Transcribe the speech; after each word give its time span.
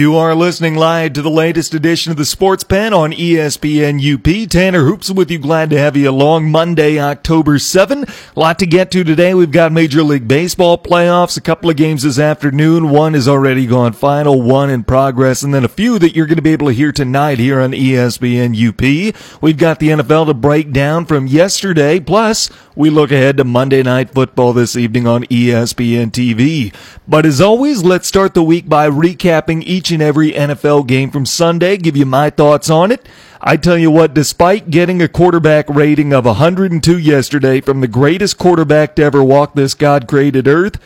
You 0.00 0.16
are 0.16 0.34
listening 0.34 0.76
live 0.76 1.12
to 1.12 1.20
the 1.20 1.28
latest 1.28 1.74
edition 1.74 2.10
of 2.10 2.16
the 2.16 2.24
Sports 2.24 2.64
Pen 2.64 2.94
on 2.94 3.12
ESPN 3.12 4.00
UP. 4.00 4.48
Tanner 4.48 4.86
Hoops 4.86 5.10
with 5.10 5.30
you. 5.30 5.38
Glad 5.38 5.68
to 5.68 5.78
have 5.78 5.94
you 5.94 6.08
along 6.08 6.50
Monday, 6.50 6.98
October 6.98 7.58
7. 7.58 8.04
A 8.04 8.40
lot 8.40 8.58
to 8.60 8.66
get 8.66 8.90
to 8.92 9.04
today. 9.04 9.34
We've 9.34 9.50
got 9.50 9.72
Major 9.72 10.02
League 10.02 10.26
Baseball 10.26 10.78
playoffs, 10.78 11.36
a 11.36 11.42
couple 11.42 11.68
of 11.68 11.76
games 11.76 12.02
this 12.02 12.18
afternoon. 12.18 12.88
One 12.88 13.14
is 13.14 13.28
already 13.28 13.66
gone 13.66 13.92
final, 13.92 14.40
one 14.40 14.70
in 14.70 14.84
progress, 14.84 15.42
and 15.42 15.52
then 15.52 15.66
a 15.66 15.68
few 15.68 15.98
that 15.98 16.16
you're 16.16 16.24
going 16.24 16.36
to 16.36 16.42
be 16.42 16.52
able 16.52 16.68
to 16.68 16.72
hear 16.72 16.92
tonight 16.92 17.38
here 17.38 17.60
on 17.60 17.72
ESPN 17.72 18.56
UP. 18.56 19.42
We've 19.42 19.58
got 19.58 19.80
the 19.80 19.88
NFL 19.88 20.28
to 20.28 20.34
break 20.34 20.72
down 20.72 21.04
from 21.04 21.26
yesterday, 21.26 22.00
plus 22.00 22.48
we 22.74 22.88
look 22.88 23.12
ahead 23.12 23.36
to 23.36 23.44
Monday 23.44 23.82
Night 23.82 24.14
Football 24.14 24.54
this 24.54 24.76
evening 24.76 25.06
on 25.06 25.24
ESPN 25.24 26.10
TV. 26.10 26.74
But 27.06 27.26
as 27.26 27.42
always, 27.42 27.84
let's 27.84 28.08
start 28.08 28.32
the 28.32 28.42
week 28.42 28.66
by 28.66 28.88
recapping 28.88 29.62
each 29.64 29.89
and 29.92 30.02
every 30.02 30.32
NFL 30.32 30.86
game 30.86 31.10
from 31.10 31.26
Sunday, 31.26 31.76
give 31.76 31.96
you 31.96 32.06
my 32.06 32.30
thoughts 32.30 32.70
on 32.70 32.92
it. 32.92 33.08
I 33.40 33.56
tell 33.56 33.78
you 33.78 33.90
what, 33.90 34.12
despite 34.12 34.70
getting 34.70 35.00
a 35.00 35.08
quarterback 35.08 35.68
rating 35.68 36.12
of 36.12 36.26
102 36.26 36.98
yesterday 36.98 37.60
from 37.60 37.80
the 37.80 37.88
greatest 37.88 38.38
quarterback 38.38 38.96
to 38.96 39.02
ever 39.02 39.24
walk 39.24 39.54
this 39.54 39.74
God 39.74 40.06
created 40.06 40.46
earth, 40.46 40.78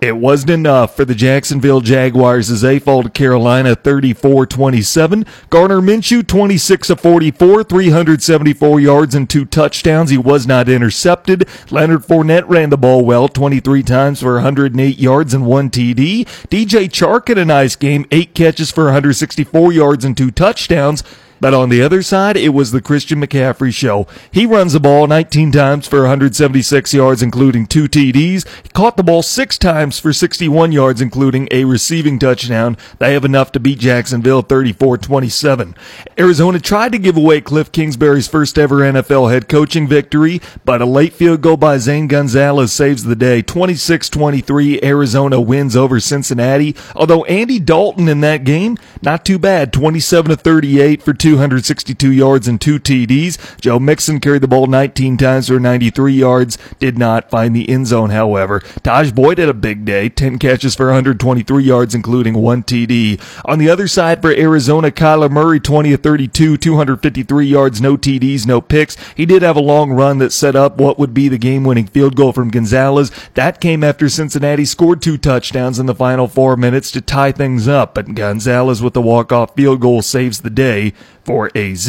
it 0.00 0.16
wasn't 0.16 0.50
enough 0.50 0.96
for 0.96 1.04
the 1.04 1.14
Jacksonville 1.14 1.80
Jaguars 1.80 2.50
as 2.50 2.62
they 2.62 2.78
fall 2.78 3.02
to 3.02 3.10
Carolina 3.10 3.76
34-27. 3.76 5.26
Gardner 5.50 5.80
Minshew 5.80 6.26
26 6.26 6.90
of 6.90 7.00
44, 7.00 7.64
374 7.64 8.80
yards 8.80 9.14
and 9.14 9.28
two 9.28 9.44
touchdowns. 9.44 10.10
He 10.10 10.18
was 10.18 10.46
not 10.46 10.68
intercepted. 10.68 11.46
Leonard 11.70 12.02
Fournette 12.02 12.48
ran 12.48 12.70
the 12.70 12.78
ball 12.78 13.04
well, 13.04 13.28
23 13.28 13.82
times 13.82 14.20
for 14.20 14.34
108 14.34 14.98
yards 14.98 15.34
and 15.34 15.44
one 15.44 15.70
TD. 15.70 16.24
DJ 16.48 16.88
Chark 16.88 17.28
had 17.28 17.38
a 17.38 17.44
nice 17.44 17.76
game, 17.76 18.06
eight 18.10 18.34
catches 18.34 18.70
for 18.70 18.84
164 18.84 19.72
yards 19.72 20.04
and 20.04 20.16
two 20.16 20.30
touchdowns. 20.30 21.04
But 21.40 21.54
on 21.54 21.70
the 21.70 21.82
other 21.82 22.02
side, 22.02 22.36
it 22.36 22.50
was 22.50 22.70
the 22.70 22.82
Christian 22.82 23.20
McCaffrey 23.20 23.72
show. 23.72 24.06
He 24.30 24.44
runs 24.46 24.74
the 24.74 24.80
ball 24.80 25.06
19 25.06 25.52
times 25.52 25.86
for 25.86 26.00
176 26.00 26.92
yards, 26.92 27.22
including 27.22 27.66
two 27.66 27.84
TDs. 27.88 28.46
He 28.62 28.68
caught 28.70 28.96
the 28.96 29.02
ball 29.02 29.22
six 29.22 29.56
times 29.56 29.98
for 29.98 30.12
61 30.12 30.72
yards, 30.72 31.00
including 31.00 31.48
a 31.50 31.64
receiving 31.64 32.18
touchdown. 32.18 32.76
They 32.98 33.14
have 33.14 33.24
enough 33.24 33.52
to 33.52 33.60
beat 33.60 33.78
Jacksonville 33.78 34.42
34-27. 34.42 35.76
Arizona 36.18 36.60
tried 36.60 36.92
to 36.92 36.98
give 36.98 37.16
away 37.16 37.40
Cliff 37.40 37.72
Kingsbury's 37.72 38.28
first 38.28 38.58
ever 38.58 38.76
NFL 38.76 39.32
head 39.32 39.48
coaching 39.48 39.88
victory, 39.88 40.40
but 40.64 40.82
a 40.82 40.86
late 40.86 41.12
field 41.14 41.40
goal 41.40 41.56
by 41.56 41.78
Zane 41.78 42.06
Gonzalez 42.06 42.72
saves 42.72 43.04
the 43.04 43.16
day. 43.16 43.42
26-23, 43.42 44.82
Arizona 44.84 45.40
wins 45.40 45.74
over 45.74 46.00
Cincinnati. 46.00 46.76
Although 46.94 47.24
Andy 47.24 47.58
Dalton 47.58 48.08
in 48.08 48.20
that 48.20 48.44
game, 48.44 48.76
not 49.02 49.24
too 49.24 49.38
bad. 49.38 49.72
27 49.72 50.36
38 50.36 51.02
for 51.02 51.14
two 51.14 51.29
262 51.30 52.10
yards 52.10 52.48
and 52.48 52.60
two 52.60 52.80
TDs. 52.80 53.60
Joe 53.60 53.78
Mixon 53.78 54.18
carried 54.18 54.42
the 54.42 54.48
ball 54.48 54.66
19 54.66 55.16
times 55.16 55.46
for 55.46 55.60
93 55.60 56.12
yards, 56.12 56.58
did 56.80 56.98
not 56.98 57.30
find 57.30 57.54
the 57.54 57.68
end 57.68 57.86
zone, 57.86 58.10
however. 58.10 58.58
Taj 58.82 59.12
Boyd 59.12 59.38
had 59.38 59.48
a 59.48 59.54
big 59.54 59.84
day, 59.84 60.08
10 60.08 60.40
catches 60.40 60.74
for 60.74 60.86
123 60.86 61.62
yards, 61.62 61.94
including 61.94 62.34
one 62.34 62.64
TD. 62.64 63.20
On 63.44 63.60
the 63.60 63.70
other 63.70 63.86
side 63.86 64.20
for 64.20 64.32
Arizona, 64.32 64.90
Kyler 64.90 65.30
Murray, 65.30 65.60
20 65.60 65.92
of 65.92 66.02
32, 66.02 66.56
253 66.56 67.46
yards, 67.46 67.80
no 67.80 67.96
TDs, 67.96 68.44
no 68.44 68.60
picks. 68.60 68.96
He 69.14 69.24
did 69.24 69.42
have 69.42 69.56
a 69.56 69.60
long 69.60 69.92
run 69.92 70.18
that 70.18 70.32
set 70.32 70.56
up 70.56 70.78
what 70.78 70.98
would 70.98 71.14
be 71.14 71.28
the 71.28 71.38
game 71.38 71.62
winning 71.62 71.86
field 71.86 72.16
goal 72.16 72.32
from 72.32 72.50
Gonzalez. 72.50 73.12
That 73.34 73.60
came 73.60 73.84
after 73.84 74.08
Cincinnati 74.08 74.64
scored 74.64 75.00
two 75.00 75.16
touchdowns 75.16 75.78
in 75.78 75.86
the 75.86 75.94
final 75.94 76.26
four 76.26 76.56
minutes 76.56 76.90
to 76.90 77.00
tie 77.00 77.30
things 77.30 77.68
up, 77.68 77.94
but 77.94 78.16
Gonzalez 78.16 78.82
with 78.82 78.94
the 78.94 79.00
walk 79.00 79.30
off 79.30 79.54
field 79.54 79.80
goal 79.80 80.02
saves 80.02 80.40
the 80.40 80.50
day 80.50 80.92
for 81.30 81.48
AZ. 81.56 81.86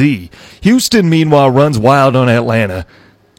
Houston, 0.61 1.09
meanwhile, 1.09 1.49
runs 1.49 1.79
wild 1.79 2.15
on 2.15 2.29
Atlanta. 2.29 2.85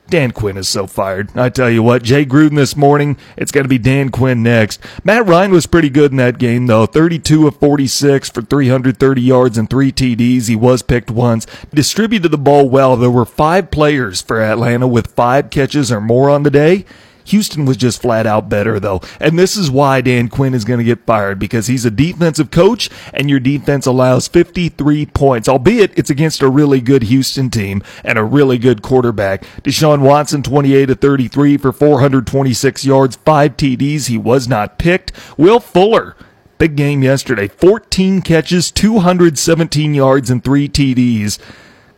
Dan 0.08 0.32
Quinn 0.32 0.56
is 0.56 0.68
so 0.68 0.88
fired. 0.88 1.30
I 1.38 1.48
tell 1.48 1.70
you 1.70 1.80
what, 1.82 2.02
Jay 2.02 2.26
Gruden 2.26 2.56
this 2.56 2.76
morning, 2.76 3.16
it's 3.36 3.52
going 3.52 3.64
to 3.64 3.68
be 3.68 3.78
Dan 3.78 4.10
Quinn 4.10 4.42
next. 4.42 4.80
Matt 5.04 5.26
Ryan 5.26 5.52
was 5.52 5.66
pretty 5.66 5.88
good 5.88 6.10
in 6.10 6.16
that 6.16 6.38
game, 6.38 6.66
though. 6.66 6.86
32 6.86 7.46
of 7.46 7.56
46 7.56 8.30
for 8.30 8.42
330 8.42 9.22
yards 9.22 9.56
and 9.56 9.70
three 9.70 9.92
TDs. 9.92 10.48
He 10.48 10.56
was 10.56 10.82
picked 10.82 11.10
once. 11.10 11.46
Distributed 11.72 12.30
the 12.30 12.36
ball 12.36 12.68
well. 12.68 12.96
There 12.96 13.08
were 13.08 13.24
five 13.24 13.70
players 13.70 14.20
for 14.20 14.42
Atlanta 14.42 14.88
with 14.88 15.14
five 15.14 15.50
catches 15.50 15.92
or 15.92 16.00
more 16.00 16.28
on 16.28 16.42
the 16.42 16.50
day. 16.50 16.84
Houston 17.24 17.64
was 17.64 17.76
just 17.76 18.00
flat 18.00 18.26
out 18.26 18.48
better 18.48 18.78
though. 18.80 19.00
And 19.20 19.38
this 19.38 19.56
is 19.56 19.70
why 19.70 20.00
Dan 20.00 20.28
Quinn 20.28 20.54
is 20.54 20.64
going 20.64 20.78
to 20.78 20.84
get 20.84 21.06
fired 21.06 21.38
because 21.38 21.66
he's 21.66 21.84
a 21.84 21.90
defensive 21.90 22.50
coach 22.50 22.90
and 23.12 23.28
your 23.28 23.40
defense 23.40 23.86
allows 23.86 24.28
53 24.28 25.06
points, 25.06 25.48
albeit 25.48 25.96
it's 25.98 26.10
against 26.10 26.42
a 26.42 26.48
really 26.48 26.80
good 26.80 27.04
Houston 27.04 27.50
team 27.50 27.82
and 28.04 28.18
a 28.18 28.24
really 28.24 28.58
good 28.58 28.82
quarterback. 28.82 29.44
Deshaun 29.62 30.00
Watson 30.00 30.42
28 30.42 30.86
to 30.86 30.94
33 30.94 31.56
for 31.56 31.72
426 31.72 32.84
yards, 32.84 33.16
5 33.16 33.56
TDs. 33.56 34.08
He 34.08 34.18
was 34.18 34.48
not 34.48 34.78
picked. 34.78 35.12
Will 35.36 35.60
Fuller 35.60 36.16
Big 36.62 36.76
game 36.76 37.02
yesterday. 37.02 37.48
14 37.48 38.22
catches, 38.22 38.70
217 38.70 39.94
yards, 39.94 40.30
and 40.30 40.44
3 40.44 40.68
TDs. 40.68 41.40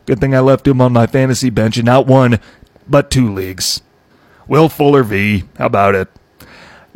Good 0.07 0.19
thing 0.19 0.33
I 0.33 0.39
left 0.39 0.67
him 0.67 0.81
on 0.81 0.91
my 0.91 1.05
fantasy 1.05 1.51
bench 1.51 1.77
and 1.77 1.85
not 1.85 2.07
one, 2.07 2.39
but 2.87 3.11
two 3.11 3.31
leagues. 3.31 3.81
Will 4.47 4.69
Fuller 4.69 5.03
v. 5.03 5.43
How 5.57 5.65
about 5.65 5.95
it? 5.95 6.07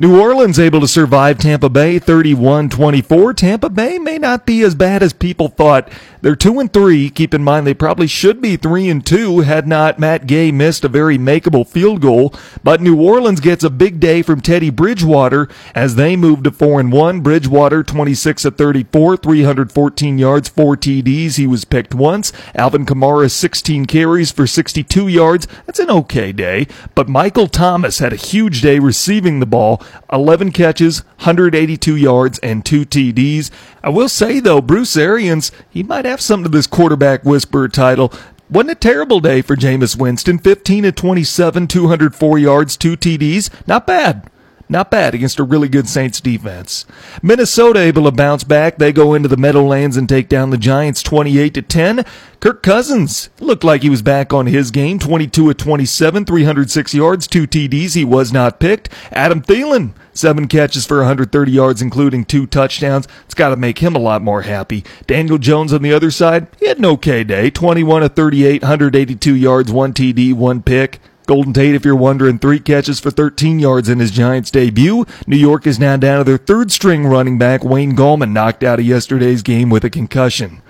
New 0.02 0.18
Orleans 0.18 0.58
able 0.58 0.80
to 0.80 0.88
survive 0.88 1.40
Tampa 1.40 1.68
Bay 1.68 2.00
31-24. 2.00 3.36
Tampa 3.36 3.70
Bay 3.70 4.00
may 4.00 4.18
not 4.18 4.46
be 4.46 4.62
as 4.62 4.74
bad 4.74 5.04
as 5.04 5.12
people 5.12 5.50
thought. 5.50 5.92
They're 6.22 6.38
2 6.38 6.60
and 6.60 6.72
3. 6.72 7.10
Keep 7.10 7.34
in 7.34 7.44
mind 7.44 7.68
they 7.68 7.74
probably 7.74 8.08
should 8.08 8.42
be 8.42 8.56
3 8.56 8.90
and 8.90 9.06
2 9.06 9.42
had 9.42 9.68
not 9.68 10.00
Matt 10.00 10.26
Gay 10.26 10.54
missed 10.54 10.86
a 10.86 10.90
very 10.90 11.18
makeable 11.18 11.68
field 11.68 12.02
goal, 12.02 12.34
but 12.64 12.80
New 12.80 13.02
Orleans 13.02 13.42
gets 13.42 13.62
a 13.64 13.70
big 13.70 14.00
day 14.00 14.22
from 14.22 14.40
Teddy 14.40 14.70
Bridgewater 14.70 15.50
as 15.76 15.96
they 15.96 16.16
move 16.16 16.44
to 16.44 16.52
4 16.52 16.80
and 16.80 16.94
1. 16.94 17.20
Bridgewater 17.20 17.84
26 17.84 18.46
of 18.46 18.58
34, 18.58 19.18
314 19.18 20.18
yards, 20.18 20.48
4 20.48 20.78
TDs. 20.78 21.36
He 21.36 21.48
was 21.48 21.66
picked 21.66 21.94
once. 21.94 22.32
Alvin 22.56 22.86
Kamara 22.86 23.30
16 23.30 23.86
carries 23.86 24.32
for 24.32 24.48
62 24.48 25.10
yards. 25.10 25.46
That's 25.66 25.80
an 25.80 25.90
okay 25.90 26.32
day, 26.32 26.68
but 26.96 27.10
Michael 27.10 27.48
Thomas 27.48 28.00
had 28.00 28.14
a 28.14 28.18
huge 28.18 28.62
day 28.62 28.80
receiving 28.80 29.42
the 29.42 29.46
ball. 29.46 29.82
11 30.12 30.52
catches, 30.52 31.04
182 31.18 31.96
yards, 31.96 32.40
and 32.40 32.66
2 32.66 32.86
TDs. 32.86 33.52
I 33.84 33.90
will 33.90 34.10
say, 34.10 34.40
though, 34.40 34.62
Bruce 34.62 34.98
Arians, 34.98 35.52
he 35.70 35.84
might 35.84 36.06
have 36.06 36.22
something 36.22 36.52
to 36.52 36.58
this 36.58 36.68
quarterback 36.68 37.24
whisperer 37.24 37.70
title. 37.70 38.14
Wasn't 38.50 38.72
a 38.72 38.76
terrible 38.76 39.20
day 39.20 39.42
for 39.42 39.56
Jameis 39.56 40.00
Winston. 40.00 40.40
15 40.40 40.84
to 40.84 40.92
27, 40.92 41.68
204 41.68 42.40
yards, 42.40 42.78
2 42.78 42.98
TDs. 42.98 43.50
Not 43.68 43.86
bad. 43.86 44.30
Not 44.72 44.92
bad 44.92 45.16
against 45.16 45.40
a 45.40 45.44
really 45.44 45.68
good 45.68 45.90
Saints 45.90 46.22
defense. 46.22 46.86
Minnesota 47.24 47.80
able 47.80 48.04
to 48.04 48.12
bounce 48.12 48.44
back. 48.44 48.78
They 48.78 48.94
go 48.94 49.16
into 49.16 49.28
the 49.28 49.36
Meadowlands 49.36 49.98
and 49.98 50.08
take 50.08 50.30
down 50.30 50.52
the 50.52 50.60
Giants 50.60 51.02
28 51.02 51.56
to 51.56 51.64
10. 51.64 52.06
Kirk 52.40 52.62
Cousins 52.62 53.32
looked 53.40 53.64
like 53.64 53.82
he 53.82 53.90
was 53.90 54.04
back 54.04 54.32
on 54.32 54.46
his 54.46 54.70
game. 54.70 55.00
22 55.00 55.50
of 55.50 55.58
27, 55.58 56.24
306 56.24 56.94
yards, 56.94 57.26
2 57.26 57.48
TDs. 57.48 57.96
He 57.96 58.06
was 58.06 58.32
not 58.32 58.60
picked. 58.60 58.90
Adam 59.12 59.42
Thielen, 59.42 59.94
7 60.14 60.48
catches 60.48 60.86
for 60.86 60.98
130 60.98 61.52
yards, 61.52 61.82
including 61.82 62.24
2 62.24 62.46
touchdowns. 62.46 63.08
It's 63.26 63.34
got 63.34 63.50
to 63.50 63.56
make 63.56 63.80
him 63.80 63.96
a 63.96 64.00
lot 64.00 64.22
more 64.22 64.44
happy. 64.44 64.84
Daniel 65.08 65.40
Jones 65.40 65.74
on 65.74 65.82
the 65.82 65.94
other 65.94 66.12
side, 66.12 66.46
he 66.60 66.68
had 66.68 66.78
an 66.78 66.86
okay 66.86 67.24
day. 67.24 67.50
21 67.50 68.04
of 68.04 68.14
38, 68.14 68.62
182 68.62 69.36
yards, 69.36 69.72
1 69.72 69.94
TD, 69.94 70.36
1 70.36 70.62
pick. 70.62 71.00
Golden 71.30 71.54
Tate, 71.54 71.76
if 71.76 71.86
you're 71.86 71.96
wondering, 71.96 72.40
three 72.40 72.60
catches 72.60 73.00
for 73.00 73.12
13 73.12 73.60
yards 73.60 73.88
in 73.88 74.00
his 74.00 74.10
Giants 74.10 74.50
debut. 74.50 75.06
New 75.28 75.38
York 75.38 75.68
is 75.68 75.78
now 75.78 75.96
down 75.96 76.18
to 76.18 76.24
their 76.24 76.40
third 76.40 76.72
string 76.72 77.06
running 77.06 77.38
back, 77.38 77.64
Wayne 77.64 77.96
Gallman, 77.96 78.32
knocked 78.32 78.64
out 78.64 78.80
of 78.80 78.86
yesterday's 78.86 79.44
game 79.44 79.70
with 79.70 79.84
a 79.84 79.92
concussion. 79.92 80.64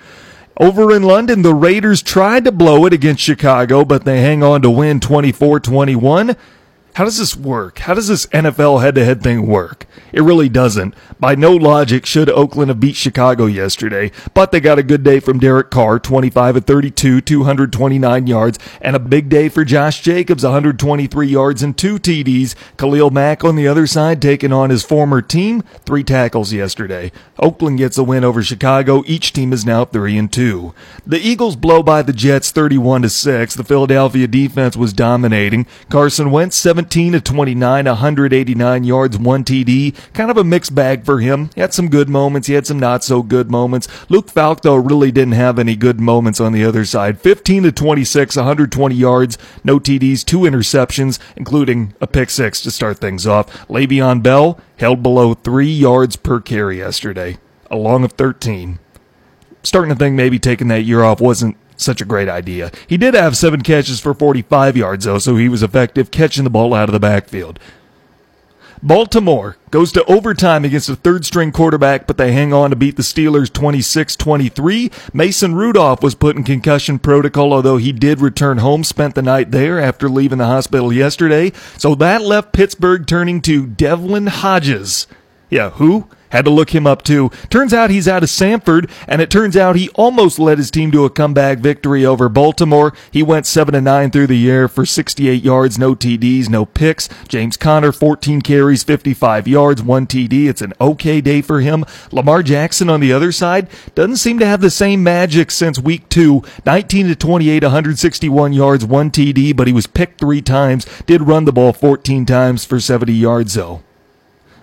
Over 0.58 0.94
in 0.94 1.02
London, 1.02 1.40
the 1.40 1.54
Raiders 1.54 2.02
tried 2.02 2.44
to 2.44 2.52
blow 2.52 2.84
it 2.84 2.92
against 2.92 3.22
Chicago, 3.22 3.86
but 3.86 4.04
they 4.04 4.20
hang 4.20 4.42
on 4.42 4.60
to 4.60 4.68
win 4.68 5.00
24 5.00 5.60
21. 5.60 6.36
How 6.94 7.04
does 7.04 7.18
this 7.18 7.36
work? 7.36 7.78
How 7.80 7.94
does 7.94 8.08
this 8.08 8.26
NFL 8.26 8.82
head 8.82 8.96
to 8.96 9.04
head 9.04 9.22
thing 9.22 9.46
work? 9.46 9.86
It 10.12 10.22
really 10.22 10.48
doesn't. 10.48 10.94
By 11.20 11.34
no 11.34 11.54
logic 11.54 12.04
should 12.04 12.28
Oakland 12.28 12.68
have 12.68 12.80
beat 12.80 12.96
Chicago 12.96 13.46
yesterday, 13.46 14.10
but 14.34 14.50
they 14.50 14.60
got 14.60 14.78
a 14.78 14.82
good 14.82 15.04
day 15.04 15.20
from 15.20 15.38
Derek 15.38 15.70
Carr, 15.70 16.00
25 16.00 16.56
at 16.56 16.66
32, 16.66 17.20
229 17.20 18.26
yards, 18.26 18.58
and 18.80 18.96
a 18.96 18.98
big 19.00 19.28
day 19.28 19.48
for 19.48 19.64
Josh 19.64 20.00
Jacobs, 20.00 20.42
123 20.42 21.28
yards 21.28 21.62
and 21.62 21.78
two 21.78 21.98
TDs. 21.98 22.54
Khalil 22.76 23.10
Mack 23.10 23.44
on 23.44 23.54
the 23.54 23.68
other 23.68 23.86
side 23.86 24.20
taking 24.20 24.52
on 24.52 24.70
his 24.70 24.82
former 24.82 25.22
team, 25.22 25.62
three 25.84 26.02
tackles 26.02 26.52
yesterday. 26.52 27.12
Oakland 27.38 27.78
gets 27.78 27.98
a 27.98 28.04
win 28.04 28.24
over 28.24 28.42
Chicago. 28.42 29.04
Each 29.06 29.32
team 29.32 29.52
is 29.52 29.64
now 29.64 29.84
3 29.84 30.18
and 30.18 30.32
2. 30.32 30.74
The 31.06 31.20
Eagles 31.20 31.56
blow 31.56 31.82
by 31.82 32.02
the 32.02 32.12
Jets 32.12 32.50
31 32.50 33.02
to 33.02 33.08
6. 33.08 33.54
The 33.54 33.64
Philadelphia 33.64 34.26
defense 34.26 34.76
was 34.76 34.92
dominating. 34.92 35.66
Carson 35.88 36.30
Wentz 36.30 36.56
7 36.56 36.79
17 36.80 37.12
to 37.12 37.20
29, 37.20 37.84
189 37.84 38.84
yards, 38.84 39.18
one 39.18 39.44
TD. 39.44 39.94
Kind 40.14 40.30
of 40.30 40.38
a 40.38 40.44
mixed 40.44 40.74
bag 40.74 41.04
for 41.04 41.20
him. 41.20 41.50
He 41.54 41.60
had 41.60 41.74
some 41.74 41.90
good 41.90 42.08
moments. 42.08 42.48
He 42.48 42.54
had 42.54 42.66
some 42.66 42.78
not 42.78 43.04
so 43.04 43.22
good 43.22 43.50
moments. 43.50 43.86
Luke 44.08 44.30
Falk, 44.30 44.62
though, 44.62 44.76
really 44.76 45.12
didn't 45.12 45.34
have 45.34 45.58
any 45.58 45.76
good 45.76 46.00
moments 46.00 46.40
on 46.40 46.52
the 46.52 46.64
other 46.64 46.86
side. 46.86 47.20
15 47.20 47.64
to 47.64 47.72
26, 47.72 48.34
120 48.34 48.94
yards, 48.94 49.36
no 49.62 49.78
TDs, 49.78 50.24
two 50.24 50.40
interceptions, 50.40 51.18
including 51.36 51.92
a 52.00 52.06
pick 52.06 52.30
six 52.30 52.62
to 52.62 52.70
start 52.70 52.96
things 52.96 53.26
off. 53.26 53.68
Le'Veon 53.68 54.22
Bell 54.22 54.58
held 54.78 55.02
below 55.02 55.34
three 55.34 55.70
yards 55.70 56.16
per 56.16 56.40
carry 56.40 56.78
yesterday, 56.78 57.36
a 57.70 57.76
long 57.76 58.04
of 58.04 58.12
13. 58.12 58.78
Starting 59.62 59.92
to 59.92 59.98
think 59.98 60.16
maybe 60.16 60.38
taking 60.38 60.68
that 60.68 60.84
year 60.84 61.02
off 61.02 61.20
wasn't 61.20 61.58
such 61.80 62.00
a 62.00 62.04
great 62.04 62.28
idea. 62.28 62.70
He 62.86 62.96
did 62.96 63.14
have 63.14 63.36
seven 63.36 63.62
catches 63.62 64.00
for 64.00 64.14
45 64.14 64.76
yards, 64.76 65.04
though, 65.04 65.18
so 65.18 65.36
he 65.36 65.48
was 65.48 65.62
effective 65.62 66.10
catching 66.10 66.44
the 66.44 66.50
ball 66.50 66.74
out 66.74 66.88
of 66.88 66.92
the 66.92 67.00
backfield. 67.00 67.58
Baltimore 68.82 69.58
goes 69.70 69.92
to 69.92 70.04
overtime 70.06 70.64
against 70.64 70.88
a 70.88 70.96
third 70.96 71.26
string 71.26 71.52
quarterback, 71.52 72.06
but 72.06 72.16
they 72.16 72.32
hang 72.32 72.54
on 72.54 72.70
to 72.70 72.76
beat 72.76 72.96
the 72.96 73.02
Steelers 73.02 73.52
26 73.52 74.16
23. 74.16 74.90
Mason 75.12 75.54
Rudolph 75.54 76.02
was 76.02 76.14
put 76.14 76.34
in 76.34 76.44
concussion 76.44 76.98
protocol, 76.98 77.52
although 77.52 77.76
he 77.76 77.92
did 77.92 78.20
return 78.20 78.58
home, 78.58 78.82
spent 78.82 79.14
the 79.14 79.22
night 79.22 79.50
there 79.50 79.78
after 79.78 80.08
leaving 80.08 80.38
the 80.38 80.46
hospital 80.46 80.92
yesterday. 80.92 81.52
So 81.76 81.94
that 81.96 82.22
left 82.22 82.54
Pittsburgh 82.54 83.06
turning 83.06 83.42
to 83.42 83.66
Devlin 83.66 84.28
Hodges. 84.28 85.06
Yeah, 85.50 85.70
who? 85.70 86.08
Had 86.30 86.44
to 86.44 86.50
look 86.50 86.74
him 86.74 86.86
up 86.86 87.02
too. 87.02 87.30
Turns 87.48 87.74
out 87.74 87.90
he's 87.90 88.08
out 88.08 88.22
of 88.22 88.28
Samford, 88.28 88.90
and 89.06 89.20
it 89.20 89.30
turns 89.30 89.56
out 89.56 89.76
he 89.76 89.88
almost 89.90 90.38
led 90.38 90.58
his 90.58 90.70
team 90.70 90.90
to 90.92 91.04
a 91.04 91.10
comeback 91.10 91.58
victory 91.58 92.06
over 92.06 92.28
Baltimore. 92.28 92.92
He 93.10 93.22
went 93.22 93.46
7 93.46 93.74
and 93.74 93.84
9 93.84 94.10
through 94.10 94.28
the 94.28 94.36
year 94.36 94.68
for 94.68 94.86
68 94.86 95.42
yards, 95.42 95.78
no 95.78 95.94
TDs, 95.94 96.48
no 96.48 96.64
picks. 96.64 97.08
James 97.28 97.56
Conner, 97.56 97.92
14 97.92 98.42
carries, 98.42 98.84
55 98.84 99.48
yards, 99.48 99.82
1 99.82 100.06
TD. 100.06 100.48
It's 100.48 100.62
an 100.62 100.72
okay 100.80 101.20
day 101.20 101.42
for 101.42 101.60
him. 101.60 101.84
Lamar 102.12 102.42
Jackson 102.42 102.88
on 102.88 103.00
the 103.00 103.12
other 103.12 103.32
side 103.32 103.68
doesn't 103.94 104.16
seem 104.16 104.38
to 104.38 104.46
have 104.46 104.60
the 104.60 104.70
same 104.70 105.02
magic 105.02 105.50
since 105.50 105.78
week 105.78 106.08
2. 106.08 106.42
19 106.64 107.08
to 107.08 107.16
28, 107.16 107.62
161 107.62 108.52
yards, 108.52 108.84
1 108.84 109.10
TD, 109.10 109.56
but 109.56 109.66
he 109.66 109.72
was 109.72 109.86
picked 109.86 110.20
3 110.20 110.40
times, 110.42 110.86
did 111.06 111.22
run 111.22 111.44
the 111.44 111.52
ball 111.52 111.72
14 111.72 112.24
times 112.24 112.64
for 112.64 112.78
70 112.78 113.12
yards 113.12 113.54
though. 113.54 113.82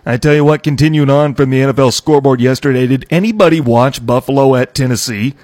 I 0.07 0.15
tell 0.15 0.33
you 0.33 0.45
what, 0.45 0.63
continuing 0.63 1.09
on 1.09 1.36
from 1.36 1.50
the 1.50 1.59
NFL 1.59 1.92
scoreboard 1.92 2.39
yesterday, 2.39 2.88
did 2.88 3.06
anybody 3.09 3.59
watch 3.59 4.06
Buffalo 4.06 4.56
at 4.56 4.74
Tennessee? 4.74 5.36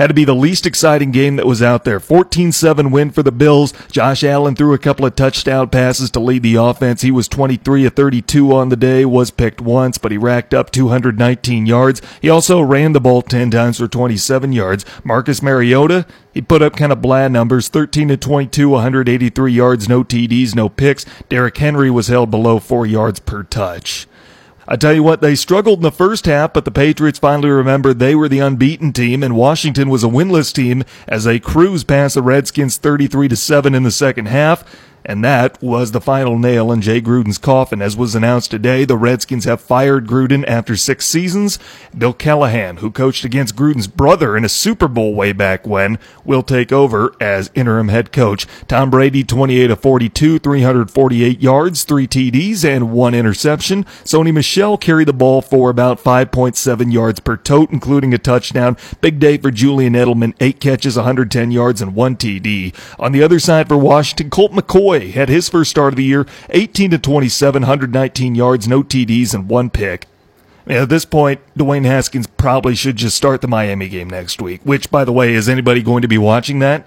Had 0.00 0.08
to 0.08 0.14
be 0.14 0.24
the 0.24 0.34
least 0.34 0.64
exciting 0.64 1.10
game 1.10 1.36
that 1.36 1.44
was 1.44 1.60
out 1.60 1.84
there. 1.84 2.00
14-7 2.00 2.90
win 2.90 3.10
for 3.10 3.22
the 3.22 3.30
Bills. 3.30 3.74
Josh 3.92 4.24
Allen 4.24 4.56
threw 4.56 4.72
a 4.72 4.78
couple 4.78 5.04
of 5.04 5.14
touchdown 5.14 5.68
passes 5.68 6.10
to 6.12 6.20
lead 6.20 6.42
the 6.42 6.54
offense. 6.54 7.02
He 7.02 7.10
was 7.10 7.28
23 7.28 7.84
of 7.84 7.92
32 7.92 8.50
on 8.50 8.70
the 8.70 8.78
day, 8.78 9.04
was 9.04 9.30
picked 9.30 9.60
once, 9.60 9.98
but 9.98 10.10
he 10.10 10.16
racked 10.16 10.54
up 10.54 10.70
219 10.70 11.66
yards. 11.66 12.00
He 12.22 12.30
also 12.30 12.62
ran 12.62 12.94
the 12.94 13.00
ball 13.00 13.20
10 13.20 13.50
times 13.50 13.76
for 13.76 13.88
27 13.88 14.54
yards. 14.54 14.86
Marcus 15.04 15.42
Mariota, 15.42 16.06
he 16.32 16.40
put 16.40 16.62
up 16.62 16.76
kind 16.76 16.92
of 16.92 17.02
bland 17.02 17.34
numbers 17.34 17.68
13 17.68 18.08
to 18.08 18.16
22, 18.16 18.70
183 18.70 19.52
yards, 19.52 19.86
no 19.86 20.02
TDs, 20.02 20.54
no 20.54 20.70
picks. 20.70 21.04
Derrick 21.28 21.58
Henry 21.58 21.90
was 21.90 22.08
held 22.08 22.30
below 22.30 22.58
four 22.58 22.86
yards 22.86 23.20
per 23.20 23.42
touch. 23.42 24.06
I 24.72 24.76
tell 24.76 24.94
you 24.94 25.02
what, 25.02 25.20
they 25.20 25.34
struggled 25.34 25.80
in 25.80 25.82
the 25.82 25.90
first 25.90 26.26
half, 26.26 26.52
but 26.52 26.64
the 26.64 26.70
Patriots 26.70 27.18
finally 27.18 27.50
remembered 27.50 27.98
they 27.98 28.14
were 28.14 28.28
the 28.28 28.38
unbeaten 28.38 28.92
team, 28.92 29.24
and 29.24 29.34
Washington 29.34 29.90
was 29.90 30.04
a 30.04 30.06
winless 30.06 30.54
team 30.54 30.84
as 31.08 31.24
they 31.24 31.40
cruised 31.40 31.88
past 31.88 32.14
the 32.14 32.22
Redskins 32.22 32.76
33 32.76 33.26
to 33.26 33.36
7 33.36 33.74
in 33.74 33.82
the 33.82 33.90
second 33.90 34.26
half. 34.26 34.62
And 35.04 35.24
that 35.24 35.62
was 35.62 35.92
the 35.92 36.00
final 36.00 36.38
nail 36.38 36.70
in 36.70 36.82
Jay 36.82 37.00
Gruden's 37.00 37.38
coffin. 37.38 37.80
As 37.80 37.96
was 37.96 38.14
announced 38.14 38.50
today, 38.50 38.84
the 38.84 38.96
Redskins 38.96 39.44
have 39.44 39.60
fired 39.60 40.06
Gruden 40.06 40.44
after 40.46 40.76
six 40.76 41.06
seasons. 41.06 41.58
Bill 41.96 42.12
Callahan, 42.12 42.78
who 42.78 42.90
coached 42.90 43.24
against 43.24 43.56
Gruden's 43.56 43.86
brother 43.86 44.36
in 44.36 44.44
a 44.44 44.48
Super 44.48 44.88
Bowl 44.88 45.14
way 45.14 45.32
back 45.32 45.66
when, 45.66 45.98
will 46.24 46.42
take 46.42 46.72
over 46.72 47.14
as 47.20 47.50
interim 47.54 47.88
head 47.88 48.12
coach. 48.12 48.46
Tom 48.68 48.90
Brady, 48.90 49.24
28 49.24 49.70
of 49.70 49.80
42, 49.80 50.38
348 50.38 51.40
yards, 51.40 51.84
three 51.84 52.06
TDs, 52.06 52.64
and 52.64 52.92
one 52.92 53.14
interception. 53.14 53.84
Sony 54.04 54.32
Michel 54.32 54.76
carried 54.76 55.08
the 55.08 55.12
ball 55.12 55.40
for 55.40 55.70
about 55.70 56.02
5.7 56.02 56.92
yards 56.92 57.20
per 57.20 57.36
tote, 57.36 57.70
including 57.70 58.12
a 58.12 58.18
touchdown. 58.18 58.76
Big 59.00 59.18
day 59.18 59.38
for 59.38 59.50
Julian 59.50 59.94
Edelman, 59.94 60.34
eight 60.40 60.60
catches, 60.60 60.96
110 60.96 61.50
yards, 61.50 61.80
and 61.80 61.94
one 61.94 62.16
TD. 62.16 62.74
On 62.98 63.12
the 63.12 63.22
other 63.22 63.38
side 63.38 63.68
for 63.68 63.76
Washington, 63.76 64.30
Colt 64.30 64.52
McCoy 64.52 64.89
McCoy 64.90 65.12
had 65.12 65.28
his 65.28 65.48
first 65.48 65.70
start 65.70 65.92
of 65.92 65.96
the 65.96 66.04
year, 66.04 66.26
18 66.50 66.90
to 66.90 66.98
27, 66.98 67.62
119 67.62 68.34
yards, 68.34 68.68
no 68.68 68.82
TDs, 68.82 69.34
and 69.34 69.48
one 69.48 69.70
pick. 69.70 70.06
At 70.66 70.88
this 70.88 71.04
point, 71.04 71.40
Dwayne 71.56 71.84
Haskins 71.84 72.26
probably 72.26 72.74
should 72.74 72.96
just 72.96 73.16
start 73.16 73.40
the 73.40 73.48
Miami 73.48 73.88
game 73.88 74.10
next 74.10 74.42
week, 74.42 74.60
which, 74.64 74.90
by 74.90 75.04
the 75.04 75.12
way, 75.12 75.34
is 75.34 75.48
anybody 75.48 75.82
going 75.82 76.02
to 76.02 76.08
be 76.08 76.18
watching 76.18 76.58
that? 76.60 76.86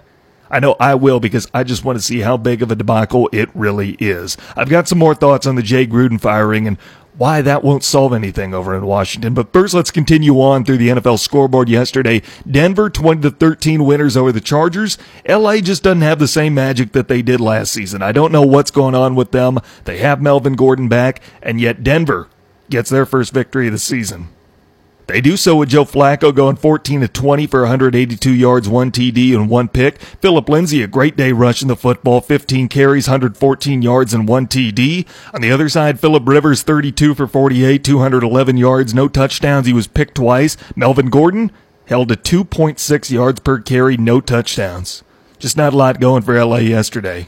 I 0.49 0.59
know 0.59 0.75
I 0.79 0.95
will 0.95 1.19
because 1.19 1.47
I 1.53 1.63
just 1.63 1.83
want 1.83 1.97
to 1.97 2.03
see 2.03 2.19
how 2.19 2.37
big 2.37 2.61
of 2.61 2.69
a 2.69 2.75
debacle 2.75 3.27
it 3.31 3.49
really 3.55 3.97
is. 3.99 4.37
I've 4.55 4.69
got 4.69 4.87
some 4.87 4.99
more 4.99 5.15
thoughts 5.15 5.47
on 5.47 5.55
the 5.55 5.63
Jay 5.63 5.87
Gruden 5.87 6.21
firing 6.21 6.67
and 6.67 6.77
why 7.17 7.41
that 7.41 7.63
won't 7.63 7.83
solve 7.83 8.13
anything 8.13 8.53
over 8.53 8.75
in 8.75 8.85
Washington. 8.85 9.33
But 9.33 9.53
first, 9.53 9.73
let's 9.73 9.91
continue 9.91 10.41
on 10.41 10.65
through 10.65 10.77
the 10.77 10.89
NFL 10.89 11.19
scoreboard 11.19 11.69
yesterday. 11.69 12.21
Denver 12.49 12.89
20 12.89 13.21
to 13.21 13.31
13 13.31 13.85
winners 13.85 14.17
over 14.17 14.31
the 14.31 14.41
Chargers. 14.41 14.97
LA 15.27 15.57
just 15.57 15.83
doesn't 15.83 16.01
have 16.01 16.19
the 16.19 16.27
same 16.27 16.53
magic 16.53 16.91
that 16.93 17.07
they 17.07 17.21
did 17.21 17.39
last 17.39 17.71
season. 17.71 18.01
I 18.01 18.11
don't 18.11 18.31
know 18.31 18.41
what's 18.41 18.71
going 18.71 18.95
on 18.95 19.15
with 19.15 19.31
them. 19.31 19.59
They 19.85 19.99
have 19.99 20.21
Melvin 20.21 20.55
Gordon 20.55 20.87
back, 20.87 21.21
and 21.41 21.61
yet 21.61 21.83
Denver 21.83 22.29
gets 22.69 22.89
their 22.89 23.05
first 23.05 23.33
victory 23.33 23.67
of 23.67 23.73
the 23.73 23.79
season. 23.79 24.29
They 25.07 25.19
do 25.19 25.35
so 25.35 25.57
with 25.57 25.69
Joe 25.69 25.83
Flacco 25.83 26.33
going 26.33 26.55
14 26.55 27.01
to 27.01 27.07
20 27.07 27.47
for 27.47 27.61
182 27.61 28.31
yards, 28.31 28.69
one 28.69 28.89
TD, 28.89 29.35
and 29.35 29.49
one 29.49 29.67
pick. 29.67 30.01
Philip 30.01 30.47
Lindsay, 30.47 30.81
a 30.81 30.87
great 30.87 31.17
day 31.17 31.33
rushing 31.33 31.67
the 31.67 31.75
football, 31.75 32.21
15 32.21 32.69
carries, 32.69 33.07
114 33.07 33.81
yards, 33.81 34.13
and 34.13 34.27
one 34.27 34.47
TD. 34.47 35.05
On 35.33 35.41
the 35.41 35.51
other 35.51 35.67
side, 35.67 35.99
Philip 35.99 36.25
Rivers, 36.25 36.63
32 36.63 37.15
for 37.15 37.27
48, 37.27 37.83
211 37.83 38.57
yards, 38.57 38.93
no 38.93 39.09
touchdowns. 39.09 39.67
He 39.67 39.73
was 39.73 39.87
picked 39.87 40.15
twice. 40.15 40.55
Melvin 40.75 41.09
Gordon 41.09 41.51
held 41.87 42.07
to 42.09 42.15
2.6 42.15 43.11
yards 43.11 43.41
per 43.41 43.59
carry, 43.59 43.97
no 43.97 44.21
touchdowns. 44.21 45.03
Just 45.37 45.57
not 45.57 45.73
a 45.73 45.77
lot 45.77 45.99
going 45.99 46.21
for 46.21 46.41
LA 46.41 46.57
yesterday. 46.57 47.27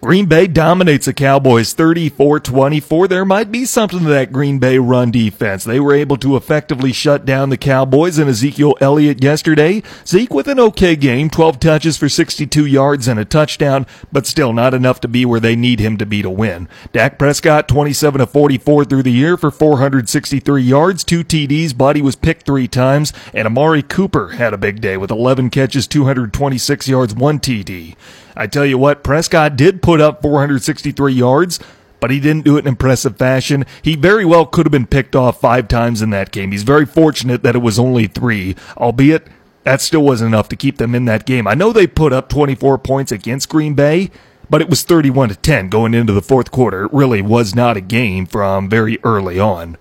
Green 0.00 0.26
Bay 0.26 0.46
dominates 0.46 1.06
the 1.06 1.12
Cowboys 1.12 1.74
34-24. 1.74 3.08
There 3.08 3.24
might 3.24 3.50
be 3.50 3.64
something 3.64 3.98
to 3.98 4.04
that 4.04 4.30
Green 4.30 4.60
Bay 4.60 4.78
run 4.78 5.10
defense. 5.10 5.64
They 5.64 5.80
were 5.80 5.92
able 5.92 6.16
to 6.18 6.36
effectively 6.36 6.92
shut 6.92 7.24
down 7.24 7.50
the 7.50 7.56
Cowboys 7.56 8.16
and 8.16 8.30
Ezekiel 8.30 8.76
Elliott 8.80 9.24
yesterday. 9.24 9.82
Zeke 10.06 10.32
with 10.32 10.46
an 10.46 10.60
okay 10.60 10.94
game, 10.94 11.28
12 11.28 11.58
touches 11.58 11.96
for 11.96 12.08
62 12.08 12.64
yards 12.64 13.08
and 13.08 13.18
a 13.18 13.24
touchdown, 13.24 13.86
but 14.12 14.24
still 14.24 14.52
not 14.52 14.72
enough 14.72 15.00
to 15.00 15.08
be 15.08 15.24
where 15.24 15.40
they 15.40 15.56
need 15.56 15.80
him 15.80 15.96
to 15.96 16.06
be 16.06 16.22
to 16.22 16.30
win. 16.30 16.68
Dak 16.92 17.18
Prescott 17.18 17.66
27 17.66 18.20
of 18.20 18.30
44 18.30 18.84
through 18.84 19.02
the 19.02 19.10
year 19.10 19.36
for 19.36 19.50
463 19.50 20.62
yards, 20.62 21.02
two 21.02 21.24
TDs, 21.24 21.76
body 21.76 22.02
was 22.02 22.14
picked 22.14 22.46
three 22.46 22.68
times, 22.68 23.12
and 23.34 23.48
Amari 23.48 23.82
Cooper 23.82 24.28
had 24.28 24.54
a 24.54 24.58
big 24.58 24.80
day 24.80 24.96
with 24.96 25.10
11 25.10 25.50
catches, 25.50 25.88
226 25.88 26.86
yards, 26.86 27.16
one 27.16 27.40
TD. 27.40 27.96
I 28.38 28.46
tell 28.46 28.64
you 28.64 28.78
what, 28.78 29.02
Prescott 29.02 29.56
did 29.56 29.82
put 29.82 30.00
up 30.00 30.22
463 30.22 31.12
yards, 31.12 31.58
but 31.98 32.12
he 32.12 32.20
didn't 32.20 32.44
do 32.44 32.56
it 32.56 32.60
in 32.60 32.68
impressive 32.68 33.16
fashion. 33.16 33.66
He 33.82 33.96
very 33.96 34.24
well 34.24 34.46
could 34.46 34.64
have 34.64 34.70
been 34.70 34.86
picked 34.86 35.16
off 35.16 35.40
five 35.40 35.66
times 35.66 36.00
in 36.00 36.10
that 36.10 36.30
game. 36.30 36.52
He's 36.52 36.62
very 36.62 36.86
fortunate 36.86 37.42
that 37.42 37.56
it 37.56 37.62
was 37.62 37.80
only 37.80 38.06
three, 38.06 38.54
albeit 38.76 39.26
that 39.64 39.80
still 39.80 40.02
wasn't 40.02 40.28
enough 40.28 40.48
to 40.50 40.56
keep 40.56 40.78
them 40.78 40.94
in 40.94 41.04
that 41.06 41.26
game. 41.26 41.48
I 41.48 41.54
know 41.54 41.72
they 41.72 41.88
put 41.88 42.12
up 42.12 42.28
24 42.28 42.78
points 42.78 43.10
against 43.10 43.48
Green 43.48 43.74
Bay, 43.74 44.10
but 44.48 44.62
it 44.62 44.70
was 44.70 44.82
31 44.82 45.30
to 45.30 45.34
10 45.34 45.68
going 45.68 45.92
into 45.92 46.12
the 46.12 46.22
fourth 46.22 46.52
quarter. 46.52 46.84
It 46.84 46.92
really 46.92 47.20
was 47.20 47.56
not 47.56 47.76
a 47.76 47.82
game 47.82 48.24
from 48.24 48.70
very 48.70 48.98
early 49.02 49.38
on. 49.40 49.76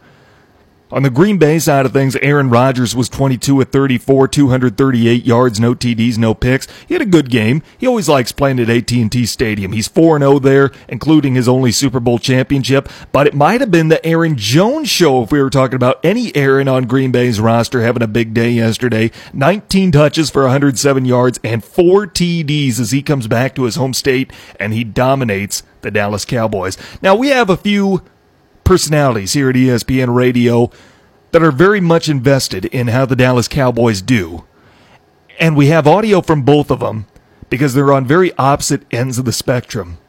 On 0.89 1.03
the 1.03 1.09
Green 1.09 1.37
Bay 1.37 1.59
side 1.59 1.85
of 1.85 1.91
things, 1.91 2.15
Aaron 2.17 2.49
Rodgers 2.49 2.95
was 2.95 3.09
22 3.09 3.59
at 3.59 3.73
34, 3.73 4.29
238 4.29 5.25
yards, 5.25 5.59
no 5.59 5.75
TDs, 5.75 6.17
no 6.17 6.33
picks. 6.33 6.65
He 6.87 6.93
had 6.93 7.01
a 7.01 7.05
good 7.05 7.29
game. 7.29 7.61
He 7.77 7.85
always 7.85 8.07
likes 8.07 8.31
playing 8.31 8.61
at 8.61 8.69
AT&T 8.69 9.25
Stadium. 9.25 9.73
He's 9.73 9.89
4-0 9.89 10.41
there, 10.41 10.71
including 10.87 11.35
his 11.35 11.49
only 11.49 11.73
Super 11.73 11.99
Bowl 11.99 12.19
championship, 12.19 12.87
but 13.11 13.27
it 13.27 13.33
might 13.33 13.59
have 13.59 13.69
been 13.69 13.89
the 13.89 14.05
Aaron 14.05 14.37
Jones 14.37 14.89
show 14.89 15.23
if 15.23 15.31
we 15.31 15.41
were 15.41 15.49
talking 15.49 15.75
about 15.75 15.99
any 16.05 16.33
Aaron 16.37 16.69
on 16.69 16.85
Green 16.85 17.11
Bay's 17.11 17.41
roster 17.41 17.81
having 17.81 18.01
a 18.01 18.07
big 18.07 18.33
day 18.33 18.51
yesterday. 18.51 19.11
19 19.33 19.91
touches 19.91 20.29
for 20.29 20.43
107 20.43 21.03
yards 21.03 21.37
and 21.43 21.65
4 21.65 22.07
TDs 22.07 22.79
as 22.79 22.91
he 22.91 23.01
comes 23.01 23.27
back 23.27 23.55
to 23.55 23.63
his 23.63 23.75
home 23.75 23.93
state 23.93 24.31
and 24.57 24.73
he 24.73 24.85
dominates 24.85 25.63
the 25.81 25.91
Dallas 25.91 26.23
Cowboys. 26.23 26.77
Now 27.01 27.13
we 27.13 27.27
have 27.27 27.49
a 27.49 27.57
few 27.57 28.03
personalities 28.67 29.31
here 29.31 29.49
at 29.49 29.55
ESPN 29.55 30.13
Radio 30.13 30.69
that 31.31 31.41
are 31.41 31.53
very 31.53 31.79
much 31.79 32.09
invested 32.09 32.65
in 32.65 32.89
how 32.89 33.05
the 33.05 33.15
Dallas 33.15 33.47
Cowboys 33.47 34.01
do. 34.01 34.43
And 35.39 35.55
we 35.55 35.67
have 35.67 35.87
audio 35.87 36.19
from 36.19 36.43
both 36.43 36.69
of 36.69 36.81
them 36.81 37.05
because 37.49 37.73
they're 37.73 37.93
on 37.93 38.05
very 38.05 38.33
opposite 38.37 38.83
ends 38.91 39.17
of 39.17 39.23
the 39.23 39.31
spectrum. 39.31 39.99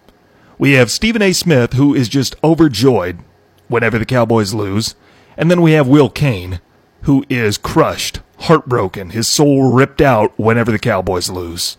We 0.58 0.72
have 0.72 0.90
Stephen 0.90 1.22
A. 1.22 1.32
Smith, 1.32 1.74
who 1.74 1.94
is 1.94 2.08
just 2.08 2.34
overjoyed 2.42 3.20
whenever 3.68 3.96
the 3.96 4.04
Cowboys 4.04 4.52
lose. 4.52 4.96
And 5.36 5.52
then 5.52 5.62
we 5.62 5.72
have 5.72 5.86
Will 5.86 6.10
Cain, 6.10 6.60
who 7.02 7.24
is 7.28 7.58
crushed, 7.58 8.18
heartbroken, 8.40 9.10
his 9.10 9.28
soul 9.28 9.72
ripped 9.72 10.00
out 10.00 10.36
whenever 10.36 10.72
the 10.72 10.80
Cowboys 10.80 11.30
lose. 11.30 11.76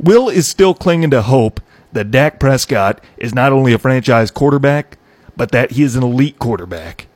Will 0.00 0.30
is 0.30 0.48
still 0.48 0.72
clinging 0.72 1.10
to 1.10 1.20
hope 1.20 1.60
that 1.92 2.10
Dak 2.10 2.40
Prescott 2.40 3.04
is 3.18 3.34
not 3.34 3.52
only 3.52 3.74
a 3.74 3.78
franchise 3.78 4.30
quarterback, 4.30 4.96
but 5.38 5.52
that 5.52 5.70
he 5.70 5.84
is 5.84 5.94
an 5.96 6.02
elite 6.02 6.38
quarterback. 6.38 7.06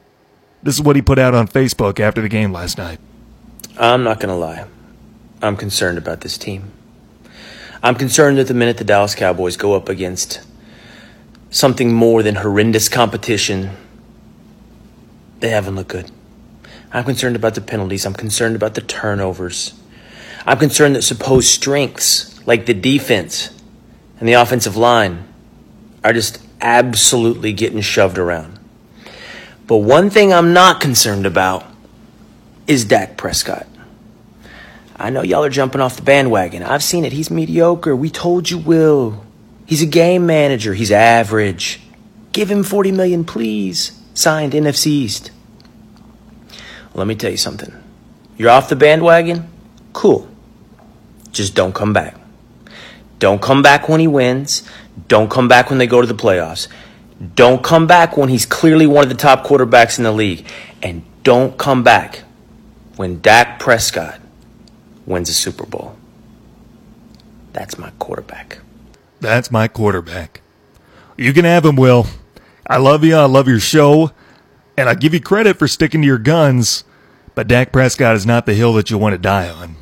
This 0.62 0.76
is 0.76 0.81
what 0.81 0.95
he 0.95 1.02
put 1.02 1.19
out 1.19 1.35
on 1.35 1.49
Facebook 1.49 1.99
after 1.99 2.23
the 2.23 2.29
game 2.29 2.52
last 2.52 2.79
night. 2.79 3.00
I'm 3.76 4.05
not 4.05 4.21
going 4.21 4.29
to 4.29 4.37
lie. 4.37 4.64
I'm 5.43 5.57
concerned 5.57 5.99
about 5.99 6.21
this 6.21 6.38
team. 6.38 6.71
I'm 7.83 7.97
concerned 7.97 8.38
that 8.38 8.47
the 8.47 8.55
minute 8.55 8.79
the 8.79 8.85
Dallas 8.85 9.17
Cowboys 9.17 9.57
go 9.57 9.75
up 9.75 9.88
against 9.88 10.41
something 11.50 11.93
more 11.93 12.23
than 12.23 12.37
horrendous 12.37 12.88
competition, 12.88 13.71
they 15.41 15.49
haven't 15.49 15.75
looked 15.75 15.91
good. 15.91 16.11
I'm 16.93 17.02
concerned 17.02 17.35
about 17.35 17.57
the 17.57 17.61
penalties. 17.61 18.07
I'm 18.07 18.14
concerned 18.14 18.55
about 18.55 18.75
the 18.75 18.83
turnovers. 18.83 19.75
I'm 20.47 20.59
concerned 20.59 20.95
that 20.95 21.02
supposed 21.02 21.49
strengths, 21.49 22.47
like 22.47 22.67
the 22.67 22.75
defense 22.75 23.50
and 24.21 24.29
the 24.29 24.35
offensive 24.35 24.76
line, 24.76 25.26
are 26.05 26.12
just 26.12 26.38
absolutely 26.62 27.52
getting 27.52 27.81
shoved 27.81 28.16
around. 28.16 28.59
But 29.66 29.78
one 29.78 30.11
thing 30.11 30.33
I'm 30.33 30.52
not 30.52 30.81
concerned 30.81 31.26
about 31.26 31.64
is 32.66 32.85
Dak 32.85 33.16
Prescott. 33.16 33.66
I 34.97 35.11
know 35.11 35.23
y'all 35.23 35.45
are 35.45 35.50
jumping 35.50 35.81
off 35.81 35.97
the 35.97 36.02
bandwagon. 36.02 36.62
I've 36.62 36.83
seen 36.83 37.04
it. 37.04 37.12
He's 37.12 37.31
mediocre. 37.31 37.97
We 37.97 38.09
told 38.09 38.49
you, 38.49 38.59
Will. 38.59 39.25
He's 39.66 39.83
a 39.83 39.87
game 39.87 40.26
manager. 40.26 40.75
He's 40.75 40.92
average. 40.92 41.81
Give 42.33 42.50
him 42.50 42.62
40 42.62 42.92
million, 42.92 43.25
please. 43.25 43.99
Signed 44.14 44.52
NFC 44.52 44.87
East. 44.87 45.31
Let 46.95 47.07
me 47.07 47.14
tell 47.14 47.31
you 47.31 47.37
something. 47.37 47.73
You're 48.37 48.50
off 48.50 48.69
the 48.69 48.76
bandwagon? 48.76 49.50
Cool. 49.92 50.28
Just 51.33 51.54
don't 51.54 51.75
come 51.75 51.92
back. 51.92 52.16
Don't 53.19 53.40
come 53.40 53.62
back 53.62 53.88
when 53.88 54.00
he 54.00 54.07
wins. 54.07 54.69
Don't 55.08 55.30
come 55.30 55.49
back 55.49 55.70
when 55.70 55.78
they 55.78 55.87
go 55.87 56.00
to 56.00 56.06
the 56.06 56.14
playoffs. 56.14 56.68
Don't 57.34 57.62
come 57.62 57.87
back 57.87 58.16
when 58.16 58.28
he's 58.28 58.44
clearly 58.44 58.87
one 58.87 59.04
of 59.04 59.08
the 59.08 59.16
top 59.16 59.44
quarterbacks 59.44 59.99
in 59.99 60.04
the 60.04 60.12
league. 60.12 60.46
And 60.82 61.02
don't 61.22 61.56
come 61.56 61.82
back 61.82 62.25
when 62.96 63.20
Dak 63.20 63.58
Prescott 63.58 64.20
wins 65.06 65.28
a 65.28 65.34
Super 65.34 65.64
Bowl. 65.64 65.96
That's 67.52 67.78
my 67.78 67.90
quarterback. 67.99 68.58
That's 69.20 69.50
my 69.50 69.68
quarterback. 69.68 70.40
You 71.16 71.32
can 71.32 71.44
have 71.44 71.64
him, 71.64 71.76
Will. 71.76 72.06
I 72.66 72.78
love 72.78 73.04
you. 73.04 73.14
I 73.14 73.26
love 73.26 73.49
your 73.49 73.61
show. 73.61 74.11
And 74.76 74.88
I 74.88 74.94
give 74.94 75.14
you 75.14 75.20
credit 75.20 75.58
for 75.58 75.68
sticking 75.68 76.00
to 76.02 76.06
your 76.06 76.18
guns. 76.18 76.84
But 77.34 77.49
Dak 77.49 77.72
Prescott 77.72 78.16
is 78.16 78.26
not 78.26 78.46
the 78.46 78.54
hill 78.54 78.72
that 78.75 78.90
you 78.90 78.99
want 78.99 79.12
to 79.14 79.18
die 79.18 79.49
on. 79.49 79.76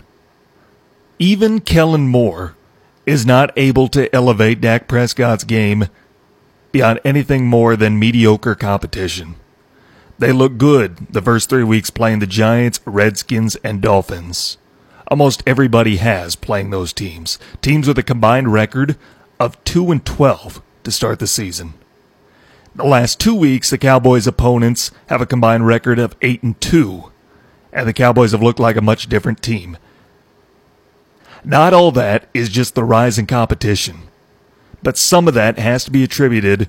Even 1.19 1.61
Kellen 1.61 2.09
Moore 2.09 2.55
is 3.07 3.27
not 3.27 3.53
able 3.57 3.89
to 3.89 4.15
elevate 4.15 4.61
Dak 4.61 4.89
Prescott's 4.89 5.45
game 5.45 5.89
beyond 6.73 7.01
anything 7.05 7.47
more 7.47 7.77
than 7.77 7.99
mediocre 7.99 8.55
competition. 8.55 9.37
They 10.19 10.33
look 10.33 10.59
good 10.59 11.09
the 11.11 11.23
first 11.23 11.49
three 11.49 11.65
weeks 11.65 11.91
playing 11.91 12.19
the 12.19 12.27
Giants, 12.27 12.81
Redskins, 12.85 13.57
and 13.57 13.81
Dolphins. 13.81 14.59
Almost 15.09 15.43
everybody 15.47 15.97
has 15.97 16.37
playing 16.37 16.71
those 16.71 16.93
teams. 16.93 17.39
Teams 17.63 17.89
with 17.89 17.99
a 17.99 18.03
combined 18.03 18.53
record 18.53 18.97
of 19.41 19.63
2 19.65 19.91
and 19.91 20.05
12 20.05 20.63
to 20.85 20.91
start 20.91 21.19
the 21.19 21.27
season. 21.27 21.75
The 22.75 22.85
last 22.85 23.19
two 23.19 23.35
weeks, 23.35 23.71
the 23.71 23.79
Cowboys' 23.79 24.29
opponents 24.29 24.93
have 25.07 25.21
a 25.21 25.27
combined 25.27 25.67
record 25.67 25.99
of 25.99 26.15
8 26.23 26.43
and 26.43 26.61
2, 26.61 27.11
and 27.73 27.89
the 27.89 27.93
Cowboys 27.93 28.31
have 28.33 28.43
looked 28.43 28.61
like 28.61 28.77
a 28.77 28.83
much 28.83 29.09
different 29.09 29.43
team. 29.43 29.77
Not 31.45 31.73
all 31.73 31.91
that 31.93 32.29
is 32.35 32.49
just 32.49 32.75
the 32.75 32.85
rise 32.85 33.19
in 33.19 33.27
competition, 33.27 34.03
but 34.83 34.99
some 34.99 35.27
of 35.27 35.35
that 35.35 35.59
has 35.59 35.85
to 35.85 35.91
be 35.91 36.05
attributed 36.05 36.69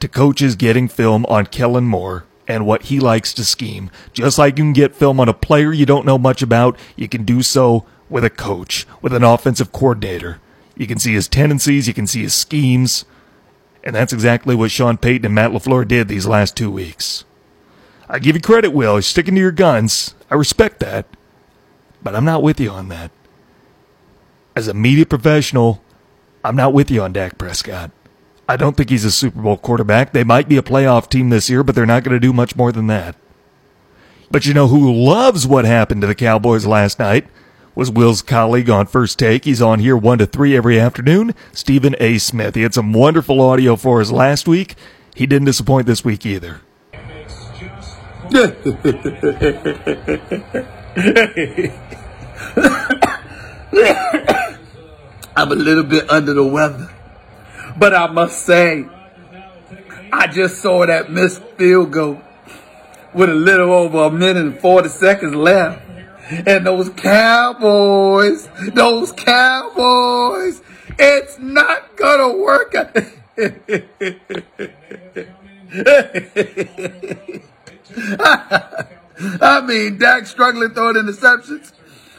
to 0.00 0.08
coaches 0.08 0.56
getting 0.56 0.88
film 0.88 1.26
on 1.26 1.46
Kellen 1.46 1.84
Moore 1.84 2.24
and 2.48 2.66
what 2.66 2.84
he 2.84 2.98
likes 2.98 3.34
to 3.34 3.44
scheme. 3.44 3.90
Just 4.12 4.38
like 4.38 4.58
you 4.58 4.64
can 4.64 4.72
get 4.72 4.94
film 4.94 5.20
on 5.20 5.28
a 5.28 5.34
player 5.34 5.72
you 5.72 5.86
don't 5.86 6.06
know 6.06 6.18
much 6.18 6.42
about, 6.42 6.78
you 6.96 7.08
can 7.08 7.24
do 7.24 7.42
so 7.42 7.84
with 8.08 8.24
a 8.24 8.30
coach, 8.30 8.86
with 9.02 9.12
an 9.12 9.22
offensive 9.22 9.70
coordinator. 9.70 10.40
You 10.76 10.86
can 10.86 10.98
see 10.98 11.12
his 11.12 11.28
tendencies, 11.28 11.86
you 11.86 11.94
can 11.94 12.06
see 12.06 12.22
his 12.22 12.34
schemes, 12.34 13.04
and 13.84 13.94
that's 13.94 14.12
exactly 14.12 14.54
what 14.54 14.70
Sean 14.70 14.96
Payton 14.96 15.26
and 15.26 15.34
Matt 15.34 15.52
LaFleur 15.52 15.86
did 15.86 16.08
these 16.08 16.26
last 16.26 16.56
two 16.56 16.70
weeks. 16.70 17.24
I 18.08 18.18
give 18.18 18.34
you 18.34 18.42
credit, 18.42 18.72
Will. 18.72 18.94
You're 18.94 19.02
sticking 19.02 19.34
to 19.34 19.40
your 19.40 19.52
guns. 19.52 20.14
I 20.30 20.34
respect 20.34 20.80
that. 20.80 21.06
But 22.02 22.16
I'm 22.16 22.24
not 22.24 22.42
with 22.42 22.58
you 22.58 22.70
on 22.70 22.88
that. 22.88 23.10
As 24.56 24.68
a 24.68 24.74
media 24.74 25.06
professional, 25.06 25.82
I'm 26.44 26.56
not 26.56 26.72
with 26.72 26.90
you 26.90 27.02
on 27.02 27.12
Dak 27.12 27.38
Prescott. 27.38 27.92
I 28.48 28.56
don't 28.56 28.76
think 28.76 28.90
he's 28.90 29.04
a 29.04 29.12
Super 29.12 29.40
Bowl 29.40 29.56
quarterback. 29.56 30.12
They 30.12 30.24
might 30.24 30.48
be 30.48 30.56
a 30.56 30.62
playoff 30.62 31.08
team 31.08 31.30
this 31.30 31.48
year, 31.48 31.62
but 31.62 31.76
they're 31.76 31.86
not 31.86 32.02
going 32.02 32.16
to 32.16 32.20
do 32.20 32.32
much 32.32 32.56
more 32.56 32.72
than 32.72 32.88
that. 32.88 33.14
But 34.30 34.46
you 34.46 34.54
know 34.54 34.66
who 34.66 34.92
loves 34.92 35.46
what 35.46 35.64
happened 35.64 36.00
to 36.00 36.08
the 36.08 36.16
Cowboys 36.16 36.66
last 36.66 36.98
night? 36.98 37.28
Was 37.76 37.92
Will's 37.92 38.22
colleague 38.22 38.68
on 38.68 38.86
First 38.86 39.20
Take. 39.20 39.44
He's 39.44 39.62
on 39.62 39.78
here 39.78 39.96
1 39.96 40.18
to 40.18 40.26
3 40.26 40.56
every 40.56 40.80
afternoon. 40.80 41.32
Stephen 41.52 41.94
A. 42.00 42.18
Smith. 42.18 42.56
He 42.56 42.62
had 42.62 42.74
some 42.74 42.92
wonderful 42.92 43.40
audio 43.40 43.76
for 43.76 44.00
us 44.00 44.10
last 44.10 44.48
week. 44.48 44.74
He 45.14 45.26
didn't 45.26 45.46
disappoint 45.46 45.86
this 45.86 46.04
week 46.04 46.26
either. 46.26 46.60
I'm 55.40 55.50
a 55.50 55.54
little 55.54 55.84
bit 55.84 56.10
under 56.10 56.34
the 56.34 56.44
weather. 56.44 56.90
But 57.78 57.94
I 57.94 58.08
must 58.08 58.44
say, 58.44 58.84
I 60.12 60.26
just 60.26 60.60
saw 60.60 60.84
that 60.84 61.10
missed 61.10 61.42
field 61.56 61.92
goal 61.92 62.20
with 63.14 63.30
a 63.30 63.34
little 63.34 63.72
over 63.72 64.04
a 64.04 64.10
minute 64.10 64.44
and 64.44 64.60
40 64.60 64.90
seconds 64.90 65.34
left. 65.34 65.82
And 66.46 66.66
those 66.66 66.90
Cowboys, 66.90 68.50
those 68.74 69.12
Cowboys, 69.12 70.60
it's 70.98 71.38
not 71.38 71.96
gonna 71.96 72.36
work. 72.36 72.74
I 79.40 79.60
mean, 79.62 79.96
Dak 79.96 80.26
struggling 80.26 80.74
throwing 80.74 80.96
interceptions. 80.96 81.72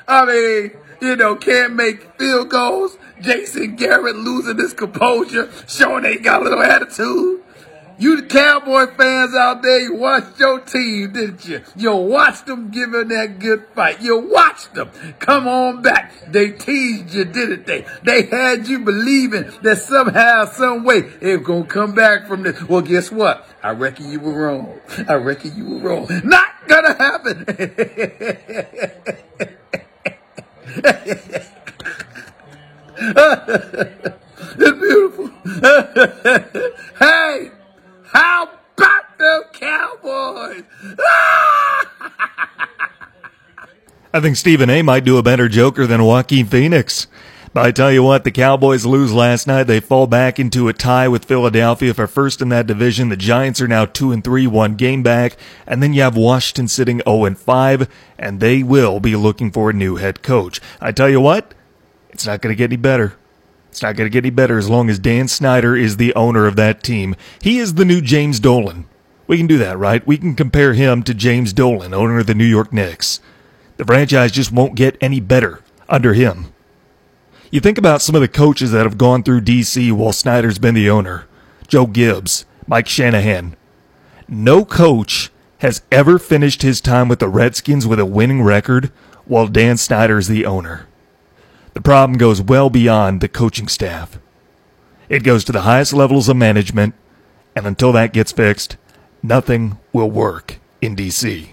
I 0.08 0.25
mean, 0.25 0.72
you 1.01 1.15
know, 1.15 1.36
can't 1.36 1.74
make 1.74 2.17
field 2.17 2.50
goals. 2.50 2.98
Jason 3.20 3.75
Garrett 3.75 4.15
losing 4.15 4.58
his 4.58 4.74
composure, 4.74 5.50
showing 5.67 6.03
they 6.03 6.17
got 6.17 6.41
a 6.41 6.43
little 6.43 6.62
attitude. 6.62 7.41
You 8.01 8.20
the 8.20 8.27
Cowboy 8.27 8.88
fans 8.96 9.36
out 9.36 9.62
there, 9.62 9.79
you 9.79 9.93
watched 9.93 10.39
your 10.39 10.60
team, 10.62 11.13
didn't 11.13 11.46
you? 11.46 11.62
You 11.75 11.96
watched 11.96 12.48
them 12.48 12.72
giving 12.72 13.10
that 13.10 13.38
good 13.38 13.63
fight. 13.75 14.01
You 14.01 14.17
watched 14.17 14.74
them. 14.74 14.89
Come 15.20 15.48
on 15.48 15.84
back. 15.84 16.12
They 16.27 16.50
teased 16.50 17.13
you, 17.13 17.25
didn't 17.25 17.67
they? 17.67 17.86
They 18.01 18.24
had 18.24 18.67
you 18.67 18.79
believing 18.79 19.51
that 19.62 19.77
somehow, 19.77 20.46
some 20.46 20.84
way, 20.84 21.12
it 21.22 21.38
was 21.38 21.46
going 21.46 21.65
to 21.65 21.70
come 21.70 21.93
back 21.93 22.27
from 22.27 22.41
this. 22.41 22.60
Well, 22.63 22.81
guess 22.81 23.12
what? 23.12 23.48
I 23.62 23.70
reckon 23.70 24.12
you 24.12 24.20
were 24.20 24.34
wrong. 24.34 24.79
I 25.08 25.13
reckon 25.13 25.55
you 25.55 25.70
were 25.70 25.77
wrong. 25.81 26.08
Not 26.24 26.67
gonna 26.67 26.96
happen. 26.96 27.46
it's 30.78 31.50
beautiful. 34.58 35.28
hey, 37.00 37.51
how 38.06 38.50
about 38.78 39.18
the 39.18 39.44
Cowboys? 39.54 40.63
I 44.13 44.20
think 44.22 44.38
Stephen 44.38 44.70
A 44.70 44.82
might 44.82 45.04
do 45.04 45.18
a 45.18 45.24
better 45.24 45.50
Joker 45.50 45.86
than 45.86 46.04
Joaquin 46.04 46.46
Phoenix. 46.46 47.08
But 47.53 47.65
I 47.65 47.72
tell 47.72 47.91
you 47.91 48.01
what, 48.01 48.24
the 48.24 48.31
Cowboys 48.31 48.86
lose 48.86 49.12
last 49.12 49.46
night. 49.46 49.63
They 49.63 49.81
fall 49.81 50.08
back 50.08 50.39
into 50.39 50.70
a 50.70 50.74
tie 50.74 51.10
with 51.10 51.25
Philadelphia 51.25 51.93
for 51.93 52.08
first 52.08 52.41
in 52.41 52.48
that 52.50 52.65
division. 52.65 53.10
The 53.10 53.17
Giants 53.17 53.60
are 53.60 53.67
now 53.67 53.86
2 53.86 54.13
and 54.13 54.24
3, 54.24 54.48
one 54.48 54.75
game 54.75 55.03
back. 55.03 55.36
And 55.67 55.84
then 55.84 55.93
you 55.93 56.01
have 56.01 56.15
Washington 56.15 56.70
sitting 56.70 57.01
0 57.05 57.25
and 57.25 57.38
5, 57.38 57.89
and 58.17 58.39
they 58.39 58.63
will 58.63 59.01
be 59.01 59.17
looking 59.17 59.51
for 59.51 59.70
a 59.70 59.74
new 59.74 59.98
head 59.98 60.24
coach. 60.24 60.62
I 60.79 60.93
tell 60.93 61.10
you 61.10 61.20
what, 61.20 61.53
it's 62.10 62.25
not 62.25 62.41
going 62.41 62.53
to 62.53 62.58
get 62.58 62.70
any 62.70 62.77
better. 62.77 63.17
It's 63.70 63.81
not 63.81 63.98
going 63.98 64.10
to 64.10 64.13
get 64.13 64.24
any 64.24 64.31
better 64.31 64.58
as 64.58 64.70
long 64.70 64.89
as 64.89 64.98
Dan 64.98 65.27
Snyder 65.27 65.75
is 65.75 65.98
the 65.98 66.15
owner 66.15 66.46
of 66.46 66.55
that 66.55 66.84
team. 66.84 67.17
He 67.41 67.60
is 67.60 67.74
the 67.74 67.86
new 67.86 68.00
James 68.00 68.39
Dolan. 68.39 68.88
We 69.27 69.38
can 69.38 69.48
do 69.48 69.58
that, 69.58 69.77
right? 69.77 70.05
We 70.08 70.17
can 70.17 70.36
compare 70.36 70.74
him 70.74 71.03
to 71.03 71.13
James 71.13 71.51
Dolan, 71.51 71.93
owner 71.93 72.20
of 72.20 72.27
the 72.27 72.36
New 72.36 72.46
York 72.46 72.72
Knicks. 72.72 73.20
The 73.75 73.86
franchise 73.86 74.31
just 74.31 74.53
won't 74.53 74.75
get 74.75 74.98
any 75.01 75.20
better 75.20 75.62
under 75.89 76.13
him. 76.13 76.50
You 77.51 77.60
think 77.60 77.77
about 77.77 78.01
some 78.01 78.15
of 78.15 78.22
the 78.22 78.29
coaches 78.29 78.72
that 78.72 78.86
have 78.86 78.98
gone 78.98 79.24
through 79.24 79.41
DC 79.41 79.91
while 79.91 80.13
Snyder's 80.13 80.58
been 80.58 80.74
the 80.74 80.89
owner 80.89 81.27
Joe 81.67 81.86
Gibbs, 81.86 82.46
Mike 82.65 82.88
Shanahan. 82.88 83.58
No 84.29 84.63
coach 84.63 85.29
has 85.58 85.81
ever 85.91 86.17
finished 86.17 86.62
his 86.62 86.79
time 86.79 87.10
with 87.10 87.20
the 87.20 87.27
Redskins 87.27 87.86
with 87.86 88.00
a 88.00 88.05
winning 88.05 88.41
record 88.41 88.86
while 89.25 89.48
Dan 89.48 89.75
Snyder 89.75 90.17
is 90.17 90.29
the 90.29 90.46
owner. 90.46 90.88
The 91.74 91.81
problem 91.81 92.17
goes 92.17 92.41
well 92.41 92.70
beyond 92.70 93.20
the 93.20 93.27
coaching 93.27 93.67
staff. 93.67 94.17
It 95.10 95.24
goes 95.24 95.43
to 95.43 95.51
the 95.51 95.62
highest 95.62 95.91
levels 95.91 96.29
of 96.29 96.38
management, 96.38 96.96
and 97.53 97.67
until 97.67 97.91
that 97.91 98.13
gets 98.13 98.31
fixed, 98.31 98.77
nothing 99.22 99.77
will 99.91 100.10
work 100.10 100.60
in 100.81 100.96
DC. 100.96 101.50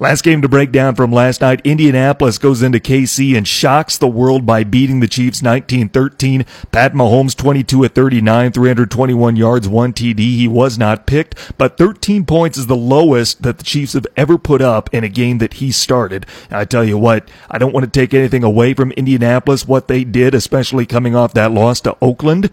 Last 0.00 0.22
game 0.22 0.42
to 0.42 0.48
break 0.48 0.70
down 0.70 0.94
from 0.94 1.10
last 1.10 1.40
night, 1.40 1.60
Indianapolis 1.64 2.38
goes 2.38 2.62
into 2.62 2.78
KC 2.78 3.36
and 3.36 3.48
shocks 3.48 3.98
the 3.98 4.06
world 4.06 4.46
by 4.46 4.62
beating 4.62 5.00
the 5.00 5.08
Chiefs 5.08 5.40
19-13. 5.40 6.46
Pat 6.70 6.92
Mahomes 6.92 7.34
22 7.34 7.84
at 7.84 7.96
39, 7.96 8.52
321 8.52 9.34
yards, 9.34 9.68
1 9.68 9.92
TD. 9.92 10.20
He 10.20 10.46
was 10.46 10.78
not 10.78 11.04
picked, 11.04 11.58
but 11.58 11.76
13 11.78 12.24
points 12.26 12.56
is 12.56 12.68
the 12.68 12.76
lowest 12.76 13.42
that 13.42 13.58
the 13.58 13.64
Chiefs 13.64 13.94
have 13.94 14.06
ever 14.16 14.38
put 14.38 14.62
up 14.62 14.88
in 14.94 15.02
a 15.02 15.08
game 15.08 15.38
that 15.38 15.54
he 15.54 15.72
started. 15.72 16.26
I 16.48 16.64
tell 16.64 16.84
you 16.84 16.96
what, 16.96 17.28
I 17.50 17.58
don't 17.58 17.74
want 17.74 17.82
to 17.82 17.90
take 17.90 18.14
anything 18.14 18.44
away 18.44 18.74
from 18.74 18.92
Indianapolis, 18.92 19.66
what 19.66 19.88
they 19.88 20.04
did, 20.04 20.32
especially 20.32 20.86
coming 20.86 21.16
off 21.16 21.34
that 21.34 21.50
loss 21.50 21.80
to 21.80 21.96
Oakland. 22.00 22.52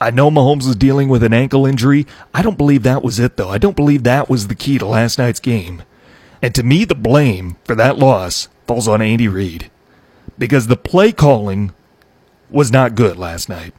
I 0.00 0.10
know 0.10 0.28
Mahomes 0.28 0.66
was 0.66 0.74
dealing 0.74 1.08
with 1.08 1.22
an 1.22 1.32
ankle 1.32 1.66
injury. 1.66 2.04
I 2.34 2.42
don't 2.42 2.58
believe 2.58 2.82
that 2.82 3.04
was 3.04 3.20
it, 3.20 3.36
though. 3.36 3.50
I 3.50 3.58
don't 3.58 3.76
believe 3.76 4.02
that 4.02 4.28
was 4.28 4.48
the 4.48 4.56
key 4.56 4.78
to 4.78 4.86
last 4.86 5.18
night's 5.18 5.38
game. 5.38 5.84
And 6.44 6.54
to 6.56 6.62
me, 6.62 6.84
the 6.84 6.94
blame 6.94 7.56
for 7.64 7.74
that 7.74 7.98
loss 7.98 8.50
falls 8.66 8.86
on 8.86 9.00
Andy 9.00 9.28
Reid 9.28 9.70
because 10.38 10.66
the 10.66 10.76
play 10.76 11.10
calling 11.10 11.72
was 12.50 12.70
not 12.70 12.94
good 12.94 13.16
last 13.16 13.48
night. 13.48 13.72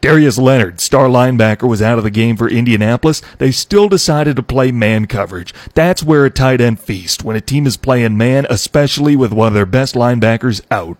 Darius 0.00 0.38
Leonard, 0.38 0.80
star 0.80 1.08
linebacker, 1.08 1.68
was 1.68 1.82
out 1.82 1.98
of 1.98 2.04
the 2.04 2.10
game 2.10 2.38
for 2.38 2.48
Indianapolis. 2.48 3.20
They 3.36 3.50
still 3.50 3.90
decided 3.90 4.36
to 4.36 4.42
play 4.42 4.72
man 4.72 5.04
coverage. 5.04 5.52
That's 5.74 6.02
where 6.02 6.24
a 6.24 6.30
tight 6.30 6.62
end 6.62 6.80
feast 6.80 7.24
when 7.24 7.36
a 7.36 7.42
team 7.42 7.66
is 7.66 7.76
playing 7.76 8.16
man, 8.16 8.46
especially 8.48 9.14
with 9.14 9.30
one 9.30 9.48
of 9.48 9.52
their 9.52 9.66
best 9.66 9.94
linebackers 9.94 10.62
out. 10.70 10.96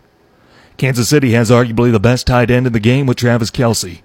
Kansas 0.76 1.08
City 1.08 1.30
has 1.30 1.50
arguably 1.50 1.90
the 1.90 1.98
best 1.98 2.26
tight 2.26 2.50
end 2.50 2.66
in 2.66 2.74
the 2.74 2.80
game 2.80 3.06
with 3.06 3.16
Travis 3.16 3.50
Kelce 3.50 4.02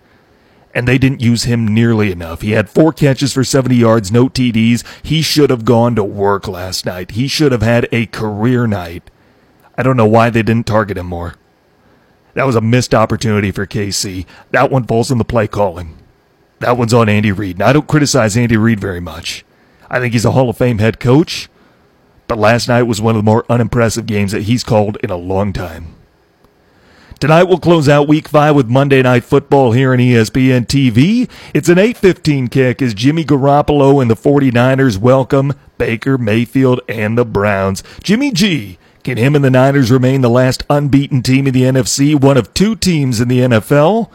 and 0.76 0.86
they 0.86 0.98
didn't 0.98 1.22
use 1.22 1.46
him 1.46 1.66
nearly 1.66 2.12
enough. 2.12 2.42
He 2.42 2.52
had 2.52 2.70
four 2.70 2.92
catches 2.92 3.32
for 3.32 3.46
70 3.46 3.76
yards, 3.76 4.12
no 4.12 4.28
TDs. 4.28 4.84
He 5.02 5.22
should 5.22 5.50
have 5.50 5.64
gone 5.64 5.96
to 5.96 6.04
work 6.04 6.50
last 6.50 6.86
night. 6.86 7.12
He 7.12 7.30
should 7.30 7.54
have 7.54 7.62
had 7.62 7.88
a 7.94 8.08
career 8.08 8.68
night. 8.68 9.10
I 9.78 9.84
don't 9.84 9.96
know 9.96 10.06
why 10.06 10.30
they 10.30 10.44
didn't 10.44 10.68
target 10.68 10.98
him 10.98 11.08
more. 11.08 11.36
That 12.34 12.46
was 12.46 12.58
a 12.58 12.62
missed 12.62 12.94
opportunity 12.94 13.52
for 13.52 13.66
KC. 13.66 14.26
That 14.52 14.70
one 14.70 14.84
falls 14.84 15.10
in 15.10 15.18
the 15.18 15.24
play 15.24 15.48
calling. 15.48 15.98
That 16.60 16.78
one's 16.78 16.94
on 16.94 17.08
Andy 17.08 17.32
Reid. 17.32 17.58
Now, 17.58 17.68
I 17.68 17.74
don't 17.74 17.88
criticize 17.88 18.36
Andy 18.36 18.58
Reid 18.58 18.80
very 18.82 19.00
much. 19.00 19.46
I 19.90 20.00
think 20.00 20.12
he's 20.12 20.26
a 20.26 20.32
Hall 20.32 20.50
of 20.50 20.58
Fame 20.58 20.80
head 20.80 21.00
coach, 21.00 21.48
but 22.28 22.38
last 22.38 22.68
night 22.68 22.84
was 22.84 23.00
one 23.00 23.16
of 23.16 23.20
the 23.20 23.32
more 23.32 23.46
unimpressive 23.50 24.06
games 24.06 24.34
that 24.34 24.44
he's 24.44 24.64
called 24.64 24.98
in 25.02 25.10
a 25.10 25.16
long 25.16 25.54
time. 25.54 25.96
Tonight 27.26 27.46
we'll 27.46 27.58
close 27.58 27.90
out 27.90 28.08
week 28.08 28.28
five 28.28 28.56
with 28.56 28.70
Monday 28.70 29.02
Night 29.02 29.24
Football 29.24 29.72
here 29.72 29.94
on 29.94 29.98
ESPN 29.98 30.68
TV. 30.68 31.28
It's 31.56 31.70
an 31.70 31.80
8.15 31.80 32.52
kick 32.52 32.84
as 32.84 32.94
Jimmy 32.94 33.26
Garoppolo 33.26 34.00
and 34.00 34.12
the 34.12 34.16
49ers 34.16 35.00
welcome 35.00 35.54
Baker 35.80 36.20
Mayfield 36.20 36.82
and 36.88 37.18
the 37.18 37.26
Browns. 37.26 37.82
Jimmy 38.04 38.32
G, 38.32 38.78
can 39.04 39.18
him 39.18 39.34
and 39.34 39.44
the 39.44 39.50
Niners 39.50 39.90
remain 39.90 40.22
the 40.22 40.30
last 40.30 40.62
unbeaten 40.70 41.24
team 41.24 41.48
in 41.48 41.56
the 41.56 41.64
NFC, 41.64 42.14
one 42.14 42.38
of 42.38 42.54
two 42.54 42.76
teams 42.76 43.20
in 43.20 43.28
the 43.28 43.40
NFL? 43.40 44.12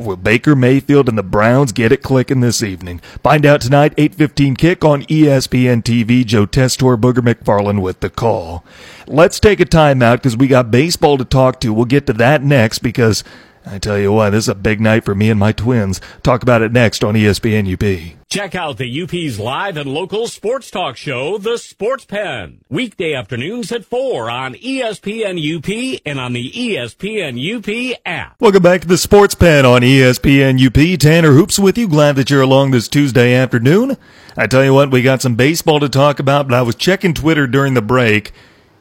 Will 0.00 0.16
Baker 0.16 0.56
Mayfield 0.56 1.10
and 1.10 1.18
the 1.18 1.22
Browns 1.22 1.72
get 1.72 1.92
it 1.92 2.02
clicking 2.02 2.40
this 2.40 2.62
evening? 2.62 3.00
Find 3.22 3.44
out 3.44 3.60
tonight, 3.60 3.94
8.15 3.96 4.56
kick 4.56 4.82
on 4.82 5.02
ESPN 5.02 5.82
TV. 5.82 6.24
Joe 6.24 6.46
Tessitore, 6.46 6.98
Booger 6.98 7.18
McFarland 7.18 7.82
with 7.82 8.00
the 8.00 8.08
call. 8.08 8.64
Let's 9.06 9.38
take 9.38 9.60
a 9.60 9.66
timeout 9.66 10.16
because 10.16 10.38
we 10.38 10.48
got 10.48 10.70
baseball 10.70 11.18
to 11.18 11.24
talk 11.26 11.60
to. 11.60 11.74
We'll 11.74 11.84
get 11.84 12.06
to 12.06 12.14
that 12.14 12.42
next 12.42 12.78
because 12.78 13.24
I 13.72 13.78
tell 13.78 14.00
you 14.00 14.10
what, 14.10 14.30
this 14.30 14.46
is 14.46 14.48
a 14.48 14.56
big 14.56 14.80
night 14.80 15.04
for 15.04 15.14
me 15.14 15.30
and 15.30 15.38
my 15.38 15.52
twins. 15.52 16.00
Talk 16.24 16.42
about 16.42 16.60
it 16.60 16.72
next 16.72 17.04
on 17.04 17.14
ESPN 17.14 17.72
UP. 17.72 18.16
Check 18.28 18.56
out 18.56 18.78
the 18.78 19.02
UP's 19.02 19.38
live 19.38 19.76
and 19.76 19.94
local 19.94 20.26
sports 20.26 20.72
talk 20.72 20.96
show, 20.96 21.38
The 21.38 21.56
Sports 21.56 22.04
Pen. 22.04 22.62
Weekday 22.68 23.14
afternoons 23.14 23.70
at 23.70 23.84
4 23.84 24.28
on 24.28 24.54
ESPN 24.54 25.38
UP 25.38 26.00
and 26.04 26.18
on 26.18 26.32
the 26.32 26.50
ESPN 26.50 27.38
UP 27.38 28.00
app. 28.04 28.40
Welcome 28.40 28.64
back 28.64 28.80
to 28.80 28.88
The 28.88 28.98
Sports 28.98 29.36
Pen 29.36 29.64
on 29.64 29.82
ESPN 29.82 30.58
UP. 30.66 30.98
Tanner 30.98 31.34
Hoops 31.34 31.60
with 31.60 31.78
you. 31.78 31.86
Glad 31.86 32.16
that 32.16 32.28
you're 32.28 32.42
along 32.42 32.72
this 32.72 32.88
Tuesday 32.88 33.34
afternoon. 33.34 33.96
I 34.36 34.48
tell 34.48 34.64
you 34.64 34.74
what, 34.74 34.90
we 34.90 35.00
got 35.00 35.22
some 35.22 35.36
baseball 35.36 35.78
to 35.78 35.88
talk 35.88 36.18
about, 36.18 36.48
but 36.48 36.56
I 36.56 36.62
was 36.62 36.74
checking 36.74 37.14
Twitter 37.14 37.46
during 37.46 37.74
the 37.74 37.82
break, 37.82 38.32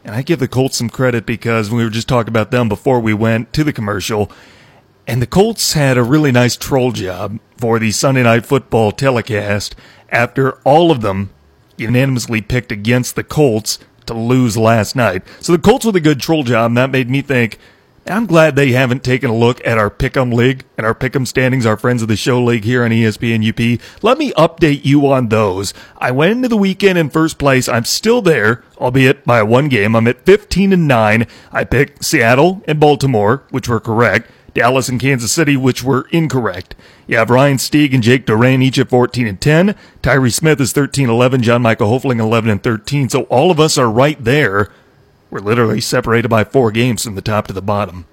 and 0.04 0.16
I 0.16 0.24
give 0.24 0.40
the 0.40 0.48
Colts 0.48 0.78
some 0.78 0.90
credit 0.90 1.28
because 1.28 1.70
we 1.70 1.84
were 1.84 1.92
just 1.92 2.08
talking 2.08 2.30
about 2.30 2.50
them 2.50 2.68
before 2.68 3.00
we 3.00 3.14
went 3.14 3.54
to 3.54 3.64
the 3.64 3.74
commercial. 3.74 4.32
And 5.10 5.24
the 5.24 5.28
Colts 5.28 5.74
had 5.74 5.98
a 5.98 6.04
really 6.04 6.32
nice 6.32 6.56
troll 6.56 6.92
job 6.92 7.40
for 7.58 7.80
the 7.80 7.90
Sunday 7.90 8.22
Night 8.22 8.46
Football 8.46 8.92
telecast 8.92 9.76
after 10.10 10.60
all 10.60 10.92
of 10.92 11.02
them 11.02 11.32
unanimously 11.78 12.42
picked 12.42 12.72
against 12.72 13.16
the 13.16 13.24
Colts 13.24 13.80
to 14.06 14.14
lose 14.14 14.56
last 14.56 14.96
night. 14.96 15.24
So 15.40 15.52
the 15.52 15.58
Colts 15.58 15.84
with 15.84 15.96
a 15.96 16.00
good 16.00 16.20
troll 16.20 16.44
job, 16.44 16.68
and 16.68 16.78
that 16.78 16.92
made 16.92 17.10
me 17.10 17.24
think, 17.24 17.58
I'm 18.06 18.28
glad 18.28 18.56
they 18.56 18.74
haven't 18.74 19.04
taken 19.04 19.32
a 19.32 19.36
look 19.36 19.66
at 19.66 19.80
our 19.80 19.90
Pick'em 19.90 20.32
League 20.32 20.64
and 20.78 20.86
our 20.86 20.94
Pick'em 20.94 21.26
standings, 21.26 21.66
our 21.66 21.76
Friends 21.76 22.04
of 22.04 22.08
the 22.08 22.16
Show 22.16 22.44
League 22.44 22.64
here 22.64 22.84
on 22.84 22.92
ESPN 22.92 23.50
UP. 23.50 23.82
Let 24.04 24.20
me 24.20 24.32
update 24.34 24.86
you 24.86 25.12
on 25.12 25.30
those. 25.30 25.74
I 25.98 26.12
went 26.12 26.34
into 26.34 26.50
the 26.50 26.56
weekend 26.56 27.00
in 27.00 27.10
first 27.10 27.40
place. 27.40 27.68
I'm 27.68 27.86
still 27.86 28.22
there, 28.22 28.64
albeit 28.78 29.26
by 29.26 29.42
one 29.42 29.70
game. 29.70 29.96
I'm 29.96 30.08
at 30.08 30.24
15 30.28 30.72
and 30.72 30.88
9. 30.88 31.26
I 31.52 31.64
picked 31.64 32.06
Seattle 32.06 32.62
and 32.68 32.80
Baltimore, 32.80 33.42
which 33.50 33.68
were 33.68 33.80
correct. 33.80 34.30
Dallas 34.54 34.90
and 34.90 35.00
Kansas 35.00 35.32
City, 35.32 35.56
which 35.58 35.84
were 35.84 36.08
incorrect. 36.12 36.76
You 37.08 37.18
have 37.18 37.30
Ryan 37.30 37.58
Stieg 37.58 37.94
and 37.94 38.04
Jake 38.04 38.26
Duran 38.26 38.62
each 38.62 38.80
at 38.80 38.90
14 38.90 39.28
and 39.28 39.40
10. 39.40 39.76
Tyree 40.02 40.30
Smith 40.30 40.62
is 40.62 40.74
13 40.74 41.10
11. 41.10 41.42
John 41.44 41.62
Michael 41.62 41.90
Hofling 41.90 42.20
11 42.20 42.50
and 42.50 42.64
13. 42.64 43.10
So 43.10 43.24
all 43.24 43.52
of 43.52 43.60
us 43.60 43.78
are 43.78 43.90
right 43.90 44.24
there. 44.24 44.72
We're 45.30 45.40
literally 45.40 45.82
separated 45.82 46.30
by 46.30 46.44
four 46.44 46.72
games 46.72 47.04
from 47.04 47.16
the 47.16 47.22
top 47.22 47.48
to 47.48 47.54
the 47.54 47.62
bottom. 47.62 48.06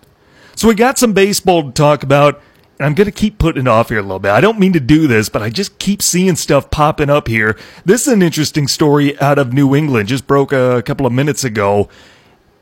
So 0.54 0.68
we 0.68 0.74
got 0.74 0.98
some 0.98 1.12
baseball 1.12 1.64
to 1.64 1.72
talk 1.72 2.02
about. 2.02 2.40
And 2.78 2.84
I'm 2.84 2.94
going 2.94 3.06
to 3.06 3.12
keep 3.12 3.38
putting 3.38 3.62
it 3.62 3.68
off 3.68 3.88
here 3.88 3.98
a 3.98 4.02
little 4.02 4.18
bit. 4.18 4.32
I 4.32 4.42
don't 4.42 4.58
mean 4.58 4.74
to 4.74 4.80
do 4.80 5.06
this, 5.06 5.30
but 5.30 5.40
I 5.40 5.48
just 5.48 5.78
keep 5.78 6.02
seeing 6.02 6.36
stuff 6.36 6.70
popping 6.70 7.08
up 7.08 7.26
here. 7.26 7.58
This 7.86 8.06
is 8.06 8.12
an 8.12 8.20
interesting 8.20 8.68
story 8.68 9.18
out 9.18 9.38
of 9.38 9.54
New 9.54 9.74
England. 9.74 10.08
Just 10.08 10.26
broke 10.26 10.52
a 10.52 10.82
couple 10.82 11.06
of 11.06 11.12
minutes 11.12 11.42
ago. 11.42 11.88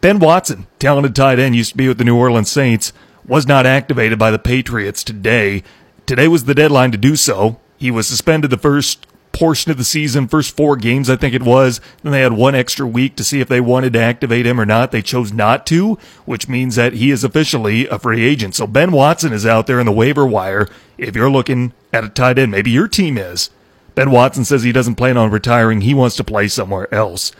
Ben 0.01 0.21
Watson, 0.21 0.69
talented 0.79 1.17
tight 1.17 1.41
end, 1.41 1.57
used 1.57 1.73
to 1.73 1.77
be 1.77 1.89
with 1.89 1.99
the 1.99 2.05
New 2.05 2.17
Orleans 2.17 2.51
Saints 2.51 2.93
was 3.27 3.47
not 3.47 3.67
activated 3.67 4.19
by 4.19 4.31
the 4.31 4.39
Patriots 4.39 5.03
today. 5.03 5.63
Today 6.07 6.29
was 6.29 6.45
the 6.45 6.55
deadline 6.55 6.93
to 6.93 6.99
do 6.99 7.17
so. 7.17 7.59
He 7.79 7.91
was 7.91 8.07
suspended 8.07 8.51
the 8.51 8.59
first 8.59 9.07
portion 9.33 9.71
of 9.71 9.77
the 9.77 9.85
season, 9.85 10.29
first 10.29 10.57
four 10.57 10.77
games, 10.77 11.11
I 11.11 11.17
think 11.17 11.35
it 11.35 11.43
was. 11.43 11.81
Then 12.03 12.13
they 12.13 12.21
had 12.21 12.33
one 12.33 12.55
extra 12.55 12.87
week 12.87 13.17
to 13.17 13.25
see 13.25 13.41
if 13.41 13.49
they 13.49 13.61
wanted 13.61 13.93
to 13.95 14.01
activate 14.01 14.47
him 14.47 14.61
or 14.61 14.65
not. 14.65 14.93
They 14.93 15.03
chose 15.03 15.33
not 15.33 15.67
to, 15.67 15.99
which 16.25 16.49
means 16.49 16.77
that 16.77 16.95
he 16.95 17.11
is 17.11 17.25
officially 17.25 17.89
a 17.89 17.99
free 17.99 18.25
agent. 18.25 18.55
So 18.55 18.67
Ben 18.67 18.93
Watson 18.93 19.33
is 19.33 19.45
out 19.45 19.67
there 19.67 19.81
in 19.81 19.87
the 19.87 19.93
waiver 19.93 20.25
wire. 20.25 20.69
If 20.97 21.17
you're 21.17 21.31
looking 21.31 21.73
at 21.93 22.05
a 22.05 22.09
tight 22.09 22.39
end, 22.39 22.53
maybe 22.53 22.71
your 22.71 22.89
team 22.89 23.19
is. 23.19 23.51
Ben 23.95 24.11
Watson 24.11 24.45
says 24.45 24.63
he 24.63 24.73
doesn't 24.73 24.97
plan 24.97 25.17
on 25.17 25.31
retiring. 25.31 25.81
He 25.81 25.95
wants 25.95 26.17
to 26.17 26.25
play 26.25 26.49
somewhere 26.49 26.93
else 26.95 27.33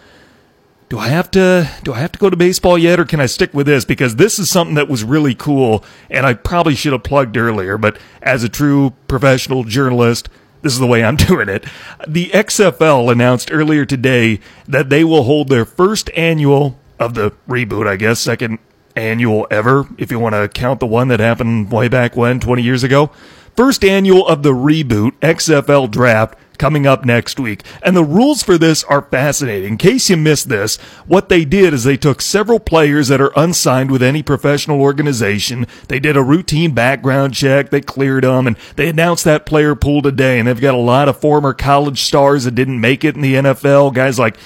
do 0.89 0.99
I 0.99 1.09
have 1.09 1.31
to 1.33 1.71
do 1.83 1.93
I 1.93 2.01
have 2.01 2.13
to 2.13 2.19
go 2.19 2.31
to 2.31 2.37
baseball 2.37 2.79
yet 2.79 3.01
or 3.01 3.05
can 3.05 3.21
I 3.21 3.27
stick 3.27 3.53
with 3.55 3.67
this 3.67 3.85
because 3.85 4.17
this 4.17 4.39
is 4.39 4.51
something 4.51 4.75
that 4.75 4.89
was 4.89 5.03
really 5.05 5.35
cool 5.35 5.85
and 6.11 6.27
I 6.27 6.35
probably 6.35 6.75
should 6.75 6.93
have 6.93 7.03
plugged 7.03 7.37
earlier 7.37 7.79
but 7.79 7.99
as 8.23 8.45
a 8.45 8.49
true 8.49 8.93
professional 9.09 9.65
journalist 9.65 10.29
this 10.65 10.73
is 10.73 10.79
the 10.79 10.87
way 10.87 11.05
I'm 11.05 11.17
doing 11.31 11.49
it. 11.49 11.65
The 12.09 12.31
XFL 12.31 13.13
announced 13.13 13.53
earlier 13.53 13.85
today 13.85 14.41
that 14.67 14.89
they 14.89 15.05
will 15.05 15.25
hold 15.25 15.49
their 15.49 15.67
first 15.67 16.11
annual 16.17 16.79
of 16.99 17.15
the 17.15 17.33
reboot, 17.47 17.87
I 17.87 17.97
guess, 17.97 18.19
second 18.19 18.59
annual 18.97 19.47
ever 19.51 19.87
if 19.99 20.11
you 20.11 20.19
want 20.19 20.35
to 20.35 20.49
count 20.49 20.81
the 20.81 20.87
one 20.87 21.09
that 21.09 21.21
happened 21.21 21.71
way 21.71 21.89
back 21.89 22.17
when 22.17 22.41
20 22.41 22.63
years 22.63 22.83
ago. 22.83 23.11
First 23.57 23.85
annual 23.85 24.27
of 24.27 24.43
the 24.43 24.53
reboot 24.53 25.13
XFL 25.21 25.91
draft 25.91 26.39
coming 26.59 26.87
up 26.87 27.05
next 27.05 27.39
week. 27.39 27.63
And 27.83 27.97
the 27.97 28.05
rules 28.05 28.43
for 28.43 28.59
this 28.59 28.85
are 28.85 29.03
fascinating. 29.03 29.73
In 29.73 29.79
case 29.79 30.11
you 30.11 30.17
missed 30.17 30.49
this, 30.49 30.77
what 31.07 31.29
they 31.29 31.45
did 31.45 31.75
is 31.75 31.85
they 31.85 31.97
took 31.97 32.21
several 32.21 32.61
players 32.61 33.09
that 33.09 33.21
are 33.21 33.33
unsigned 33.37 33.91
with 33.91 34.03
any 34.03 34.23
professional 34.23 34.81
organization. 34.81 35.67
They 35.89 36.01
did 36.01 36.17
a 36.17 36.23
routine 36.23 36.73
background 36.73 37.35
check. 37.35 37.71
They 37.71 37.81
cleared 37.81 38.25
them 38.25 38.47
and 38.47 38.57
they 38.77 38.89
announced 38.89 39.25
that 39.25 39.47
player 39.47 39.75
pool 39.75 40.03
today. 40.03 40.39
And 40.39 40.49
they've 40.49 40.61
got 40.61 40.75
a 40.75 40.79
lot 40.79 41.09
of 41.09 41.19
former 41.19 41.53
college 41.53 42.03
stars 42.03 42.45
that 42.45 42.55
didn't 42.55 42.81
make 42.81 43.05
it 43.05 43.17
in 43.17 43.23
the 43.23 43.35
NFL. 43.35 43.95
Guys 43.95 44.19
like 44.19 44.37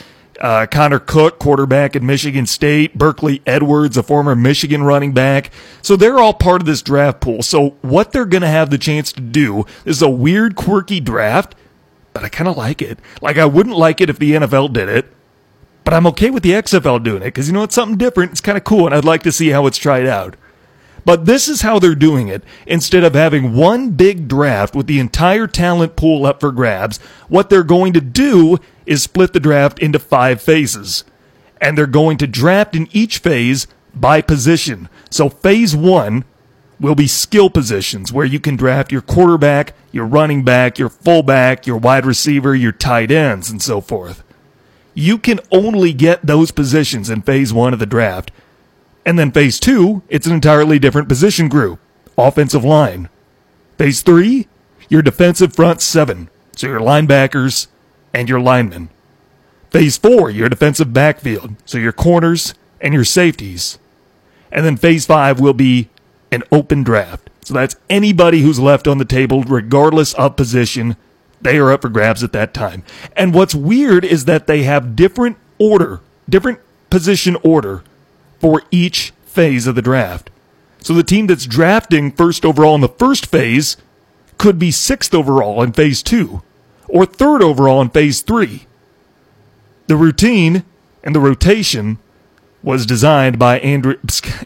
uh, 0.41 0.67
Connor 0.67 0.99
Cook, 0.99 1.39
quarterback 1.39 1.97
at 1.97 2.03
Michigan 2.03 2.47
State, 2.47 2.97
Berkeley 2.97 3.43
Edwards, 3.47 3.97
a 3.97 4.03
former 4.03 4.35
Michigan 4.35 4.83
running 4.83 5.13
back. 5.13 5.51
So 5.83 5.97
they're 5.97 6.19
all 6.19 6.35
part 6.35 6.63
of 6.63 6.67
this 6.67 6.83
draft 6.83 7.21
pool. 7.21 7.43
So 7.43 7.71
what 7.83 8.13
they're 8.13 8.25
going 8.25 8.43
to 8.43 8.49
have 8.49 8.71
the 8.71 8.79
chance 8.79 9.13
to 9.13 9.21
do 9.21 9.67
is 9.85 10.03
a 10.03 10.09
weird, 10.09 10.57
quirky 10.57 11.01
draft, 11.01 11.55
but 12.13 12.25
I 12.25 12.29
kind 12.29 12.49
of 12.49 12.57
like 12.57 12.83
it. 12.83 12.99
Like 13.23 13.39
I 13.39 13.47
wouldn't 13.47 13.77
like 13.77 14.01
it 14.01 14.11
if 14.11 14.19
the 14.19 14.33
NFL 14.33 14.73
did 14.73 14.89
it, 14.89 15.13
but 15.85 15.95
I'm 15.95 16.07
okay 16.09 16.31
with 16.31 16.43
the 16.43 16.51
XFL 16.51 17.03
doing 17.03 17.23
it 17.23 17.27
because 17.27 17.49
you 17.49 17.55
know 17.55 17.63
it's 17.63 17.75
something 17.75 17.99
different. 17.99 18.33
It's 18.33 18.41
kind 18.41 18.59
of 18.59 18.65
cool, 18.65 18.87
and 18.87 18.95
I'd 18.95 19.05
like 19.05 19.23
to 19.23 19.33
see 19.33 19.49
how 19.49 19.67
it's 19.67 19.79
tried 19.79 20.07
out. 20.07 20.37
But 21.05 21.25
this 21.25 21.49
is 21.49 21.63
how 21.63 21.79
they're 21.79 21.95
doing 21.95 22.29
it. 22.29 22.45
Instead 22.67 23.03
of 23.03 23.15
having 23.15 23.55
one 23.55 23.93
big 23.93 24.29
draft 24.29 24.75
with 24.75 24.87
the 24.87 24.99
entire 24.99 25.47
talent 25.47 25.97
pool 25.97 26.27
up 26.27 26.41
for 26.41 26.53
grabs, 26.53 26.99
what 27.29 27.49
they're 27.49 27.65
going 27.65 27.95
to 27.95 28.01
do 28.03 28.59
is 28.85 29.05
split 29.05 29.33
the 29.33 29.41
draft 29.41 29.79
into 29.79 29.99
five 29.99 30.43
phases. 30.43 31.05
And 31.63 31.79
they're 31.79 31.87
going 31.87 32.19
to 32.19 32.27
draft 32.27 32.77
in 32.77 32.89
each 32.93 33.19
phase 33.19 33.67
by 33.95 34.21
position. 34.21 34.91
So 35.09 35.31
phase 35.31 35.75
one 35.75 36.25
will 36.81 36.95
be 36.95 37.07
skill 37.07 37.51
positions 37.51 38.13
where 38.13 38.27
you 38.27 38.39
can 38.39 38.57
draft 38.57 38.93
your 38.93 39.01
quarterback, 39.01 39.75
your 39.91 40.07
running 40.07 40.45
back, 40.45 40.79
your 40.79 40.89
fullback, 40.89 41.67
your 41.67 41.77
wide 41.77 42.07
receiver, 42.07 42.55
your 42.55 42.73
tight 42.73 43.11
ends, 43.11 43.51
and 43.51 43.61
so 43.63 43.81
forth. 43.81 44.23
You 44.95 45.19
can 45.19 45.41
only 45.51 45.93
get 45.93 46.27
those 46.27 46.51
positions 46.51 47.11
in 47.11 47.23
phase 47.23 47.53
one 47.53 47.73
of 47.73 47.79
the 47.79 47.87
draft. 47.87 48.31
And 49.05 49.19
then 49.19 49.33
phase 49.33 49.59
two, 49.59 50.03
it's 50.09 50.27
an 50.27 50.35
entirely 50.35 50.79
different 50.79 51.09
position 51.09 51.49
group 51.49 51.81
offensive 52.17 52.65
line. 52.65 53.09
Phase 53.79 54.03
three, 54.03 54.49
your 54.89 55.03
defensive 55.03 55.55
front 55.55 55.81
seven, 55.81 56.29
so 56.57 56.67
your 56.67 56.81
linebackers 56.81 57.69
and 58.13 58.29
your 58.29 58.41
linemen. 58.41 58.91
Phase 59.71 59.97
four, 59.97 60.31
your 60.31 60.49
defensive 60.49 60.93
backfield, 60.93 61.55
so 61.65 61.79
your 61.79 61.93
corners 61.93 62.55
and 62.81 62.93
your 62.93 63.05
safeties. 63.05 63.79
And 64.51 64.65
then 64.65 64.77
phase 64.77 65.07
five 65.07 65.39
will 65.39 65.55
be 65.55 65.91
an 66.31 66.43
open 66.53 66.83
draft. 66.83 67.31
So 67.43 67.55
that's 67.55 67.77
anybody 67.89 68.43
who's 68.43 68.61
left 68.61 68.87
on 68.87 68.99
the 68.99 69.05
table, 69.05 69.43
regardless 69.43 70.13
of 70.15 70.37
position. 70.37 70.97
They 71.41 71.59
are 71.59 71.73
up 71.73 71.83
for 71.83 71.89
grabs 71.89 72.23
at 72.23 72.33
that 72.33 72.53
time. 72.53 72.83
And 73.17 73.33
what's 73.33 73.55
weird 73.55 74.05
is 74.05 74.25
that 74.27 74.47
they 74.47 74.65
have 74.65 74.97
different 74.97 75.37
order, 75.59 76.01
different 76.29 76.61
position 76.91 77.37
order 77.43 77.83
for 78.41 78.63
each 78.71 79.13
phase 79.25 79.67
of 79.67 79.75
the 79.75 79.83
draft. 79.83 80.31
So 80.81 80.95
the 80.95 81.03
team 81.03 81.27
that's 81.27 81.47
drafting 81.47 82.13
first 82.13 82.45
overall 82.45 82.75
in 82.75 82.81
the 82.81 82.89
first 82.89 83.27
phase 83.27 83.77
could 84.37 84.59
be 84.59 84.71
sixth 84.71 85.15
overall 85.15 85.63
in 85.63 85.73
phase 85.73 86.03
two 86.03 86.43
or 86.89 87.05
third 87.05 87.43
overall 87.43 87.81
in 87.83 87.91
phase 87.91 88.21
three. 88.21 88.67
The 89.87 89.97
routine 89.97 90.65
and 91.03 91.15
the 91.15 91.21
rotation 91.21 91.99
was 92.69 92.85
designed 92.85 93.39
by 93.39 93.59
Andrew, 93.61 93.97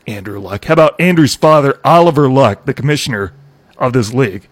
Andrew 0.06 0.38
Luck. 0.38 0.66
How 0.66 0.74
about 0.74 1.00
Andrew's 1.00 1.35
father, 1.35 1.80
Oliver 1.85 2.30
Luck, 2.30 2.66
the 2.66 2.72
commissioner 2.72 3.32
of 3.76 3.92
this 3.92 4.14
league? 4.14 4.46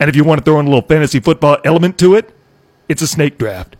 And 0.00 0.10
if 0.10 0.16
you 0.16 0.24
want 0.24 0.40
to 0.40 0.44
throw 0.44 0.58
in 0.58 0.66
a 0.66 0.68
little 0.68 0.82
fantasy 0.82 1.20
football 1.20 1.58
element 1.64 1.96
to 2.00 2.16
it, 2.16 2.34
it's 2.88 3.02
a 3.02 3.06
snake 3.06 3.38
draft. 3.38 3.76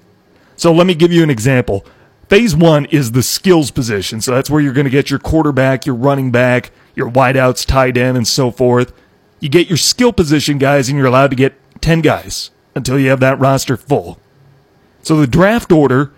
So 0.54 0.72
let 0.72 0.86
me 0.86 0.94
give 0.94 1.10
you 1.10 1.24
an 1.24 1.30
example. 1.30 1.84
Phase 2.28 2.54
one 2.54 2.84
is 2.84 3.10
the 3.10 3.24
skills 3.24 3.72
position. 3.72 4.20
So 4.20 4.30
that's 4.30 4.50
where 4.50 4.60
you're 4.60 4.72
going 4.72 4.84
to 4.84 4.90
get 4.90 5.10
your 5.10 5.18
quarterback, 5.18 5.84
your 5.84 5.96
running 5.96 6.30
back, 6.30 6.70
your 6.94 7.10
wideouts, 7.10 7.66
tight 7.66 7.96
end, 7.96 8.16
and 8.16 8.28
so 8.28 8.52
forth. 8.52 8.92
You 9.40 9.48
get 9.48 9.66
your 9.68 9.78
skill 9.78 10.12
position 10.12 10.58
guys, 10.58 10.88
and 10.88 10.96
you're 10.96 11.08
allowed 11.08 11.30
to 11.30 11.36
get 11.36 11.54
10 11.80 12.02
guys 12.02 12.52
until 12.76 13.00
you 13.00 13.10
have 13.10 13.18
that 13.18 13.40
roster 13.40 13.76
full. 13.76 14.20
So 15.02 15.16
the 15.16 15.26
draft 15.26 15.72
order 15.72 16.12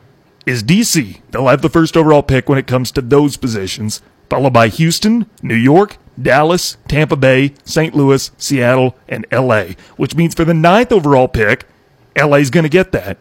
is 0.49 0.63
DC. 0.63 1.21
They'll 1.31 1.49
have 1.49 1.63
the 1.63 1.69
first 1.69 1.97
overall 1.97 2.23
pick 2.23 2.49
when 2.49 2.59
it 2.59 2.67
comes 2.67 2.91
to 2.93 3.03
those 3.03 3.37
positions, 3.37 4.03
followed 4.31 4.53
by 4.53 4.69
Houston, 4.69 5.27
New 5.43 5.55
York, 5.55 5.99
Dallas, 6.21 6.77
Tampa 6.89 7.17
Bay, 7.17 7.55
St. 7.65 7.95
Louis, 7.95 8.31
Seattle, 8.39 8.97
and 9.09 9.27
LA, 9.31 9.75
which 9.97 10.15
means 10.17 10.35
for 10.35 10.45
the 10.45 10.55
ninth 10.55 10.91
overall 10.91 11.29
pick, 11.29 11.67
LA 12.17 12.37
is 12.39 12.51
going 12.51 12.65
to 12.65 12.71
get 12.71 12.93
that 12.93 13.19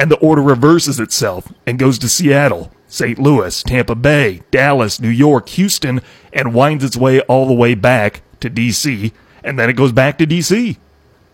and 0.00 0.10
the 0.10 0.16
order 0.16 0.40
reverses 0.40 0.98
itself 0.98 1.52
and 1.66 1.78
goes 1.78 1.98
to 1.98 2.08
Seattle, 2.08 2.72
St. 2.88 3.18
Louis, 3.18 3.62
Tampa 3.62 3.94
Bay, 3.94 4.40
Dallas, 4.50 4.98
New 4.98 5.10
York, 5.10 5.50
Houston, 5.50 6.00
and 6.32 6.54
winds 6.54 6.82
its 6.82 6.96
way 6.96 7.20
all 7.20 7.46
the 7.46 7.52
way 7.52 7.74
back 7.74 8.22
to 8.40 8.48
DC, 8.48 9.12
and 9.44 9.58
then 9.58 9.68
it 9.68 9.74
goes 9.74 9.92
back 9.92 10.16
to 10.16 10.26
DC. 10.26 10.78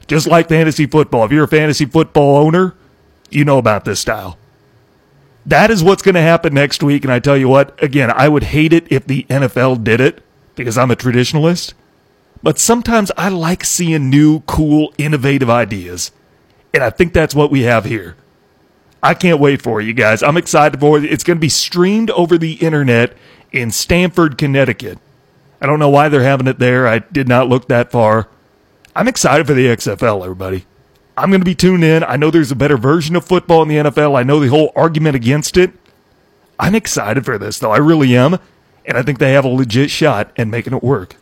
Just 0.09 0.27
like 0.27 0.49
fantasy 0.49 0.87
football. 0.87 1.25
If 1.25 1.31
you're 1.31 1.45
a 1.45 1.49
fantasy 1.49 1.85
football 1.85 2.39
owner, 2.39 2.75
you 3.31 3.45
know 3.45 3.59
about 3.59 3.85
this 3.85 4.01
style. 4.01 4.37
That 5.47 5.71
is 5.71 5.85
what's 5.85 6.03
going 6.03 6.17
to 6.17 6.21
happen 6.21 6.55
next 6.55 6.83
week, 6.83 7.05
and 7.05 7.13
I 7.13 7.21
tell 7.21 7.37
you 7.37 7.49
what, 7.49 7.81
again, 7.81 8.11
I 8.11 8.29
would 8.29 8.43
hate 8.43 8.73
it 8.73 8.91
if 8.91 9.07
the 9.07 9.23
NFL 9.31 9.85
did 9.85 10.01
it 10.01 10.23
because 10.57 10.77
I'm 10.77 10.91
a 10.91 10.97
traditionalist. 10.97 11.73
But 12.43 12.59
sometimes 12.59 13.13
I 13.17 13.29
like 13.29 13.65
seeing 13.65 14.11
new, 14.11 14.41
cool, 14.41 14.93
innovative 14.99 15.49
ideas. 15.49 16.11
And 16.75 16.83
I 16.83 16.91
think 16.91 17.13
that's 17.13 17.35
what 17.35 17.51
we 17.51 17.63
have 17.63 17.85
here. 17.85 18.17
I 19.03 19.15
can't 19.15 19.39
wait 19.39 19.63
for 19.63 19.81
you 19.81 19.93
guys. 19.93 20.23
I'm 20.23 20.37
excited 20.37 20.81
for 20.81 20.99
it. 20.99 21.05
It's 21.05 21.23
going 21.23 21.39
to 21.39 21.41
be 21.41 21.49
streamed 21.49 22.11
over 22.11 22.37
the 22.37 22.55
internet 22.55 23.17
in 23.53 23.71
Stamford, 23.71 24.37
Connecticut. 24.37 24.99
I 25.61 25.67
don't 25.67 25.79
know 25.79 25.89
why 25.89 26.09
they're 26.09 26.23
having 26.23 26.49
it 26.49 26.59
there. 26.59 26.89
I 26.89 26.99
did 26.99 27.29
not 27.29 27.49
look 27.49 27.69
that 27.69 27.93
far. 27.93 28.29
I'm 28.97 29.09
excited 29.09 29.47
for 29.47 29.55
the 29.55 29.67
XFL, 29.67 30.23
everybody. 30.23 30.67
I'm 31.17 31.31
going 31.31 31.41
to 31.41 31.47
be 31.47 31.55
tuned 31.55 31.85
in. 31.85 32.05
I 32.05 32.17
know 32.17 32.31
there's 32.31 32.51
a 32.51 32.57
better 32.57 32.77
version 32.77 33.17
of 33.17 33.25
football 33.25 33.63
in 33.63 33.69
the 33.69 33.77
NFL. 33.77 34.19
I 34.19 34.23
know 34.23 34.39
the 34.39 34.49
whole 34.49 34.73
argument 34.77 35.17
against 35.17 35.57
it. 35.57 35.73
I'm 36.59 36.75
excited 36.75 37.25
for 37.25 37.39
this, 37.39 37.59
though. 37.59 37.71
I 37.73 37.79
really 37.79 38.17
am. 38.17 38.39
And 38.85 38.97
I 38.97 39.03
think 39.03 39.19
they 39.19 39.33
have 39.33 39.45
a 39.45 39.49
legit 39.49 39.91
shot 39.91 40.31
at 40.37 40.47
making 40.47 40.75
it 40.75 40.83
work. 40.83 41.17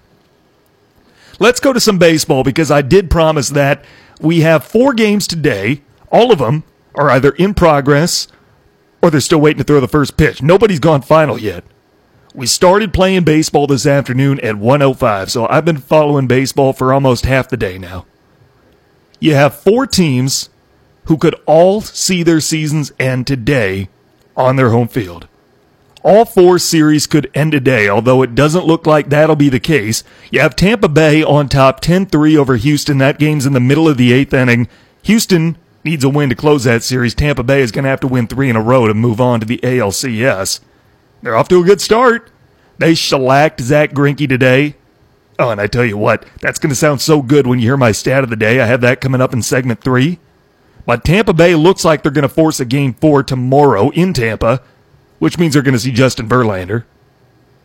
Let's 1.39 1.61
go 1.61 1.73
to 1.73 1.81
some 1.81 1.99
baseball 1.99 2.45
because 2.45 2.71
I 2.71 2.83
did 2.83 3.11
promise 3.11 3.49
that 3.51 3.85
we 4.21 4.41
have 4.41 4.65
four 4.65 4.95
games 4.95 5.27
today, 5.27 5.83
all 6.11 6.31
of 6.31 6.39
them 6.39 6.65
are 6.95 7.11
either 7.11 7.31
in 7.33 7.55
progress 7.55 8.29
or 9.03 9.11
they're 9.11 9.21
still 9.21 9.41
waiting 9.41 9.59
to 9.59 9.65
throw 9.65 9.81
the 9.81 9.89
first 9.89 10.17
pitch. 10.17 10.43
Nobody's 10.43 10.79
gone 10.81 11.03
final 11.03 11.39
yet. 11.39 11.65
We 12.35 12.47
started 12.47 12.93
playing 12.93 13.25
baseball 13.25 13.67
this 13.67 13.87
afternoon 13.87 14.41
at 14.41 14.57
105, 14.57 15.31
so 15.31 15.47
I've 15.49 15.65
been 15.65 15.79
following 15.79 16.27
baseball 16.27 16.73
for 16.73 16.93
almost 16.93 17.27
half 17.27 17.49
the 17.49 17.57
day 17.57 17.79
now. 17.79 18.07
You 19.25 19.35
have 19.35 19.55
four 19.55 19.87
teams 19.87 20.51
who 21.05 21.17
could 21.17 21.35
all 21.47 21.81
see 21.81 22.23
their 22.23 22.43
seasons 22.43 22.93
end 23.01 23.27
today 23.27 23.89
on 24.37 24.57
their 24.57 24.69
home 24.69 24.87
field. 24.87 25.29
All 26.03 26.27
four 26.27 26.59
series 26.59 27.07
could 27.07 27.31
end 27.35 27.53
today, 27.53 27.89
although 27.89 28.21
it 28.21 28.35
doesn't 28.35 28.67
look 28.67 28.87
like 28.87 29.09
that'll 29.09 29.35
be 29.35 29.49
the 29.49 29.59
case. 29.59 30.05
You 30.31 30.41
have 30.41 30.55
Tampa 30.55 30.91
Bay 30.91 31.23
on 31.25 31.49
top 31.49 31.81
10 31.81 32.05
3 32.05 32.37
over 32.37 32.57
Houston. 32.57 32.99
That 32.99 33.19
game's 33.19 33.47
in 33.47 33.55
the 33.55 33.61
middle 33.61 33.89
of 33.89 33.97
the 33.97 34.13
eighth 34.13 34.35
inning. 34.35 34.69
Houston 35.05 35.57
needs 35.85 36.05
a 36.05 36.11
win 36.11 36.29
to 36.29 36.35
close 36.35 36.65
that 36.65 36.83
series. 36.83 37.15
Tampa 37.15 37.43
Bay 37.43 37.63
is 37.63 37.73
going 37.73 37.85
to 37.85 37.91
have 37.91 38.01
to 38.01 38.07
win 38.07 38.27
three 38.27 38.51
in 38.51 38.57
a 38.57 38.61
row 38.61 38.87
to 38.87 38.93
move 38.93 39.23
on 39.23 39.41
to 39.41 39.47
the 39.47 39.57
ALCS. 39.63 40.61
They're 41.23 41.35
off 41.35 41.49
to 41.49 41.63
a 41.63 41.65
good 41.65 41.81
start. 41.81 42.31
They 42.77 42.95
shellacked 42.95 43.63
Zack 43.63 43.93
Greinke 43.93 44.29
today. 44.29 44.77
Oh, 45.39 45.51
and 45.51 45.61
I 45.61 45.67
tell 45.67 45.85
you 45.85 45.97
what, 45.97 46.27
that's 46.41 46.59
going 46.59 46.71
to 46.71 46.77
sound 46.77 47.01
so 47.01 47.21
good 47.21 47.47
when 47.47 47.59
you 47.59 47.67
hear 47.67 47.77
my 47.77 47.93
stat 47.93 48.23
of 48.23 48.31
the 48.31 48.37
day. 48.37 48.61
I 48.61 48.67
have 48.67 48.81
that 48.83 49.01
coming 49.01 49.21
up 49.21 49.33
in 49.33 49.43
segment 49.43 49.81
three. 49.83 50.19
But 50.87 51.05
Tampa 51.05 51.33
Bay 51.33 51.55
looks 51.55 51.85
like 51.85 52.03
they're 52.03 52.13
going 52.13 52.23
to 52.23 52.29
force 52.29 52.61
a 52.61 52.65
game 52.65 52.95
four 52.95 53.23
tomorrow 53.23 53.91
in 53.91 54.13
Tampa, 54.13 54.63
which 55.19 55.39
means 55.39 55.55
they're 55.55 55.63
going 55.63 55.75
to 55.75 55.79
see 55.79 55.93
Justin 55.93 56.29
Verlander. 56.29 56.85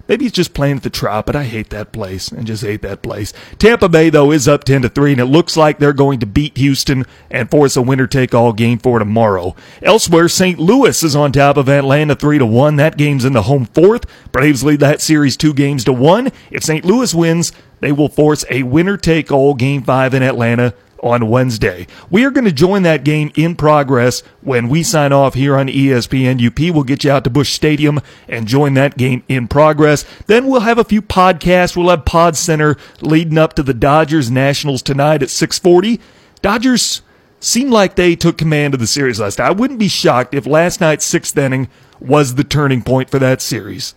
Maybe 0.09 0.25
he's 0.25 0.31
just 0.31 0.55
playing 0.55 0.77
at 0.77 0.83
the 0.83 0.89
Trop, 0.89 1.27
but 1.27 1.35
I 1.35 1.43
hate 1.43 1.69
that 1.69 1.91
place 1.91 2.29
and 2.29 2.47
just 2.47 2.63
hate 2.63 2.81
that 2.81 3.03
place. 3.03 3.31
Tampa 3.59 3.87
Bay 3.87 4.09
though 4.09 4.31
is 4.31 4.47
up 4.47 4.63
10 4.63 4.81
to 4.81 4.89
3 4.89 5.13
and 5.13 5.21
it 5.21 5.25
looks 5.25 5.55
like 5.55 5.77
they're 5.77 5.93
going 5.93 6.19
to 6.19 6.25
beat 6.25 6.57
Houston 6.57 7.05
and 7.29 7.49
force 7.49 7.77
a 7.77 7.81
winner 7.83 8.07
take 8.07 8.33
all 8.33 8.51
game 8.51 8.79
for 8.79 8.97
tomorrow. 8.97 9.55
Elsewhere, 9.83 10.27
St. 10.27 10.57
Louis 10.57 11.03
is 11.03 11.15
on 11.15 11.31
top 11.31 11.57
of 11.57 11.69
Atlanta 11.69 12.15
3 12.15 12.39
to 12.39 12.45
1. 12.45 12.75
That 12.77 12.97
game's 12.97 13.23
in 13.23 13.33
the 13.33 13.43
home 13.43 13.65
fourth. 13.67 14.05
Braves 14.31 14.63
lead 14.63 14.79
that 14.79 14.99
series 14.99 15.37
2 15.37 15.53
games 15.53 15.83
to 15.83 15.93
1. 15.93 16.31
If 16.49 16.63
St. 16.63 16.83
Louis 16.83 17.13
wins, 17.13 17.51
they 17.79 17.91
will 17.91 18.09
force 18.09 18.43
a 18.49 18.63
winner 18.63 18.97
take 18.97 19.31
all 19.31 19.53
game 19.53 19.83
5 19.83 20.15
in 20.15 20.23
Atlanta 20.23 20.73
on 21.01 21.29
Wednesday. 21.29 21.87
We 22.09 22.25
are 22.25 22.31
going 22.31 22.45
to 22.45 22.51
join 22.51 22.83
that 22.83 23.03
game 23.03 23.31
in 23.35 23.55
progress 23.55 24.21
when 24.41 24.69
we 24.69 24.83
sign 24.83 25.11
off 25.11 25.33
here 25.33 25.57
on 25.57 25.67
ESPN 25.67 26.45
UP. 26.45 26.73
We'll 26.73 26.83
get 26.83 27.03
you 27.03 27.11
out 27.11 27.23
to 27.23 27.29
Busch 27.29 27.51
Stadium 27.51 27.99
and 28.27 28.47
join 28.47 28.73
that 28.75 28.97
game 28.97 29.23
in 29.27 29.47
progress. 29.47 30.05
Then 30.27 30.47
we'll 30.47 30.61
have 30.61 30.77
a 30.77 30.83
few 30.83 31.01
podcasts. 31.01 31.75
We'll 31.75 31.89
have 31.89 32.05
Pod 32.05 32.35
Center 32.35 32.77
leading 33.01 33.37
up 33.37 33.53
to 33.53 33.63
the 33.63 33.73
Dodgers 33.73 34.29
Nationals 34.29 34.81
tonight 34.81 35.23
at 35.23 35.29
640. 35.29 35.99
Dodgers 36.41 37.01
seem 37.39 37.69
like 37.69 37.95
they 37.95 38.15
took 38.15 38.37
command 38.37 38.73
of 38.73 38.79
the 38.79 38.87
series 38.87 39.19
last 39.19 39.39
night. 39.39 39.47
I 39.47 39.51
wouldn't 39.51 39.79
be 39.79 39.87
shocked 39.87 40.33
if 40.33 40.45
last 40.45 40.81
night's 40.81 41.05
sixth 41.05 41.37
inning 41.37 41.69
was 41.99 42.35
the 42.35 42.43
turning 42.43 42.81
point 42.81 43.09
for 43.09 43.19
that 43.19 43.41
series. 43.41 43.95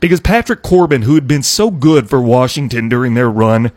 Because 0.00 0.20
Patrick 0.20 0.62
Corbin, 0.62 1.02
who 1.02 1.14
had 1.14 1.26
been 1.26 1.42
so 1.42 1.70
good 1.70 2.08
for 2.08 2.20
Washington 2.20 2.88
during 2.88 3.14
their 3.14 3.30
run, 3.30 3.72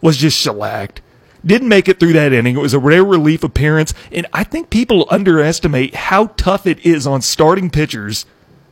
was 0.00 0.16
just 0.16 0.38
shellacked. 0.38 1.02
Didn't 1.48 1.68
make 1.68 1.88
it 1.88 1.98
through 1.98 2.12
that 2.12 2.34
inning. 2.34 2.56
It 2.56 2.60
was 2.60 2.74
a 2.74 2.78
rare 2.78 3.02
relief 3.02 3.42
appearance, 3.42 3.94
and 4.12 4.26
I 4.34 4.44
think 4.44 4.68
people 4.68 5.08
underestimate 5.10 5.94
how 5.94 6.26
tough 6.36 6.66
it 6.66 6.84
is 6.84 7.06
on 7.06 7.22
starting 7.22 7.70
pitchers 7.70 8.26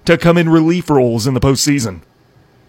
to 0.05 0.19
come 0.19 0.37
in 0.37 0.51
relief 0.51 0.91
roles 0.91 1.27
in 1.27 1.33
the 1.33 1.41
postseason. 1.41 2.03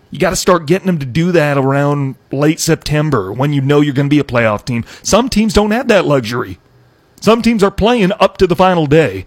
You 0.10 0.18
got 0.18 0.30
to 0.30 0.38
start 0.38 0.66
getting 0.66 0.88
them 0.88 1.00
to 1.00 1.06
do 1.06 1.34
that 1.34 1.58
around 1.58 2.16
late 2.32 2.62
September 2.62 3.34
when 3.34 3.52
you 3.52 3.60
know 3.60 3.82
you're 3.82 3.94
going 3.94 4.08
to 4.08 4.16
be 4.16 4.22
a 4.22 4.24
playoff 4.24 4.64
team. 4.64 4.86
Some 5.04 5.28
teams 5.28 5.54
don't 5.54 5.72
have 5.72 5.90
that 5.90 6.06
luxury. 6.06 6.58
Some 7.20 7.42
teams 7.42 7.62
are 7.62 7.70
playing 7.70 8.14
up 8.18 8.38
to 8.38 8.48
the 8.48 8.56
final 8.56 8.88
day. 8.88 9.26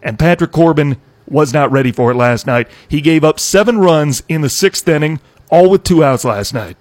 And 0.00 0.16
Patrick 0.16 0.52
Corbin 0.52 0.98
was 1.26 1.52
not 1.52 1.72
ready 1.72 1.90
for 1.90 2.12
it 2.12 2.16
last 2.16 2.46
night. 2.46 2.68
He 2.86 3.00
gave 3.00 3.24
up 3.24 3.40
seven 3.40 3.78
runs 3.78 4.22
in 4.28 4.42
the 4.42 4.48
sixth 4.48 4.86
inning, 4.86 5.18
all 5.50 5.68
with 5.68 5.82
two 5.82 6.04
outs 6.04 6.24
last 6.24 6.54
night. 6.54 6.76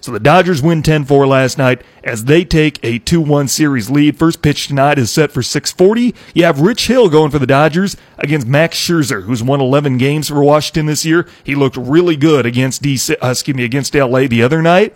So 0.00 0.12
the 0.12 0.20
Dodgers 0.20 0.62
win 0.62 0.82
10-4 0.82 1.28
last 1.28 1.58
night 1.58 1.82
as 2.02 2.24
they 2.24 2.44
take 2.44 2.78
a 2.82 2.98
2-1 3.00 3.48
series 3.50 3.90
lead. 3.90 4.18
First 4.18 4.40
pitch 4.40 4.68
tonight 4.68 4.98
is 4.98 5.10
set 5.10 5.30
for 5.30 5.42
6:40. 5.42 6.14
You 6.34 6.44
have 6.44 6.60
Rich 6.60 6.86
Hill 6.86 7.10
going 7.10 7.30
for 7.30 7.38
the 7.38 7.46
Dodgers 7.46 7.96
against 8.18 8.46
Max 8.46 8.78
Scherzer, 8.78 9.24
who's 9.24 9.42
won 9.42 9.60
11 9.60 9.98
games 9.98 10.28
for 10.28 10.42
Washington 10.42 10.86
this 10.86 11.04
year. 11.04 11.26
He 11.44 11.54
looked 11.54 11.76
really 11.76 12.16
good 12.16 12.46
against 12.46 12.82
DC, 12.82 13.14
uh, 13.22 13.28
excuse 13.28 13.56
me, 13.56 13.64
against 13.64 13.94
LA 13.94 14.26
the 14.26 14.42
other 14.42 14.62
night. 14.62 14.94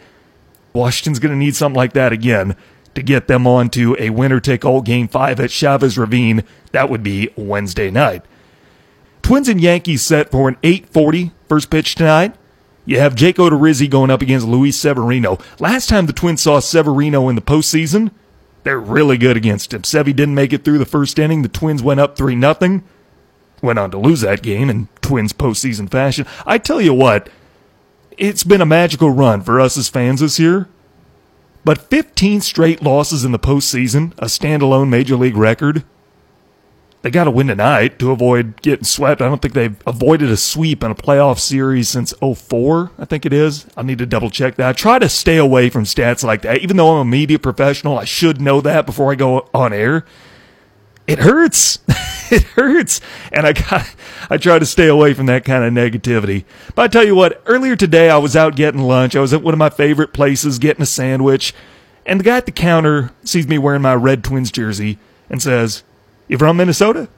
Washington's 0.73 1.19
going 1.19 1.33
to 1.33 1.39
need 1.39 1.55
something 1.55 1.77
like 1.77 1.93
that 1.93 2.13
again 2.13 2.57
to 2.95 3.03
get 3.03 3.29
them 3.29 3.47
on 3.47 3.69
to 3.71 3.97
a 3.99 4.11
winner 4.11 4.41
take 4.41 4.65
all 4.65 4.81
game 4.81 5.09
5 5.09 5.39
at 5.41 5.51
Chavez 5.51 5.99
Ravine. 5.99 6.45
That 6.73 6.89
would 6.89 7.03
be 7.03 7.29
Wednesday 7.37 7.91
night. 7.91 8.25
Twins 9.23 9.49
and 9.49 9.61
Yankees 9.61 10.03
set 10.03 10.31
for 10.31 10.49
an 10.49 10.57
8:40 10.63 11.33
first 11.49 11.71
pitch 11.71 11.95
tonight. 11.95 12.35
You 12.87 13.01
have 13.01 13.15
Jake 13.15 13.37
Odorizzi 13.37 13.89
going 13.89 14.11
up 14.11 14.23
against 14.23 14.47
Luis 14.47 14.77
Severino. 14.77 15.39
Last 15.59 15.89
time 15.89 16.07
the 16.07 16.13
Twins 16.13 16.43
saw 16.43 16.61
Severino 16.61 17.29
in 17.29 17.35
the 17.35 17.43
postseason, 17.43 18.11
they're 18.63 18.81
really 18.81 19.17
good 19.19 19.37
against 19.37 19.73
him. 19.73 19.83
Sevy 19.83 20.15
didn't 20.15 20.35
make 20.35 20.53
it 20.53 20.65
through 20.65 20.79
the 20.79 20.85
first 20.85 21.19
inning. 21.19 21.43
The 21.43 21.49
Twins 21.49 21.83
went 21.83 22.01
up 22.01 22.17
3 22.17 22.35
nothing. 22.35 22.85
Went 23.63 23.79
on 23.79 23.91
to 23.93 23.99
lose 23.99 24.21
that 24.21 24.43
game 24.43 24.69
in 24.69 24.89
Twins 25.01 25.33
postseason 25.33 25.91
fashion. 25.91 26.27
I 26.45 26.59
tell 26.59 26.81
you 26.81 26.93
what, 26.93 27.31
it's 28.19 28.45
been 28.45 28.61
a 28.61 28.67
magical 28.67 29.11
run 29.11 29.41
for 29.41 29.61
us 29.61 29.77
as 29.77 29.89
fans 29.89 30.21
this 30.21 30.39
year. 30.39 30.69
But 31.65 31.91
15 31.91 32.43
straight 32.43 32.83
losses 32.83 33.25
in 33.25 33.33
the 33.33 33.39
postseason, 33.39 34.13
a 34.19 34.27
standalone 34.27 34.91
major 34.91 35.17
league 35.17 35.37
record, 35.37 35.85
they 37.05 37.11
got 37.11 37.25
to 37.25 37.31
win 37.31 37.49
tonight 37.49 37.99
to 37.99 38.13
avoid 38.13 38.63
getting 38.63 38.87
swept. 38.87 39.21
I 39.21 39.27
don't 39.27 39.43
think 39.43 39.53
they've 39.53 39.77
avoided 39.87 40.31
a 40.31 40.39
sweep 40.39 40.83
in 40.83 40.91
a 40.91 40.95
playoff 40.95 41.39
series 41.39 41.87
since 41.91 42.15
04, 42.15 42.93
I 42.99 43.05
think 43.05 43.27
it 43.27 43.33
is. 43.35 43.67
I 43.77 43.83
need 43.83 43.99
to 43.99 44.07
double 44.07 44.31
check 44.31 44.55
that. 44.55 44.71
I 44.71 44.73
try 44.73 44.99
to 44.99 45.09
stay 45.11 45.37
away 45.37 45.69
from 45.69 45.85
stats 45.85 46.25
like 46.25 46.41
that. 46.43 46.63
Even 46.63 46.79
though 46.79 46.95
I'm 46.95 47.07
a 47.07 47.11
media 47.11 47.39
professional, 47.39 47.99
I 47.99 48.05
should 48.05 48.41
know 48.41 48.63
that 48.63 48.87
before 48.87 49.13
I 49.13 49.17
go 49.17 49.51
on 49.53 49.75
air. 49.75 50.07
It 51.07 51.19
hurts. 51.19 51.81
it 52.31 52.45
hurts. 52.45 53.03
And 53.31 53.47
I 53.47 53.53
got, 53.53 53.95
I 54.31 54.39
try 54.39 54.59
to 54.59 54.65
stay 54.65 54.89
away 54.89 55.13
from 55.13 55.27
that 55.27 55.45
kind 55.45 55.63
of 55.63 55.75
negativity. 55.75 56.47
But 56.75 56.85
I 56.85 56.89
tell 56.89 57.05
you 57.05 57.15
what, 57.15 57.43
earlier 57.45 57.77
today 57.77 58.09
I 58.09 58.17
was 58.17 58.35
out 58.35 58.57
getting 58.57 58.81
lunch. 58.81 59.15
I 59.15 59.21
was 59.21 59.35
at 59.35 59.43
one 59.43 59.53
of 59.53 59.59
my 59.59 59.69
favorite 59.69 60.15
places 60.15 60.59
getting 60.59 60.83
a 60.83 60.87
sandwich. 60.87 61.53
And 62.07 62.19
the 62.21 62.25
guy 62.25 62.39
at 62.39 62.47
the 62.47 62.53
counter 62.53 63.11
sees 63.25 63.47
me 63.47 63.59
wearing 63.59 63.83
my 63.83 63.95
red 63.95 64.25
Twins 64.25 64.51
jersey 64.51 64.99
and 65.29 65.43
says, 65.43 65.83
you 66.29 66.39
from 66.39 66.57
Minnesota? 66.57 67.09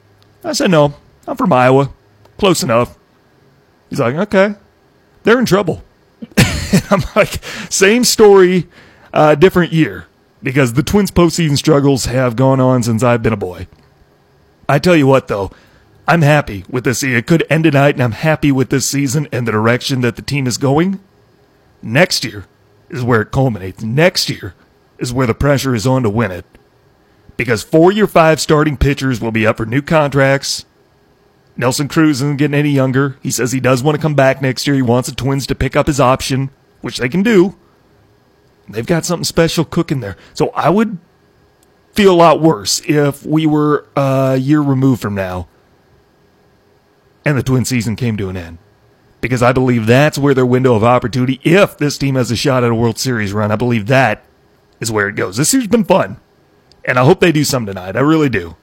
I 0.45 0.53
said, 0.53 0.71
No, 0.71 0.95
I'm 1.27 1.37
from 1.37 1.53
Iowa. 1.53 1.91
Close 2.39 2.63
enough. 2.63 2.99
He's 3.91 4.01
like, 4.01 4.15
Okay. 4.15 4.55
They're 5.23 5.39
in 5.39 5.47
trouble. 5.47 5.83
I'm 6.91 7.03
like, 7.15 7.43
Same 7.71 8.05
story, 8.05 8.67
uh, 9.13 9.35
different 9.35 9.73
year. 9.73 10.07
Because 10.43 10.75
the 10.75 10.83
Twins' 10.83 11.11
postseason 11.11 11.57
struggles 11.57 12.05
have 12.05 12.37
gone 12.37 12.61
on 12.61 12.83
since 12.83 13.03
I've 13.03 13.23
been 13.23 13.33
a 13.33 13.39
boy. 13.39 13.67
I 14.69 14.79
tell 14.79 14.95
you 14.95 15.07
what, 15.07 15.29
though, 15.29 15.51
I'm 16.07 16.23
happy 16.23 16.65
with 16.69 16.85
this. 16.85 17.03
It 17.03 17.27
could 17.27 17.45
end 17.51 17.65
tonight, 17.65 17.95
and 17.95 18.03
I'm 18.03 18.13
happy 18.13 18.53
with 18.53 18.71
this 18.71 18.87
season 18.87 19.29
and 19.33 19.49
the 19.49 19.53
direction 19.53 20.03
that 20.03 20.15
the 20.17 20.23
team 20.23 20.47
is 20.47 20.59
going. 20.59 21.01
Next 21.83 22.25
year 22.25 22.47
is 22.89 23.03
where 23.03 23.23
it 23.23 23.33
culminates. 23.33 23.83
Next 23.83 24.31
year 24.31 24.55
is 24.99 25.13
where 25.13 25.27
the 25.27 25.35
pressure 25.35 25.75
is 25.75 25.87
on 25.87 26.03
to 26.05 26.11
win 26.11 26.31
it 26.31 26.45
because 27.37 27.63
four 27.63 27.91
of 27.91 27.97
your 27.97 28.07
five 28.07 28.41
starting 28.41 28.77
pitchers 28.77 29.21
will 29.21 29.33
be 29.33 29.47
up 29.47 29.57
for 29.59 29.67
new 29.67 29.83
contracts. 29.83 30.65
Nelson 31.57 31.89
Cruz 31.89 32.23
isn't 32.23 32.37
getting 32.37 32.55
any 32.55 32.71
younger. 32.71 33.17
He 33.23 33.31
says 33.31 33.53
he 33.53 33.61
does 33.61 33.83
want 33.83 33.97
to 33.97 34.03
come 34.03 34.15
back 34.15 34.43
next 34.43 34.67
year. 34.67 34.77
He 34.77 34.83
wants 34.83 35.09
the 35.09 35.15
Twins 35.15 35.47
to 35.47 35.55
pick 35.55 35.75
up 35.75 35.87
his 35.87 36.01
option, 36.01 36.51
which 36.83 36.99
they 36.99 37.09
can 37.09 37.23
do. 37.23 37.57
They've 38.69 38.87
got 38.87 39.05
something 39.05 39.25
special 39.25 39.65
cooking 39.65 40.01
there. 40.01 40.17
So 40.35 40.51
I 40.51 40.71
would 40.71 40.99
feel 41.93 42.13
a 42.13 42.17
lot 42.17 42.43
worse 42.43 42.83
if 42.87 43.25
we 43.25 43.47
were 43.47 43.87
a 43.97 44.37
year 44.37 44.61
removed 44.61 45.01
from 45.01 45.15
now 45.15 45.49
and 47.27 47.37
the 47.37 47.43
Twin 47.43 47.65
season 47.65 47.97
came 47.97 48.17
to 48.17 48.29
an 48.29 48.37
end. 48.37 48.59
Because 49.21 49.43
I 49.43 49.53
believe 49.53 49.87
that's 49.87 50.19
where 50.19 50.35
their 50.35 50.47
window 50.47 50.75
of 50.75 50.85
opportunity, 50.85 51.41
if 51.43 51.77
this 51.77 51.99
team 51.99 52.15
has 52.15 52.31
a 52.31 52.37
shot 52.37 52.63
at 52.63 52.71
a 52.71 52.75
World 52.75 52.99
Series 52.99 53.33
run, 53.33 53.51
I 53.51 53.57
believe 53.57 53.87
that 53.87 54.25
is 54.79 54.93
where 54.93 55.09
it 55.09 55.17
goes. 55.17 55.37
This 55.37 55.53
year's 55.53 55.67
been 55.67 55.85
fun 55.85 56.21
and 56.87 56.99
I 56.99 57.05
hope 57.05 57.21
they 57.21 57.33
do 57.33 57.45
some 57.45 57.67
tonight. 57.67 57.97
I 57.97 58.01
really 58.01 58.31
do. 58.31 58.57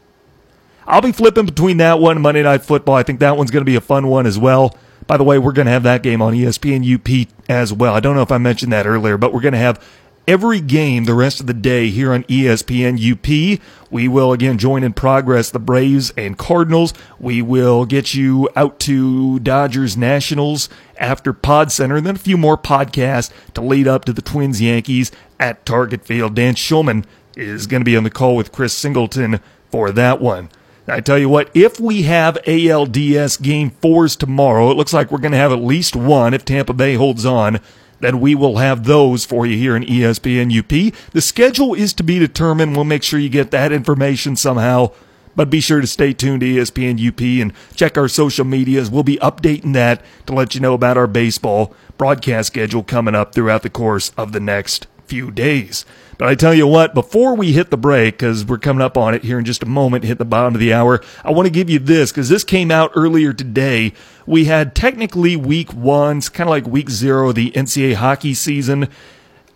I'll 0.87 1.01
be 1.01 1.11
flipping 1.11 1.45
between 1.45 1.77
that 1.77 1.99
one 1.99 2.21
Monday 2.21 2.43
Night 2.43 2.63
Football. 2.63 2.95
I 2.95 3.03
think 3.03 3.19
that 3.19 3.37
one's 3.37 3.51
going 3.51 3.61
to 3.61 3.69
be 3.69 3.75
a 3.75 3.81
fun 3.81 4.07
one 4.07 4.25
as 4.25 4.39
well. 4.39 4.75
By 5.05 5.17
the 5.17 5.23
way, 5.23 5.37
we're 5.37 5.51
going 5.51 5.65
to 5.65 5.71
have 5.71 5.83
that 5.83 6.01
game 6.01 6.21
on 6.21 6.33
ESPN 6.33 6.83
UP 6.95 7.27
as 7.49 7.73
well. 7.73 7.93
I 7.93 7.99
don't 7.99 8.15
know 8.15 8.21
if 8.21 8.31
I 8.31 8.37
mentioned 8.37 8.71
that 8.71 8.87
earlier, 8.87 9.17
but 9.17 9.33
we're 9.33 9.41
going 9.41 9.53
to 9.53 9.59
have 9.59 9.83
every 10.27 10.61
game 10.61 11.03
the 11.03 11.13
rest 11.13 11.41
of 11.41 11.47
the 11.47 11.53
day 11.53 11.89
here 11.89 12.13
on 12.13 12.23
ESPN 12.23 12.97
UP. 13.11 13.59
We 13.91 14.07
will 14.07 14.31
again 14.31 14.57
join 14.57 14.83
in 14.83 14.93
progress 14.93 15.51
the 15.51 15.59
Braves 15.59 16.11
and 16.17 16.37
Cardinals. 16.37 16.93
We 17.19 17.41
will 17.41 17.85
get 17.85 18.13
you 18.13 18.49
out 18.55 18.79
to 18.81 19.39
Dodgers 19.39 19.97
Nationals 19.97 20.69
after 20.97 21.33
Pod 21.33 21.71
Center, 21.71 21.97
and 21.97 22.05
then 22.05 22.15
a 22.15 22.19
few 22.19 22.37
more 22.37 22.57
podcasts 22.57 23.31
to 23.53 23.61
lead 23.61 23.87
up 23.87 24.05
to 24.05 24.13
the 24.13 24.21
Twins 24.21 24.61
Yankees 24.61 25.11
at 25.39 25.65
Target 25.65 26.05
Field. 26.05 26.35
Dan 26.35 26.55
Shulman 26.55 27.05
is 27.35 27.67
going 27.67 27.81
to 27.81 27.85
be 27.85 27.97
on 27.97 28.03
the 28.03 28.09
call 28.09 28.35
with 28.35 28.51
Chris 28.51 28.73
Singleton 28.73 29.39
for 29.71 29.91
that 29.91 30.21
one. 30.21 30.49
I 30.87 30.99
tell 30.99 31.17
you 31.17 31.29
what, 31.29 31.49
if 31.53 31.79
we 31.79 32.03
have 32.03 32.37
ALDS 32.45 33.41
game 33.41 33.69
fours 33.69 34.15
tomorrow, 34.15 34.69
it 34.69 34.75
looks 34.75 34.91
like 34.93 35.11
we're 35.11 35.17
going 35.19 35.31
to 35.31 35.37
have 35.37 35.53
at 35.53 35.63
least 35.63 35.95
one 35.95 36.33
if 36.33 36.43
Tampa 36.43 36.73
Bay 36.73 36.95
holds 36.95 37.25
on. 37.25 37.59
Then 38.01 38.19
we 38.19 38.35
will 38.35 38.57
have 38.57 38.83
those 38.83 39.23
for 39.23 39.45
you 39.45 39.57
here 39.57 39.77
in 39.77 39.83
ESPN 39.83 40.51
UP. 40.59 40.93
The 41.13 41.21
schedule 41.21 41.73
is 41.73 41.93
to 41.93 42.03
be 42.03 42.19
determined. 42.19 42.75
We'll 42.75 42.83
make 42.83 43.01
sure 43.01 43.17
you 43.17 43.29
get 43.29 43.51
that 43.51 43.71
information 43.71 44.35
somehow. 44.35 44.91
But 45.35 45.49
be 45.49 45.61
sure 45.61 45.79
to 45.79 45.87
stay 45.87 46.11
tuned 46.11 46.41
to 46.41 46.45
ESPN 46.45 46.99
UP 47.07 47.21
and 47.21 47.53
check 47.75 47.97
our 47.97 48.09
social 48.09 48.45
medias. 48.45 48.91
We'll 48.91 49.03
be 49.03 49.17
updating 49.17 49.73
that 49.73 50.03
to 50.27 50.33
let 50.33 50.53
you 50.53 50.61
know 50.61 50.73
about 50.73 50.97
our 50.97 51.07
baseball 51.07 51.73
broadcast 51.97 52.47
schedule 52.47 52.83
coming 52.83 53.15
up 53.15 53.33
throughout 53.33 53.63
the 53.63 53.69
course 53.69 54.11
of 54.17 54.33
the 54.33 54.39
next 54.41 54.87
few 55.07 55.31
days. 55.31 55.85
But 56.17 56.27
I 56.27 56.35
tell 56.35 56.53
you 56.53 56.67
what, 56.67 56.93
before 56.93 57.35
we 57.35 57.53
hit 57.53 57.71
the 57.71 57.77
break, 57.77 58.15
because 58.15 58.45
we're 58.45 58.57
coming 58.57 58.81
up 58.81 58.97
on 58.97 59.13
it 59.13 59.23
here 59.23 59.39
in 59.39 59.45
just 59.45 59.63
a 59.63 59.67
moment, 59.67 60.03
hit 60.03 60.17
the 60.17 60.25
bottom 60.25 60.53
of 60.53 60.59
the 60.59 60.73
hour, 60.73 61.01
I 61.23 61.31
want 61.31 61.47
to 61.47 61.51
give 61.51 61.69
you 61.69 61.79
this, 61.79 62.11
because 62.11 62.29
this 62.29 62.43
came 62.43 62.71
out 62.71 62.91
earlier 62.95 63.33
today. 63.33 63.93
We 64.25 64.45
had 64.45 64.75
technically 64.75 65.35
week 65.35 65.73
one, 65.73 66.19
it's 66.19 66.29
kind 66.29 66.47
of 66.47 66.51
like 66.51 66.67
week 66.67 66.89
zero 66.89 67.29
of 67.29 67.35
the 67.35 67.51
NCAA 67.51 67.95
hockey 67.95 68.33
season. 68.33 68.89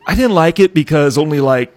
I 0.06 0.16
didn't 0.16 0.36
like 0.36 0.60
it 0.60 0.74
because 0.74 1.18
only 1.18 1.40
like 1.40 1.74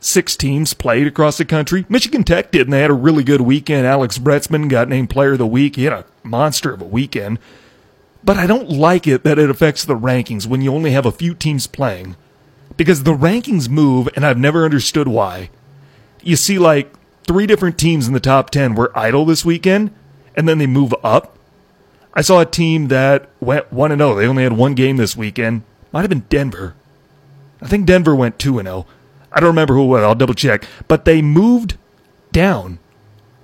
six 0.00 0.36
teams 0.36 0.74
played 0.74 1.06
across 1.06 1.38
the 1.38 1.44
country. 1.44 1.86
Michigan 1.88 2.24
Tech 2.24 2.50
did, 2.50 2.62
and 2.62 2.72
they 2.72 2.82
had 2.82 2.90
a 2.90 2.94
really 2.94 3.24
good 3.24 3.40
weekend. 3.40 3.86
Alex 3.86 4.18
Bretzman 4.18 4.68
got 4.68 4.88
named 4.88 5.10
player 5.10 5.32
of 5.32 5.38
the 5.38 5.46
week. 5.46 5.76
He 5.76 5.84
had 5.84 5.92
a 5.92 6.04
monster 6.22 6.72
of 6.72 6.82
a 6.82 6.86
weekend. 6.86 7.38
But 8.22 8.36
I 8.36 8.46
don't 8.46 8.68
like 8.68 9.06
it 9.06 9.24
that 9.24 9.38
it 9.38 9.48
affects 9.48 9.84
the 9.84 9.96
rankings 9.96 10.46
when 10.46 10.60
you 10.60 10.74
only 10.74 10.90
have 10.90 11.06
a 11.06 11.12
few 11.12 11.34
teams 11.34 11.66
playing 11.66 12.16
because 12.78 13.02
the 13.02 13.12
rankings 13.12 13.68
move, 13.68 14.08
and 14.14 14.24
I've 14.24 14.38
never 14.38 14.64
understood 14.64 15.08
why. 15.08 15.50
You 16.22 16.36
see, 16.36 16.58
like, 16.58 16.94
three 17.24 17.46
different 17.46 17.76
teams 17.76 18.06
in 18.06 18.14
the 18.14 18.20
top 18.20 18.48
10 18.48 18.76
were 18.76 18.96
idle 18.96 19.26
this 19.26 19.44
weekend, 19.44 19.90
and 20.34 20.48
then 20.48 20.56
they 20.56 20.66
move 20.66 20.94
up. 21.02 21.36
I 22.14 22.22
saw 22.22 22.40
a 22.40 22.46
team 22.46 22.88
that 22.88 23.28
went 23.40 23.70
1 23.72 23.90
0. 23.98 24.14
They 24.14 24.26
only 24.26 24.44
had 24.44 24.54
one 24.54 24.74
game 24.74 24.96
this 24.96 25.16
weekend. 25.16 25.64
Might 25.92 26.02
have 26.02 26.08
been 26.08 26.26
Denver. 26.30 26.74
I 27.60 27.66
think 27.66 27.84
Denver 27.84 28.14
went 28.14 28.38
2 28.38 28.62
0. 28.62 28.86
I 29.32 29.40
don't 29.40 29.48
remember 29.48 29.74
who 29.74 29.82
it 29.82 29.88
was. 29.88 30.04
I'll 30.04 30.14
double 30.14 30.34
check. 30.34 30.64
But 30.86 31.04
they 31.04 31.20
moved 31.20 31.76
down 32.32 32.78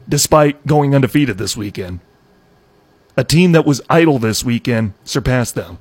despite 0.09 0.67
going 0.67 0.95
undefeated 0.95 1.39
this 1.39 1.57
weekend. 1.57 2.01
A 3.17 3.25
team 3.25 3.53
that 3.53 3.67
was 3.67 3.83
idle 3.91 4.19
this 4.19 4.45
weekend 4.45 4.95
surpassed 5.05 5.55
them. 5.55 5.79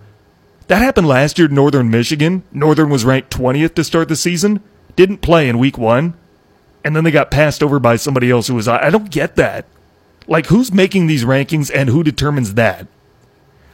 That 0.73 0.81
happened 0.81 1.07
last 1.07 1.37
year 1.37 1.47
Northern 1.47 1.91
Michigan. 1.91 2.41
Northern 2.51 2.89
was 2.89 3.05
ranked 3.05 3.29
20th 3.29 3.75
to 3.75 3.83
start 3.83 4.07
the 4.07 4.15
season, 4.15 4.59
didn't 4.95 5.21
play 5.21 5.47
in 5.47 5.59
week 5.59 5.77
one, 5.77 6.15
and 6.83 6.95
then 6.95 7.03
they 7.03 7.11
got 7.11 7.29
passed 7.29 7.61
over 7.61 7.77
by 7.77 7.95
somebody 7.95 8.31
else 8.31 8.47
who 8.47 8.55
was. 8.55 8.67
I 8.67 8.89
don't 8.89 9.11
get 9.11 9.35
that. 9.35 9.67
Like, 10.25 10.47
who's 10.47 10.73
making 10.73 11.05
these 11.05 11.25
rankings 11.25 11.69
and 11.71 11.89
who 11.89 12.01
determines 12.01 12.55
that? 12.55 12.87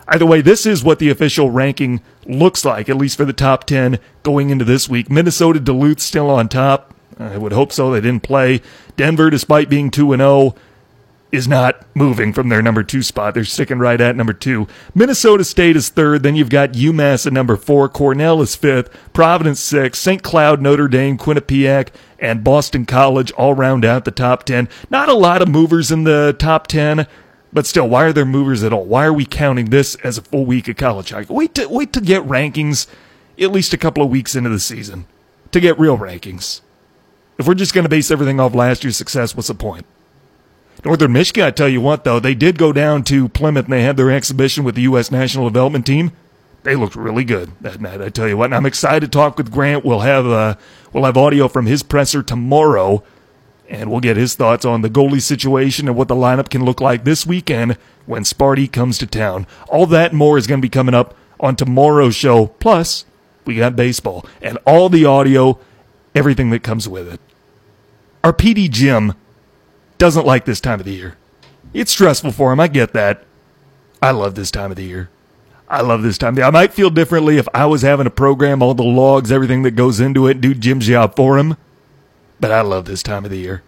Either 0.09 0.25
way, 0.25 0.41
this 0.41 0.65
is 0.65 0.83
what 0.83 0.99
the 0.99 1.09
official 1.09 1.51
ranking 1.51 2.01
looks 2.25 2.65
like, 2.65 2.89
at 2.89 2.97
least 2.97 3.15
for 3.15 3.23
the 3.23 3.31
top 3.31 3.63
10 3.63 3.97
going 4.21 4.49
into 4.49 4.65
this 4.65 4.89
week. 4.89 5.09
Minnesota 5.09 5.61
Duluth 5.61 6.01
still 6.01 6.29
on 6.29 6.49
top. 6.49 6.93
I 7.17 7.37
would 7.37 7.53
hope 7.53 7.71
so. 7.71 7.93
They 7.93 8.01
didn't 8.01 8.23
play. 8.23 8.61
Denver, 8.97 9.29
despite 9.29 9.69
being 9.69 9.89
2 9.89 10.11
and 10.11 10.19
0, 10.19 10.53
is 11.31 11.47
not 11.47 11.85
moving 11.95 12.33
from 12.33 12.49
their 12.49 12.61
number 12.61 12.83
two 12.83 13.03
spot. 13.03 13.33
They're 13.33 13.45
sticking 13.45 13.77
right 13.77 14.01
at 14.01 14.15
number 14.15 14.33
two. 14.33 14.67
Minnesota 14.95 15.43
State 15.43 15.75
is 15.75 15.89
third. 15.89 16.23
Then 16.23 16.35
you've 16.35 16.49
got 16.49 16.73
UMass 16.73 17.27
at 17.27 17.33
number 17.33 17.55
four. 17.55 17.87
Cornell 17.87 18.41
is 18.41 18.55
fifth. 18.55 18.89
Providence 19.13 19.59
sixth. 19.59 20.01
St. 20.01 20.23
Cloud, 20.23 20.61
Notre 20.61 20.87
Dame, 20.87 21.17
Quinnipiac, 21.17 21.89
and 22.17 22.43
Boston 22.43 22.85
College 22.85 23.31
all 23.33 23.53
round 23.53 23.85
out 23.85 24.05
the 24.05 24.11
top 24.11 24.43
10. 24.43 24.67
Not 24.89 25.09
a 25.09 25.13
lot 25.13 25.41
of 25.41 25.47
movers 25.47 25.91
in 25.91 26.03
the 26.03 26.35
top 26.37 26.67
10. 26.67 27.07
But 27.51 27.65
still, 27.65 27.89
why 27.89 28.05
are 28.05 28.13
there 28.13 28.25
movers 28.25 28.63
at 28.63 28.73
all? 28.73 28.85
Why 28.85 29.05
are 29.05 29.13
we 29.13 29.25
counting 29.25 29.71
this 29.71 29.95
as 29.95 30.17
a 30.17 30.21
full 30.21 30.45
week 30.45 30.67
of 30.67 30.77
college 30.77 31.09
hockey? 31.09 31.33
Wait 31.33 31.55
to 31.55 31.67
wait 31.67 31.93
to 31.93 32.01
get 32.01 32.23
rankings 32.23 32.87
at 33.39 33.51
least 33.51 33.73
a 33.73 33.77
couple 33.77 34.03
of 34.03 34.09
weeks 34.09 34.35
into 34.35 34.49
the 34.49 34.59
season 34.59 35.07
to 35.51 35.59
get 35.59 35.79
real 35.79 35.97
rankings. 35.97 36.61
If 37.39 37.47
we're 37.47 37.55
just 37.55 37.73
going 37.73 37.85
to 37.85 37.89
base 37.89 38.11
everything 38.11 38.39
off 38.39 38.53
last 38.53 38.83
year's 38.83 38.97
success, 38.97 39.35
what's 39.35 39.47
the 39.47 39.55
point? 39.55 39.85
Northern 40.85 41.11
Michigan, 41.11 41.43
I 41.43 41.51
tell 41.51 41.67
you 41.67 41.81
what, 41.81 42.03
though, 42.03 42.19
they 42.19 42.35
did 42.35 42.57
go 42.57 42.71
down 42.71 43.03
to 43.05 43.27
Plymouth 43.29 43.65
and 43.65 43.73
they 43.73 43.83
had 43.83 43.97
their 43.97 44.11
exhibition 44.11 44.63
with 44.63 44.75
the 44.75 44.83
U.S. 44.83 45.11
National 45.11 45.49
Development 45.49 45.85
Team. 45.85 46.11
They 46.63 46.75
looked 46.75 46.95
really 46.95 47.23
good 47.23 47.51
that 47.61 47.81
night. 47.81 48.01
I 48.01 48.09
tell 48.09 48.27
you 48.27 48.37
what, 48.37 48.45
and 48.45 48.55
I'm 48.55 48.65
excited 48.65 49.01
to 49.01 49.07
talk 49.07 49.37
with 49.37 49.51
Grant. 49.51 49.85
We'll 49.85 50.01
have 50.01 50.25
uh, 50.25 50.55
we'll 50.91 51.05
have 51.05 51.17
audio 51.17 51.47
from 51.47 51.65
his 51.65 51.83
presser 51.83 52.21
tomorrow, 52.21 53.03
and 53.69 53.89
we'll 53.89 54.01
get 54.01 54.17
his 54.17 54.35
thoughts 54.35 54.65
on 54.65 54.81
the 54.81 54.89
goalie 54.89 55.21
situation 55.21 55.87
and 55.87 55.95
what 55.95 56.09
the 56.09 56.15
lineup 56.15 56.49
can 56.49 56.65
look 56.65 56.81
like 56.81 57.05
this 57.05 57.25
weekend 57.25 57.77
when 58.05 58.23
Sparty 58.23 58.69
comes 58.69 58.97
to 58.97 59.07
town. 59.07 59.47
All 59.69 59.85
that 59.87 60.13
more 60.13 60.37
is 60.37 60.47
going 60.47 60.59
to 60.59 60.65
be 60.65 60.69
coming 60.69 60.95
up 60.95 61.15
on 61.39 61.55
tomorrow's 61.55 62.15
show. 62.15 62.47
Plus, 62.47 63.05
we 63.45 63.55
got 63.55 63.75
baseball 63.75 64.25
and 64.41 64.57
all 64.65 64.89
the 64.89 65.05
audio, 65.05 65.59
everything 66.13 66.49
that 66.49 66.63
comes 66.63 66.89
with 66.89 67.11
it. 67.11 67.21
Our 68.23 68.33
PD 68.33 68.69
Jim 68.69 69.13
doesn't 69.99 70.25
like 70.25 70.45
this 70.45 70.59
time 70.59 70.79
of 70.79 70.85
the 70.85 70.93
year. 70.93 71.15
It's 71.73 71.91
stressful 71.91 72.31
for 72.31 72.51
him. 72.51 72.59
I 72.59 72.67
get 72.67 72.93
that. 72.93 73.23
I 74.01 74.11
love 74.11 74.33
this 74.33 74.49
time 74.49 74.71
of 74.71 74.77
the 74.77 74.85
year. 74.85 75.09
I 75.67 75.81
love 75.81 76.01
this 76.01 76.17
time. 76.17 76.39
I 76.39 76.49
might 76.49 76.73
feel 76.73 76.89
differently 76.89 77.37
if 77.37 77.47
I 77.53 77.67
was 77.67 77.83
having 77.83 78.05
to 78.05 78.09
program 78.09 78.63
all 78.63 78.73
the 78.73 78.83
logs, 78.83 79.31
everything 79.31 79.61
that 79.63 79.71
goes 79.71 79.99
into 79.99 80.25
it, 80.25 80.41
do 80.41 80.55
Jim's 80.55 80.87
job 80.87 81.15
for 81.15 81.37
him. 81.37 81.57
But 82.39 82.51
I 82.51 82.61
love 82.61 82.85
this 82.85 83.03
time 83.03 83.23
of 83.23 83.29
the 83.29 83.37
year. 83.37 83.61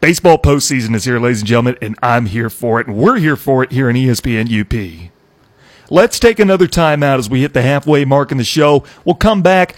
Baseball 0.00 0.38
postseason 0.38 0.96
is 0.96 1.04
here, 1.04 1.20
ladies 1.20 1.40
and 1.40 1.48
gentlemen, 1.48 1.76
and 1.82 1.94
I'm 2.02 2.26
here 2.26 2.50
for 2.50 2.80
it, 2.80 2.86
and 2.86 2.96
we're 2.96 3.18
here 3.18 3.36
for 3.36 3.62
it 3.62 3.70
here 3.70 3.88
in 3.88 3.96
ESPN 3.96 4.48
UP. 4.48 5.10
Let's 5.90 6.18
take 6.18 6.38
another 6.38 6.66
time 6.66 7.02
out 7.02 7.18
as 7.18 7.28
we 7.28 7.42
hit 7.42 7.52
the 7.52 7.62
halfway 7.62 8.04
mark 8.04 8.32
in 8.32 8.38
the 8.38 8.44
show. 8.44 8.82
We'll 9.04 9.16
come 9.16 9.42
back. 9.42 9.76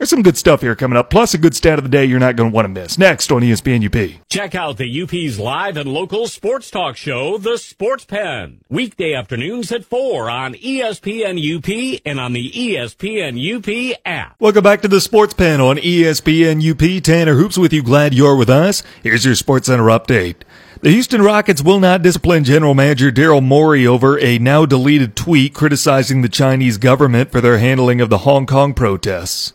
There's 0.00 0.08
some 0.08 0.22
good 0.22 0.38
stuff 0.38 0.62
here 0.62 0.74
coming 0.74 0.96
up, 0.96 1.10
plus 1.10 1.34
a 1.34 1.38
good 1.38 1.54
stat 1.54 1.78
of 1.78 1.84
the 1.84 1.90
day 1.90 2.06
you're 2.06 2.18
not 2.18 2.34
going 2.34 2.50
to 2.50 2.54
want 2.54 2.64
to 2.64 2.70
miss. 2.70 2.96
Next 2.96 3.30
on 3.30 3.42
ESPN 3.42 3.84
UP. 3.84 4.22
Check 4.30 4.54
out 4.54 4.78
the 4.78 5.02
UP's 5.02 5.38
live 5.38 5.76
and 5.76 5.92
local 5.92 6.26
sports 6.26 6.70
talk 6.70 6.96
show, 6.96 7.36
The 7.36 7.58
Sports 7.58 8.06
Pen. 8.06 8.62
Weekday 8.70 9.12
afternoons 9.12 9.70
at 9.70 9.84
4 9.84 10.30
on 10.30 10.54
ESPN 10.54 11.36
UP 11.36 12.00
and 12.06 12.18
on 12.18 12.32
the 12.32 12.50
ESPN 12.50 13.36
UP 13.36 14.00
app. 14.06 14.36
Welcome 14.40 14.64
back 14.64 14.80
to 14.80 14.88
the 14.88 15.02
Sports 15.02 15.34
Pen 15.34 15.60
on 15.60 15.76
ESPN 15.76 16.66
UP. 16.66 17.02
Tanner 17.02 17.34
Hoops 17.34 17.58
with 17.58 17.74
you. 17.74 17.82
Glad 17.82 18.14
you're 18.14 18.36
with 18.36 18.48
us. 18.48 18.82
Here's 19.02 19.26
your 19.26 19.34
Sports 19.34 19.66
Center 19.66 19.84
update. 19.84 20.36
The 20.80 20.92
Houston 20.92 21.20
Rockets 21.20 21.60
will 21.60 21.78
not 21.78 22.00
discipline 22.00 22.44
general 22.44 22.72
manager 22.72 23.12
Daryl 23.12 23.42
Morey 23.42 23.86
over 23.86 24.18
a 24.18 24.38
now 24.38 24.64
deleted 24.64 25.14
tweet 25.14 25.52
criticizing 25.52 26.22
the 26.22 26.30
Chinese 26.30 26.78
government 26.78 27.30
for 27.30 27.42
their 27.42 27.58
handling 27.58 28.00
of 28.00 28.08
the 28.08 28.18
Hong 28.18 28.46
Kong 28.46 28.72
protests. 28.72 29.52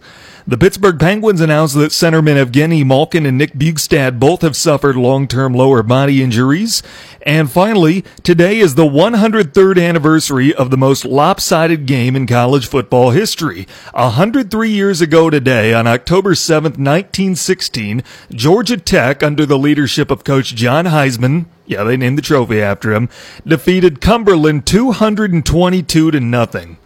The 0.47 0.59
Pittsburgh 0.59 0.99
Penguins 0.99 1.41
announced 1.41 1.73
that 1.73 1.89
centermen 1.89 2.37
Evgeny 2.37 2.85
Malkin 2.85 3.25
and 3.25 3.35
Nick 3.35 3.53
Bjugstad 3.53 4.19
both 4.19 4.43
have 4.43 4.55
suffered 4.55 4.95
long-term 4.95 5.55
lower 5.55 5.81
body 5.81 6.21
injuries. 6.21 6.83
And 7.23 7.51
finally, 7.51 8.03
today 8.21 8.59
is 8.59 8.75
the 8.75 8.85
103rd 8.85 9.83
anniversary 9.83 10.53
of 10.53 10.69
the 10.69 10.77
most 10.77 11.03
lopsided 11.03 11.87
game 11.87 12.15
in 12.15 12.27
college 12.27 12.67
football 12.67 13.09
history. 13.09 13.67
103 13.95 14.69
years 14.69 15.01
ago 15.01 15.31
today, 15.31 15.73
on 15.73 15.87
October 15.87 16.35
7th, 16.35 16.77
1916, 16.77 18.03
Georgia 18.29 18.77
Tech, 18.77 19.23
under 19.23 19.47
the 19.47 19.57
leadership 19.57 20.11
of 20.11 20.23
Coach 20.23 20.53
John 20.53 20.85
Heisman, 20.85 21.47
yeah, 21.65 21.83
they 21.83 21.97
named 21.97 22.19
the 22.19 22.21
trophy 22.21 22.61
after 22.61 22.93
him, 22.93 23.09
defeated 23.47 23.99
Cumberland 23.99 24.67
222 24.67 26.11
to 26.11 26.19
nothing. 26.19 26.77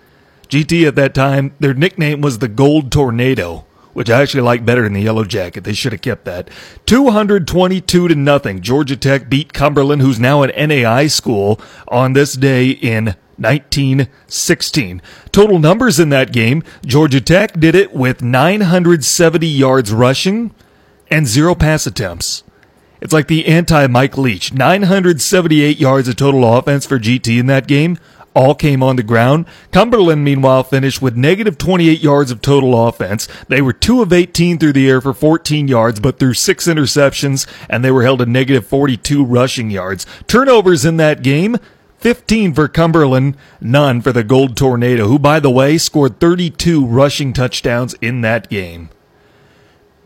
GT 0.49 0.87
at 0.87 0.95
that 0.95 1.13
time, 1.13 1.53
their 1.59 1.73
nickname 1.73 2.21
was 2.21 2.39
the 2.39 2.47
Gold 2.47 2.91
Tornado, 2.91 3.65
which 3.93 4.09
I 4.09 4.21
actually 4.21 4.41
like 4.41 4.65
better 4.65 4.83
than 4.83 4.93
the 4.93 5.01
Yellow 5.01 5.23
Jacket. 5.23 5.63
They 5.63 5.73
should 5.73 5.91
have 5.91 6.01
kept 6.01 6.25
that. 6.25 6.49
222 6.87 8.07
to 8.07 8.15
nothing. 8.15 8.61
Georgia 8.61 8.97
Tech 8.97 9.29
beat 9.29 9.53
Cumberland, 9.53 10.01
who's 10.01 10.19
now 10.19 10.41
an 10.41 10.69
NAI 10.69 11.05
school, 11.05 11.61
on 11.87 12.13
this 12.13 12.33
day 12.33 12.69
in 12.71 13.15
1916. 13.37 15.01
Total 15.31 15.59
numbers 15.59 15.99
in 15.99 16.09
that 16.09 16.33
game, 16.33 16.63
Georgia 16.83 17.21
Tech 17.21 17.59
did 17.59 17.75
it 17.75 17.93
with 17.93 18.23
970 18.23 19.45
yards 19.45 19.91
rushing 19.91 20.53
and 21.11 21.27
zero 21.27 21.53
pass 21.55 21.85
attempts. 21.85 22.43
It's 23.01 23.13
like 23.13 23.27
the 23.27 23.45
anti 23.45 23.87
Mike 23.87 24.17
Leach. 24.17 24.53
978 24.53 25.79
yards 25.79 26.07
of 26.07 26.15
total 26.15 26.57
offense 26.57 26.85
for 26.85 26.99
GT 26.99 27.39
in 27.39 27.45
that 27.45 27.67
game, 27.67 27.97
all 28.35 28.55
came 28.55 28.81
on 28.83 28.95
the 28.95 29.03
ground. 29.03 29.45
Cumberland, 29.71 30.23
meanwhile, 30.23 30.63
finished 30.63 31.01
with 31.01 31.15
negative 31.15 31.57
28 31.57 31.99
yards 31.99 32.31
of 32.31 32.41
total 32.41 32.87
offense. 32.87 33.27
They 33.47 33.61
were 33.61 33.73
2 33.73 34.01
of 34.01 34.13
18 34.13 34.57
through 34.57 34.73
the 34.73 34.89
air 34.89 35.01
for 35.01 35.13
14 35.13 35.67
yards, 35.67 35.99
but 35.99 36.19
threw 36.19 36.33
six 36.33 36.67
interceptions, 36.67 37.47
and 37.69 37.83
they 37.83 37.91
were 37.91 38.03
held 38.03 38.19
to 38.19 38.25
negative 38.25 38.65
42 38.67 39.23
rushing 39.23 39.69
yards. 39.71 40.05
Turnovers 40.27 40.85
in 40.85 40.97
that 40.97 41.21
game, 41.23 41.57
15 41.97 42.53
for 42.53 42.67
Cumberland, 42.67 43.35
none 43.59 44.01
for 44.01 44.13
the 44.13 44.23
Gold 44.23 44.55
Tornado, 44.55 45.07
who, 45.07 45.19
by 45.19 45.39
the 45.39 45.51
way, 45.51 45.77
scored 45.77 46.19
32 46.19 46.85
rushing 46.85 47.33
touchdowns 47.33 47.93
in 47.95 48.21
that 48.21 48.49
game. 48.49 48.89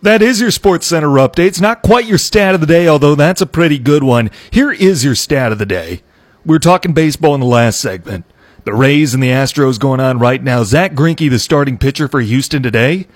That 0.01 0.21
is 0.21 0.41
your 0.41 0.51
Sports 0.51 0.87
Center 0.87 1.07
update. 1.07 1.47
It's 1.47 1.61
not 1.61 1.81
quite 1.81 2.05
your 2.05 2.17
stat 2.17 2.55
of 2.55 2.61
the 2.61 2.67
day, 2.67 2.89
although 2.89 3.15
that's 3.15 3.41
a 3.41 3.45
pretty 3.45 3.79
good 3.79 4.03
one. 4.03 4.31
Here 4.51 4.71
is 4.71 5.05
your 5.05 5.15
stat 5.15 5.53
of 5.53 5.59
the 5.59 5.65
day. 5.65 6.01
We 6.45 6.53
were 6.53 6.59
talking 6.59 6.93
baseball 6.93 7.33
in 7.35 7.39
the 7.39 7.45
last 7.45 7.79
segment. 7.79 8.25
The 8.65 8.73
Rays 8.73 9.13
and 9.13 9.23
the 9.23 9.29
Astros 9.29 9.79
going 9.79 10.01
on 10.01 10.19
right 10.19 10.43
now. 10.43 10.63
Zack 10.65 10.91
Greinke, 10.91 11.29
the 11.29 11.39
starting 11.39 11.77
pitcher 11.77 12.09
for 12.09 12.19
Houston 12.19 12.61
today. 12.61 13.07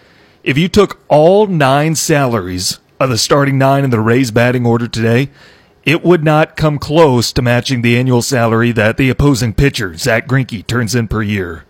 If 0.44 0.58
you 0.58 0.70
took 0.70 1.02
all 1.10 1.46
nine 1.46 1.96
salaries 1.96 2.80
of 3.02 3.10
the 3.10 3.18
starting 3.18 3.58
nine 3.58 3.84
in 3.84 3.90
the 3.90 4.00
Rays 4.00 4.32
batting 4.32 4.66
order 4.66 4.88
today, 4.88 5.30
it 5.84 6.04
would 6.04 6.24
not 6.24 6.56
come 6.56 6.80
close 6.80 7.34
to 7.34 7.42
matching 7.42 7.82
the 7.82 7.98
annual 7.98 8.22
salary 8.22 8.72
that 8.72 8.96
the 8.96 9.10
opposing 9.10 9.54
pitcher, 9.54 9.98
Zack 9.98 10.26
Greinke, 10.26 10.66
turns 10.66 10.96
in 10.96 11.10
per 11.10 11.22
year. 11.22 11.66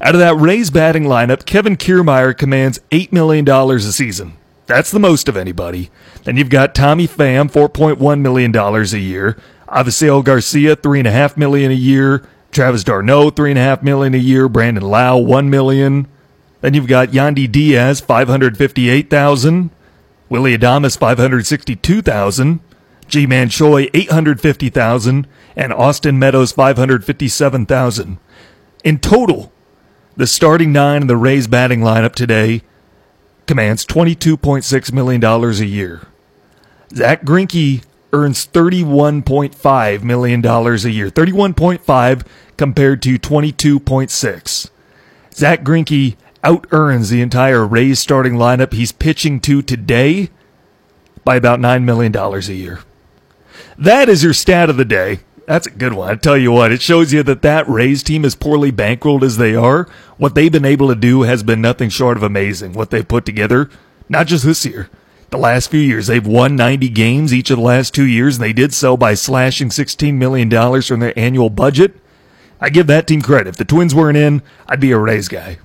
Out 0.00 0.14
of 0.14 0.20
that 0.20 0.36
Rays 0.36 0.70
batting 0.70 1.04
lineup, 1.04 1.44
Kevin 1.44 1.76
Kiermaier 1.76 2.36
commands 2.36 2.80
$8 2.90 3.12
million 3.12 3.46
a 3.46 3.78
season. 3.80 4.38
That's 4.66 4.90
the 4.90 4.98
most 4.98 5.28
of 5.28 5.36
anybody. 5.36 5.90
Then 6.24 6.38
you've 6.38 6.48
got 6.48 6.74
Tommy 6.74 7.06
Pham, 7.06 7.52
$4.1 7.52 8.20
million 8.20 8.56
a 8.56 8.98
year. 8.98 9.36
Avisail 9.74 10.22
Garcia, 10.22 10.76
three 10.76 11.00
and 11.00 11.08
a 11.08 11.12
half 11.12 11.36
million 11.36 11.70
a 11.72 11.74
year. 11.74 12.26
Travis 12.52 12.84
d'Arnaud, 12.84 13.30
three 13.30 13.50
and 13.50 13.58
a 13.58 13.62
half 13.62 13.82
million 13.82 14.14
a 14.14 14.18
year. 14.18 14.48
Brandon 14.48 14.84
Lowe, 14.84 15.18
one 15.18 15.50
million. 15.50 16.06
Then 16.60 16.74
you've 16.74 16.86
got 16.86 17.08
Yandy 17.08 17.50
Diaz, 17.50 18.00
five 18.00 18.28
hundred 18.28 18.56
fifty-eight 18.56 19.10
thousand. 19.10 19.70
Willy 20.28 20.56
Adames, 20.56 20.96
five 20.96 21.18
hundred 21.18 21.46
sixty-two 21.46 22.00
thousand. 22.00 22.60
Ji-Man 23.08 23.50
Choi, 23.50 23.90
eight 23.92 24.10
hundred 24.10 24.40
fifty 24.40 24.70
thousand, 24.70 25.26
and 25.56 25.72
Austin 25.72 26.18
Meadows, 26.18 26.52
five 26.52 26.76
hundred 26.76 27.04
fifty-seven 27.04 27.66
thousand. 27.66 28.18
In 28.82 28.98
total, 28.98 29.52
the 30.16 30.26
starting 30.26 30.72
nine 30.72 31.02
in 31.02 31.08
the 31.08 31.16
Rays 31.16 31.46
batting 31.46 31.80
lineup 31.80 32.14
today 32.14 32.62
commands 33.46 33.84
twenty-two 33.84 34.36
point 34.36 34.64
six 34.64 34.92
million 34.92 35.20
dollars 35.20 35.60
a 35.60 35.66
year. 35.66 36.06
Zack 36.94 37.24
Greinke 37.24 37.82
earns 38.14 38.46
$31.5 38.46 40.02
million 40.04 40.46
a 40.46 40.88
year. 40.88 41.10
31.5 41.10 42.26
compared 42.56 43.02
to 43.02 43.18
22.6. 43.18 44.70
Zack 45.34 45.64
Greinke 45.64 46.16
out 46.44 46.66
earns 46.70 47.10
the 47.10 47.20
entire 47.20 47.66
Rays 47.66 47.98
starting 47.98 48.34
lineup 48.34 48.72
he's 48.72 48.92
pitching 48.92 49.40
to 49.40 49.62
today 49.62 50.30
by 51.24 51.34
about 51.34 51.58
$9 51.58 51.82
million 51.82 52.14
a 52.16 52.38
year. 52.52 52.80
That 53.76 54.08
is 54.08 54.22
your 54.22 54.32
stat 54.32 54.70
of 54.70 54.76
the 54.76 54.84
day. 54.84 55.20
That's 55.46 55.66
a 55.66 55.70
good 55.70 55.92
one. 55.92 56.10
I 56.10 56.14
tell 56.14 56.38
you 56.38 56.52
what, 56.52 56.72
it 56.72 56.80
shows 56.80 57.12
you 57.12 57.22
that 57.24 57.42
that 57.42 57.68
Rays 57.68 58.02
team, 58.02 58.24
as 58.24 58.34
poorly 58.34 58.70
bankrolled 58.72 59.22
as 59.22 59.36
they 59.36 59.54
are, 59.54 59.88
what 60.16 60.34
they've 60.34 60.52
been 60.52 60.64
able 60.64 60.88
to 60.88 60.94
do 60.94 61.22
has 61.22 61.42
been 61.42 61.60
nothing 61.60 61.90
short 61.90 62.16
of 62.16 62.22
amazing. 62.22 62.72
What 62.72 62.90
they've 62.90 63.06
put 63.06 63.26
together, 63.26 63.68
not 64.08 64.26
just 64.26 64.44
this 64.44 64.64
year, 64.64 64.88
the 65.30 65.38
last 65.38 65.70
few 65.70 65.80
years. 65.80 66.06
They've 66.06 66.26
won 66.26 66.56
90 66.56 66.88
games 66.90 67.32
each 67.32 67.50
of 67.50 67.58
the 67.58 67.64
last 67.64 67.94
two 67.94 68.06
years, 68.06 68.36
and 68.36 68.44
they 68.44 68.52
did 68.52 68.72
so 68.72 68.96
by 68.96 69.14
slashing 69.14 69.68
$16 69.68 70.14
million 70.14 70.50
from 70.82 71.00
their 71.00 71.18
annual 71.18 71.50
budget. 71.50 71.96
I 72.60 72.70
give 72.70 72.86
that 72.86 73.06
team 73.06 73.22
credit. 73.22 73.48
If 73.48 73.56
the 73.56 73.64
Twins 73.64 73.94
weren't 73.94 74.16
in, 74.16 74.42
I'd 74.66 74.80
be 74.80 74.92
a 74.92 74.98
Rays 74.98 75.28
guy. 75.28 75.58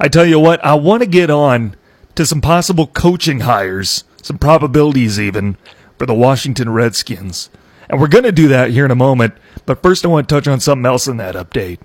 I 0.00 0.08
tell 0.08 0.24
you 0.24 0.38
what, 0.38 0.64
I 0.64 0.74
want 0.74 1.02
to 1.02 1.08
get 1.08 1.30
on 1.30 1.76
to 2.14 2.24
some 2.26 2.40
possible 2.40 2.86
coaching 2.86 3.40
hires, 3.40 4.04
some 4.22 4.38
probabilities 4.38 5.20
even, 5.20 5.56
for 5.98 6.06
the 6.06 6.14
Washington 6.14 6.70
Redskins. 6.70 7.50
And 7.88 8.00
we're 8.00 8.08
going 8.08 8.24
to 8.24 8.32
do 8.32 8.48
that 8.48 8.70
here 8.70 8.84
in 8.84 8.90
a 8.90 8.96
moment, 8.96 9.34
but 9.66 9.82
first 9.82 10.04
I 10.04 10.08
want 10.08 10.28
to 10.28 10.34
touch 10.34 10.46
on 10.46 10.60
something 10.60 10.86
else 10.86 11.06
in 11.06 11.16
that 11.18 11.34
update. 11.34 11.78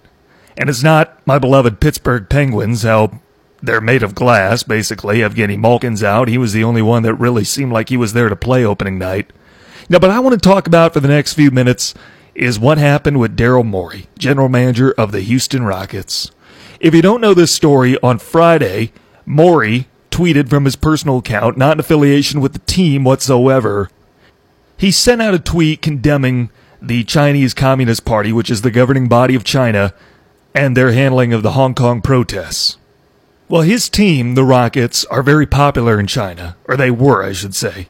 And 0.58 0.70
it's 0.70 0.84
not 0.84 1.26
my 1.26 1.40
beloved 1.40 1.80
Pittsburgh 1.80 2.30
Penguins, 2.30 2.84
how 2.84 3.22
they're 3.64 3.82
made 3.82 4.04
of 4.04 4.14
glass, 4.14 4.62
basically. 4.62 5.20
Evgeny 5.20 5.58
Malkin's 5.58 6.04
out. 6.04 6.28
He 6.28 6.38
was 6.38 6.52
the 6.52 6.66
only 6.66 6.82
one 6.82 7.04
that 7.04 7.16
really 7.16 7.46
seemed 7.46 7.72
like 7.72 7.88
he 7.88 7.96
was 7.96 8.12
there 8.12 8.28
to 8.28 8.36
play 8.36 8.66
opening 8.66 9.00
night. 9.00 9.32
Now, 9.88 10.00
but 10.00 10.10
I 10.10 10.20
want 10.20 10.34
to 10.34 10.50
talk 10.50 10.68
about 10.68 10.94
for 10.94 11.00
the 11.00 11.08
next 11.08 11.34
few 11.34 11.50
minutes 11.50 11.94
is 12.36 12.60
what 12.60 12.78
happened 12.78 13.22
with 13.22 13.38
Daryl 13.38 13.66
Morey, 13.66 14.08
general 14.20 14.50
manager 14.50 14.92
of 14.98 15.14
the 15.14 15.22
Houston 15.22 15.64
Rockets. 15.64 16.30
If 16.82 16.94
you 16.94 17.02
don't 17.02 17.22
know 17.22 17.34
this 17.34 17.54
story, 17.54 17.98
on 18.04 18.20
Friday, 18.20 18.92
Morey 19.26 19.88
tweeted 20.12 20.50
from 20.50 20.66
his 20.66 20.76
personal 20.76 21.20
account, 21.20 21.58
not 21.58 21.78
in 21.78 21.80
affiliation 21.80 22.42
with 22.42 22.52
the 22.52 22.60
team 22.60 23.06
whatsoever. 23.06 23.90
He 24.76 24.92
sent 24.92 25.22
out 25.22 25.34
a 25.34 25.40
tweet 25.40 25.82
condemning 25.82 26.50
the 26.82 27.06
Chinese 27.06 27.54
Communist 27.54 28.04
Party, 28.04 28.34
which 28.34 28.50
is 28.50 28.62
the 28.62 28.72
governing 28.72 29.08
body 29.08 29.36
of 29.36 29.46
China, 29.46 29.94
and 30.54 30.76
their 30.76 30.92
handling 30.92 31.32
of 31.32 31.44
the 31.44 31.52
Hong 31.52 31.74
Kong 31.74 32.02
protests. 32.02 32.78
Well, 33.54 33.62
his 33.62 33.88
team, 33.88 34.34
the 34.34 34.44
Rockets, 34.44 35.06
are 35.12 35.22
very 35.22 35.46
popular 35.46 36.00
in 36.00 36.08
China, 36.08 36.58
or 36.66 36.76
they 36.76 36.90
were, 36.90 37.24
I 37.24 37.34
should 37.34 37.54
say, 37.54 37.88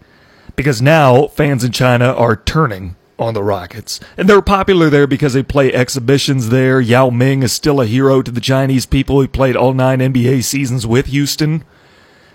because 0.58 0.82
now 0.82 1.28
fans 1.28 1.64
in 1.64 1.72
China 1.72 2.12
are 2.12 2.36
turning 2.36 2.98
on 3.18 3.34
the 3.34 3.44
Rockets. 3.44 4.02
And 4.18 4.28
they're 4.28 4.42
popular 4.42 4.90
there 4.90 5.08
because 5.08 5.32
they 5.32 5.42
play 5.42 5.74
exhibitions 5.74 6.50
there. 6.50 6.82
Yao 6.82 7.10
Ming 7.10 7.44
is 7.44 7.54
still 7.54 7.80
a 7.80 7.86
hero 7.86 8.22
to 8.22 8.30
the 8.30 8.42
Chinese 8.42 8.86
people. 8.86 9.22
He 9.22 9.28
played 9.30 9.56
all 9.56 9.74
nine 9.74 10.00
NBA 10.00 10.44
seasons 10.44 10.86
with 10.86 11.06
Houston. 11.06 11.64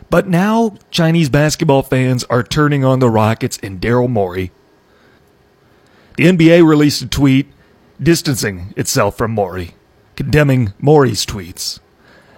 But 0.09 0.27
now 0.27 0.79
Chinese 0.91 1.29
basketball 1.29 1.83
fans 1.83 2.25
are 2.31 2.43
turning 2.43 2.83
on 2.83 2.99
the 2.99 3.11
Rockets 3.11 3.59
and 3.63 3.79
Daryl 3.79 4.09
Morey. 4.09 4.53
The 6.17 6.25
NBA 6.25 6.67
released 6.67 7.03
a 7.03 7.07
tweet 7.07 7.53
distancing 8.03 8.73
itself 8.75 9.19
from 9.19 9.33
Morey, 9.33 9.75
condemning 10.17 10.73
Morey's 10.81 11.27
tweets. 11.27 11.81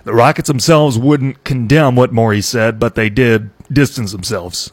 The 0.05 0.15
Rockets 0.15 0.49
themselves 0.49 0.99
wouldn't 0.99 1.45
condemn 1.45 1.95
what 1.95 2.13
Morey 2.13 2.41
said, 2.41 2.79
but 2.79 2.95
they 2.95 3.11
did 3.11 3.51
distance 3.73 4.13
themselves. 4.13 4.73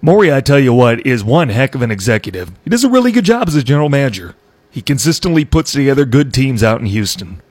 Morey, 0.00 0.32
I 0.32 0.40
tell 0.40 0.58
you 0.58 0.72
what, 0.72 1.06
is 1.06 1.22
one 1.22 1.50
heck 1.50 1.74
of 1.74 1.82
an 1.82 1.90
executive. 1.90 2.50
He 2.64 2.70
does 2.70 2.82
a 2.82 2.90
really 2.90 3.12
good 3.12 3.24
job 3.24 3.46
as 3.46 3.54
a 3.54 3.62
general 3.62 3.88
manager. 3.88 4.34
He 4.70 4.80
consistently 4.80 5.44
puts 5.44 5.72
together 5.72 6.04
good 6.04 6.32
teams 6.32 6.62
out 6.62 6.80
in 6.80 6.86
Houston. 6.86 7.42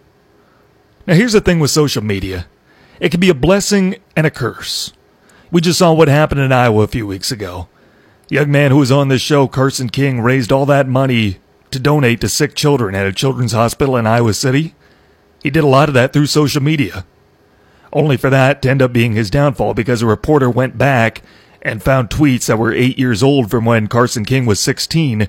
Now, 1.07 1.13
here's 1.13 1.33
the 1.33 1.41
thing 1.41 1.59
with 1.59 1.71
social 1.71 2.03
media 2.03 2.47
it 2.99 3.09
can 3.09 3.19
be 3.19 3.29
a 3.29 3.35
blessing 3.35 3.95
and 4.15 4.27
a 4.27 4.31
curse. 4.31 4.93
We 5.51 5.61
just 5.61 5.79
saw 5.79 5.91
what 5.91 6.07
happened 6.07 6.41
in 6.41 6.51
Iowa 6.51 6.83
a 6.83 6.87
few 6.87 7.07
weeks 7.07 7.31
ago. 7.31 7.67
young 8.29 8.51
man 8.51 8.71
who 8.71 8.77
was 8.77 8.91
on 8.91 9.07
this 9.07 9.21
show, 9.21 9.47
Carson 9.47 9.89
King, 9.89 10.21
raised 10.21 10.51
all 10.51 10.65
that 10.67 10.87
money 10.87 11.39
to 11.71 11.79
donate 11.79 12.21
to 12.21 12.29
sick 12.29 12.55
children 12.55 12.95
at 12.95 13.07
a 13.07 13.13
children's 13.13 13.53
hospital 13.53 13.97
in 13.97 14.05
Iowa 14.05 14.33
City. 14.33 14.75
He 15.41 15.49
did 15.49 15.63
a 15.63 15.67
lot 15.67 15.89
of 15.89 15.95
that 15.95 16.13
through 16.13 16.27
social 16.27 16.61
media. 16.61 17.05
Only 17.93 18.15
for 18.17 18.29
that 18.29 18.61
to 18.61 18.69
end 18.69 18.81
up 18.81 18.93
being 18.93 19.13
his 19.13 19.29
downfall 19.29 19.73
because 19.73 20.01
a 20.01 20.05
reporter 20.05 20.49
went 20.49 20.77
back 20.77 21.21
and 21.61 21.83
found 21.83 22.09
tweets 22.09 22.45
that 22.45 22.57
were 22.57 22.73
eight 22.73 22.97
years 22.97 23.21
old 23.21 23.51
from 23.51 23.65
when 23.65 23.87
Carson 23.87 24.25
King 24.25 24.45
was 24.45 24.59
16, 24.59 25.27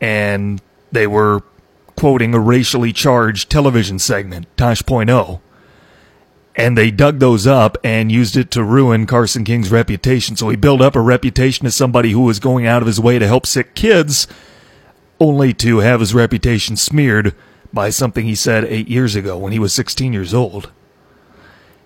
and 0.00 0.62
they 0.92 1.06
were 1.06 1.42
quoting 1.96 2.34
a 2.34 2.38
racially 2.38 2.92
charged 2.92 3.50
television 3.50 3.98
segment, 3.98 4.46
Tosh.0. 4.56 5.40
And 6.54 6.76
they 6.76 6.90
dug 6.90 7.18
those 7.18 7.46
up 7.46 7.78
and 7.82 8.12
used 8.12 8.36
it 8.36 8.50
to 8.50 8.62
ruin 8.62 9.06
Carson 9.06 9.42
King's 9.42 9.70
reputation. 9.70 10.36
So 10.36 10.50
he 10.50 10.56
built 10.56 10.82
up 10.82 10.94
a 10.94 11.00
reputation 11.00 11.66
as 11.66 11.74
somebody 11.74 12.10
who 12.10 12.20
was 12.20 12.38
going 12.38 12.66
out 12.66 12.82
of 12.82 12.86
his 12.86 13.00
way 13.00 13.18
to 13.18 13.26
help 13.26 13.46
sick 13.46 13.74
kids, 13.74 14.26
only 15.18 15.54
to 15.54 15.78
have 15.78 16.00
his 16.00 16.14
reputation 16.14 16.76
smeared 16.76 17.34
by 17.72 17.90
something 17.90 18.24
he 18.24 18.34
said 18.34 18.64
eight 18.64 18.88
years 18.88 19.14
ago 19.14 19.36
when 19.38 19.52
he 19.52 19.58
was 19.58 19.72
16 19.72 20.12
years 20.12 20.34
old. 20.34 20.70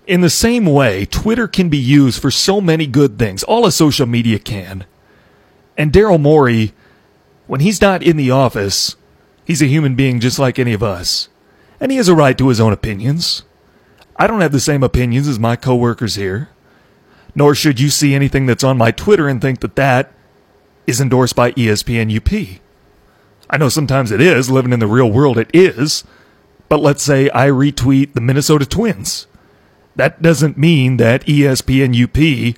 In 0.07 0.20
the 0.20 0.30
same 0.30 0.66
way, 0.66 1.05
Twitter 1.05 1.49
can 1.49 1.68
be 1.68 1.78
used 1.78 2.20
for 2.20 2.30
so 2.30 2.61
many 2.61 2.87
good 2.87 3.18
things. 3.18 3.43
All 3.43 3.66
of 3.66 3.74
social 3.74 4.07
media 4.07 4.39
can. 4.39 4.84
And 5.76 5.93
Daryl 5.93 6.20
Morey, 6.20 6.72
when 7.47 7.61
he's 7.61 7.80
not 7.80 8.03
in 8.03 8.16
the 8.16 8.30
office, 8.30 8.97
he's 9.45 9.62
a 9.62 9.66
human 9.66 9.95
being 9.97 10.20
just 10.20 10.39
like 10.39 10.59
any 10.59 10.72
of 10.72 10.82
us. 10.82 11.28
And 11.80 11.91
he 11.91 11.99
has 11.99 12.09
a 12.09 12.14
right 12.14 12.39
to 12.39 12.49
his 12.49 12.61
own 12.61 12.72
opinions. 12.72 13.43
I 14.16 14.26
don't 14.26 14.41
have 14.41 14.53
the 14.53 14.61
same 14.61 14.82
opinions 14.82 15.28
as 15.28 15.39
my 15.39 15.57
coworkers 15.57 16.14
here. 16.14 16.51
Nor 17.34 17.55
should 17.55 17.80
you 17.80 17.91
see 17.91 18.14
anything 18.14 18.47
that's 18.47 18.64
on 18.64 18.78
my 18.78 18.91
Twitter 18.93 19.28
and 19.28 19.43
think 19.43 19.61
that 19.61 19.76
that 19.76 20.12
is 20.87 21.01
endorsed 21.01 21.37
by 21.37 21.53
ESPN 21.53 22.16
UP. 22.16 22.61
I 23.49 23.59
know 23.59 23.68
sometimes 23.68 24.11
it 24.11 24.20
is, 24.20 24.51
living 24.51 24.72
in 24.72 24.80
the 24.80 24.86
real 24.86 25.11
world 25.11 25.38
it 25.38 25.51
is. 25.53 26.05
But 26.68 26.80
let's 26.80 27.03
say 27.03 27.30
I 27.30 27.47
retweet 27.49 28.14
the 28.14 28.20
Minnesota 28.20 28.66
Twins 28.66 29.26
that 29.97 30.20
doesn't 30.20 30.59
mean 30.59 30.99
that 30.99 31.24
ESPN 31.24 31.97
UP 32.05 32.57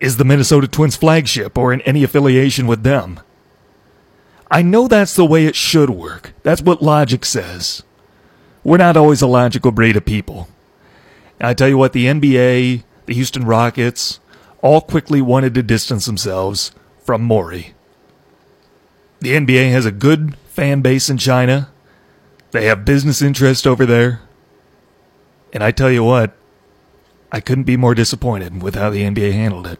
is 0.00 0.16
the 0.16 0.24
Minnesota 0.24 0.66
Twins 0.66 0.96
flagship 0.96 1.56
or 1.56 1.72
in 1.72 1.82
any 1.82 2.02
affiliation 2.02 2.66
with 2.66 2.82
them. 2.82 3.20
I 4.50 4.62
know 4.62 4.88
that's 4.88 5.14
the 5.14 5.24
way 5.24 5.46
it 5.46 5.54
should 5.54 5.90
work. 5.90 6.32
That's 6.42 6.62
what 6.62 6.82
logic 6.82 7.24
says. 7.24 7.82
We're 8.64 8.78
not 8.78 8.96
always 8.96 9.22
a 9.22 9.26
logical 9.26 9.70
breed 9.70 9.96
of 9.96 10.04
people. 10.04 10.48
And 11.38 11.48
I 11.48 11.54
tell 11.54 11.68
you 11.68 11.78
what, 11.78 11.92
the 11.92 12.06
NBA, 12.06 12.84
the 13.06 13.14
Houston 13.14 13.44
Rockets, 13.44 14.18
all 14.62 14.80
quickly 14.80 15.20
wanted 15.20 15.54
to 15.54 15.62
distance 15.62 16.06
themselves 16.06 16.72
from 17.04 17.22
Morey. 17.22 17.74
The 19.22 19.36
NBA 19.36 19.70
has 19.70 19.86
a 19.86 19.92
good 19.92 20.34
fan 20.48 20.80
base 20.80 21.08
in 21.08 21.16
China. 21.16 21.70
They 22.50 22.64
have 22.64 22.84
business 22.84 23.22
interest 23.22 23.68
over 23.68 23.86
there. 23.86 24.20
And 25.52 25.62
I 25.62 25.70
tell 25.70 25.92
you 25.92 26.02
what, 26.02 26.34
I 27.30 27.38
couldn't 27.38 27.62
be 27.62 27.76
more 27.76 27.94
disappointed 27.94 28.64
with 28.64 28.74
how 28.74 28.90
the 28.90 29.02
NBA 29.02 29.32
handled 29.32 29.68
it. 29.68 29.78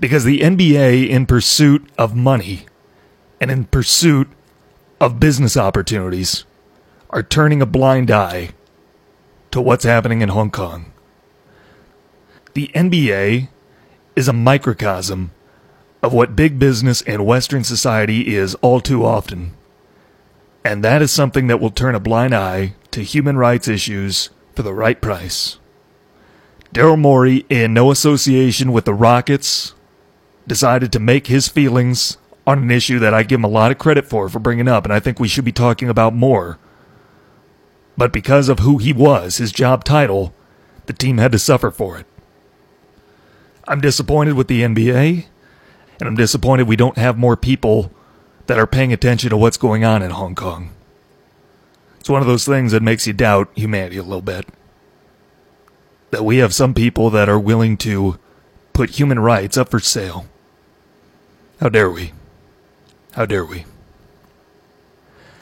Because 0.00 0.24
the 0.24 0.40
NBA, 0.40 1.08
in 1.08 1.26
pursuit 1.26 1.88
of 1.96 2.16
money 2.16 2.66
and 3.40 3.52
in 3.52 3.66
pursuit 3.66 4.26
of 5.00 5.20
business 5.20 5.56
opportunities, 5.56 6.44
are 7.10 7.22
turning 7.22 7.62
a 7.62 7.66
blind 7.66 8.10
eye 8.10 8.48
to 9.52 9.60
what's 9.60 9.84
happening 9.84 10.22
in 10.22 10.30
Hong 10.30 10.50
Kong. 10.50 10.90
The 12.54 12.68
NBA 12.74 13.46
is 14.16 14.26
a 14.26 14.32
microcosm 14.32 15.30
of 16.04 16.12
what 16.12 16.36
big 16.36 16.58
business 16.58 17.02
and 17.02 17.26
Western 17.26 17.64
society 17.64 18.34
is 18.34 18.54
all 18.56 18.80
too 18.80 19.04
often. 19.04 19.52
And 20.64 20.84
that 20.84 21.02
is 21.02 21.10
something 21.10 21.46
that 21.48 21.60
will 21.60 21.70
turn 21.70 21.94
a 21.94 22.00
blind 22.00 22.34
eye 22.34 22.74
to 22.90 23.02
human 23.02 23.36
rights 23.36 23.68
issues 23.68 24.30
for 24.54 24.62
the 24.62 24.74
right 24.74 25.00
price. 25.00 25.58
Daryl 26.72 26.98
Morey, 26.98 27.46
in 27.48 27.74
no 27.74 27.90
association 27.90 28.72
with 28.72 28.84
the 28.84 28.94
Rockets, 28.94 29.74
decided 30.46 30.92
to 30.92 31.00
make 31.00 31.26
his 31.26 31.48
feelings 31.48 32.18
on 32.46 32.58
an 32.58 32.70
issue 32.70 32.98
that 32.98 33.14
I 33.14 33.22
give 33.22 33.40
him 33.40 33.44
a 33.44 33.48
lot 33.48 33.70
of 33.70 33.78
credit 33.78 34.04
for 34.04 34.28
for 34.28 34.38
bringing 34.38 34.68
up, 34.68 34.84
and 34.84 34.92
I 34.92 35.00
think 35.00 35.18
we 35.18 35.28
should 35.28 35.44
be 35.44 35.52
talking 35.52 35.88
about 35.88 36.14
more. 36.14 36.58
But 37.96 38.12
because 38.12 38.48
of 38.48 38.58
who 38.58 38.78
he 38.78 38.92
was, 38.92 39.36
his 39.36 39.52
job 39.52 39.84
title, 39.84 40.34
the 40.86 40.92
team 40.92 41.18
had 41.18 41.32
to 41.32 41.38
suffer 41.38 41.70
for 41.70 41.96
it. 41.98 42.06
I'm 43.66 43.80
disappointed 43.80 44.34
with 44.34 44.48
the 44.48 44.62
NBA, 44.62 45.26
and 46.04 46.10
I'm 46.10 46.16
disappointed 46.16 46.68
we 46.68 46.76
don't 46.76 46.98
have 46.98 47.16
more 47.16 47.34
people 47.34 47.90
that 48.46 48.58
are 48.58 48.66
paying 48.66 48.92
attention 48.92 49.30
to 49.30 49.38
what's 49.38 49.56
going 49.56 49.86
on 49.86 50.02
in 50.02 50.10
Hong 50.10 50.34
Kong. 50.34 50.68
It's 51.98 52.10
one 52.10 52.20
of 52.20 52.28
those 52.28 52.44
things 52.44 52.72
that 52.72 52.82
makes 52.82 53.06
you 53.06 53.14
doubt 53.14 53.48
humanity 53.54 53.96
a 53.96 54.02
little 54.02 54.20
bit 54.20 54.46
that 56.10 56.22
we 56.22 56.36
have 56.36 56.52
some 56.52 56.74
people 56.74 57.08
that 57.08 57.30
are 57.30 57.38
willing 57.38 57.78
to 57.78 58.18
put 58.74 58.90
human 58.90 59.18
rights 59.18 59.56
up 59.56 59.70
for 59.70 59.80
sale. 59.80 60.26
How 61.58 61.70
dare 61.70 61.90
we? 61.90 62.12
How 63.12 63.24
dare 63.24 63.46
we? 63.46 63.64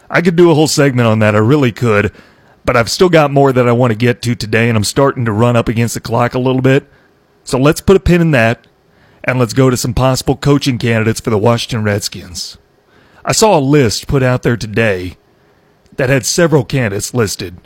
I 0.09 0.23
could 0.23 0.37
do 0.37 0.53
a 0.53 0.55
whole 0.55 0.69
segment 0.69 1.09
on 1.09 1.19
that, 1.19 1.35
I 1.35 1.39
really 1.39 1.73
could, 1.73 2.13
but 2.65 2.77
I've 2.77 2.89
still 2.89 3.09
got 3.09 3.33
more 3.33 3.53
that 3.53 3.69
I 3.69 3.73
want 3.73 3.91
to 3.91 3.99
get 3.99 4.23
to 4.23 4.37
today, 4.37 4.69
and 4.69 4.77
I'm 4.77 4.85
starting 4.85 5.25
to 5.25 5.33
run 5.33 5.57
up 5.57 5.69
against 5.69 5.95
the 5.95 6.01
clock 6.01 6.35
a 6.35 6.39
little 6.39 6.63
bit. 6.63 6.89
So 7.43 7.59
let's 7.59 7.81
put 7.81 7.97
a 7.97 8.01
pin 8.01 8.21
in 8.21 8.31
that, 8.31 8.69
and 9.25 9.39
let's 9.39 9.53
go 9.53 9.71
to 9.71 9.77
some 9.77 9.95
possible 9.95 10.37
coaching 10.37 10.79
candidates 10.79 11.21
for 11.21 11.31
the 11.31 11.39
Washington 11.39 11.85
Redskins. 11.85 12.59
I 13.25 13.33
saw 13.33 13.59
a 13.59 13.61
list 13.61 14.09
put 14.09 14.23
out 14.23 14.43
there 14.43 14.57
today 14.57 15.17
that 15.97 16.09
had 16.11 16.27
several 16.27 16.65
candidates 16.65 17.15
listed, 17.15 17.57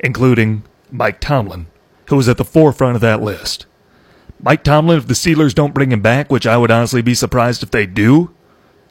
including 0.00 0.62
Mike 0.90 1.20
Tomlin, 1.20 1.66
who 2.06 2.16
was 2.16 2.28
at 2.28 2.38
the 2.38 2.44
forefront 2.44 2.94
of 2.94 3.00
that 3.02 3.22
list. 3.22 3.66
Mike 4.40 4.64
Tomlin, 4.64 4.98
if 4.98 5.06
the 5.06 5.14
Steelers 5.14 5.54
don't 5.54 5.74
bring 5.74 5.92
him 5.92 6.00
back, 6.02 6.30
which 6.30 6.46
I 6.46 6.56
would 6.56 6.70
honestly 6.70 7.02
be 7.02 7.14
surprised 7.14 7.62
if 7.62 7.70
they 7.70 7.86
do, 7.86 8.34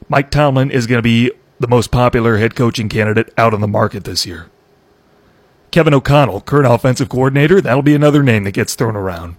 Mike 0.08 0.30
Tomlin 0.30 0.70
is 0.70 0.86
going 0.86 0.98
to 0.98 1.02
be 1.02 1.32
the 1.58 1.68
most 1.68 1.90
popular 1.90 2.36
head 2.36 2.54
coaching 2.54 2.88
candidate 2.88 3.32
out 3.38 3.54
on 3.54 3.60
the 3.60 3.68
market 3.68 4.04
this 4.04 4.26
year. 4.26 4.50
Kevin 5.70 5.94
O'Connell, 5.94 6.40
current 6.40 6.72
offensive 6.72 7.08
coordinator, 7.08 7.60
that'll 7.60 7.82
be 7.82 7.94
another 7.94 8.22
name 8.22 8.44
that 8.44 8.52
gets 8.52 8.74
thrown 8.74 8.96
around. 8.96 9.36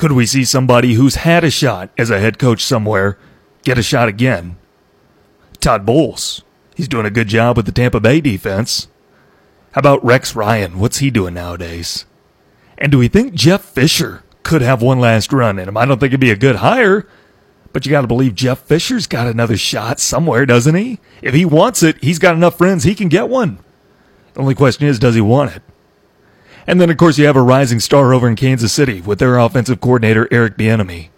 Could 0.00 0.12
we 0.12 0.24
see 0.24 0.46
somebody 0.46 0.94
who's 0.94 1.16
had 1.16 1.44
a 1.44 1.50
shot 1.50 1.90
as 1.98 2.08
a 2.08 2.18
head 2.18 2.38
coach 2.38 2.64
somewhere 2.64 3.18
get 3.64 3.76
a 3.76 3.82
shot 3.82 4.08
again? 4.08 4.56
Todd 5.60 5.84
Bowles. 5.84 6.42
He's 6.74 6.88
doing 6.88 7.04
a 7.04 7.10
good 7.10 7.28
job 7.28 7.58
with 7.58 7.66
the 7.66 7.72
Tampa 7.72 8.00
Bay 8.00 8.22
defense. 8.22 8.88
How 9.72 9.80
about 9.80 10.02
Rex 10.02 10.34
Ryan? 10.34 10.78
What's 10.78 11.00
he 11.00 11.10
doing 11.10 11.34
nowadays? 11.34 12.06
And 12.78 12.90
do 12.90 12.96
we 12.96 13.08
think 13.08 13.34
Jeff 13.34 13.60
Fisher 13.60 14.24
could 14.42 14.62
have 14.62 14.80
one 14.80 15.00
last 15.00 15.34
run 15.34 15.58
in 15.58 15.68
him? 15.68 15.76
I 15.76 15.84
don't 15.84 15.98
think 15.98 16.12
it'd 16.12 16.20
be 16.20 16.30
a 16.30 16.34
good 16.34 16.56
hire, 16.56 17.06
but 17.74 17.84
you 17.84 17.90
got 17.90 18.00
to 18.00 18.06
believe 18.06 18.34
Jeff 18.34 18.60
Fisher's 18.60 19.06
got 19.06 19.26
another 19.26 19.58
shot 19.58 20.00
somewhere, 20.00 20.46
doesn't 20.46 20.76
he? 20.76 20.98
If 21.20 21.34
he 21.34 21.44
wants 21.44 21.82
it, 21.82 22.02
he's 22.02 22.18
got 22.18 22.36
enough 22.36 22.56
friends 22.56 22.84
he 22.84 22.94
can 22.94 23.10
get 23.10 23.28
one. 23.28 23.58
The 24.32 24.40
only 24.40 24.54
question 24.54 24.86
is, 24.86 24.98
does 24.98 25.14
he 25.14 25.20
want 25.20 25.56
it? 25.56 25.62
And 26.70 26.80
then, 26.80 26.88
of 26.88 26.98
course, 26.98 27.18
you 27.18 27.26
have 27.26 27.34
a 27.34 27.42
rising 27.42 27.80
star 27.80 28.14
over 28.14 28.28
in 28.28 28.36
Kansas 28.36 28.72
City 28.72 29.00
with 29.00 29.18
their 29.18 29.38
offensive 29.38 29.80
coordinator, 29.80 30.28
Eric 30.30 30.56
Bieniemy, 30.56 31.08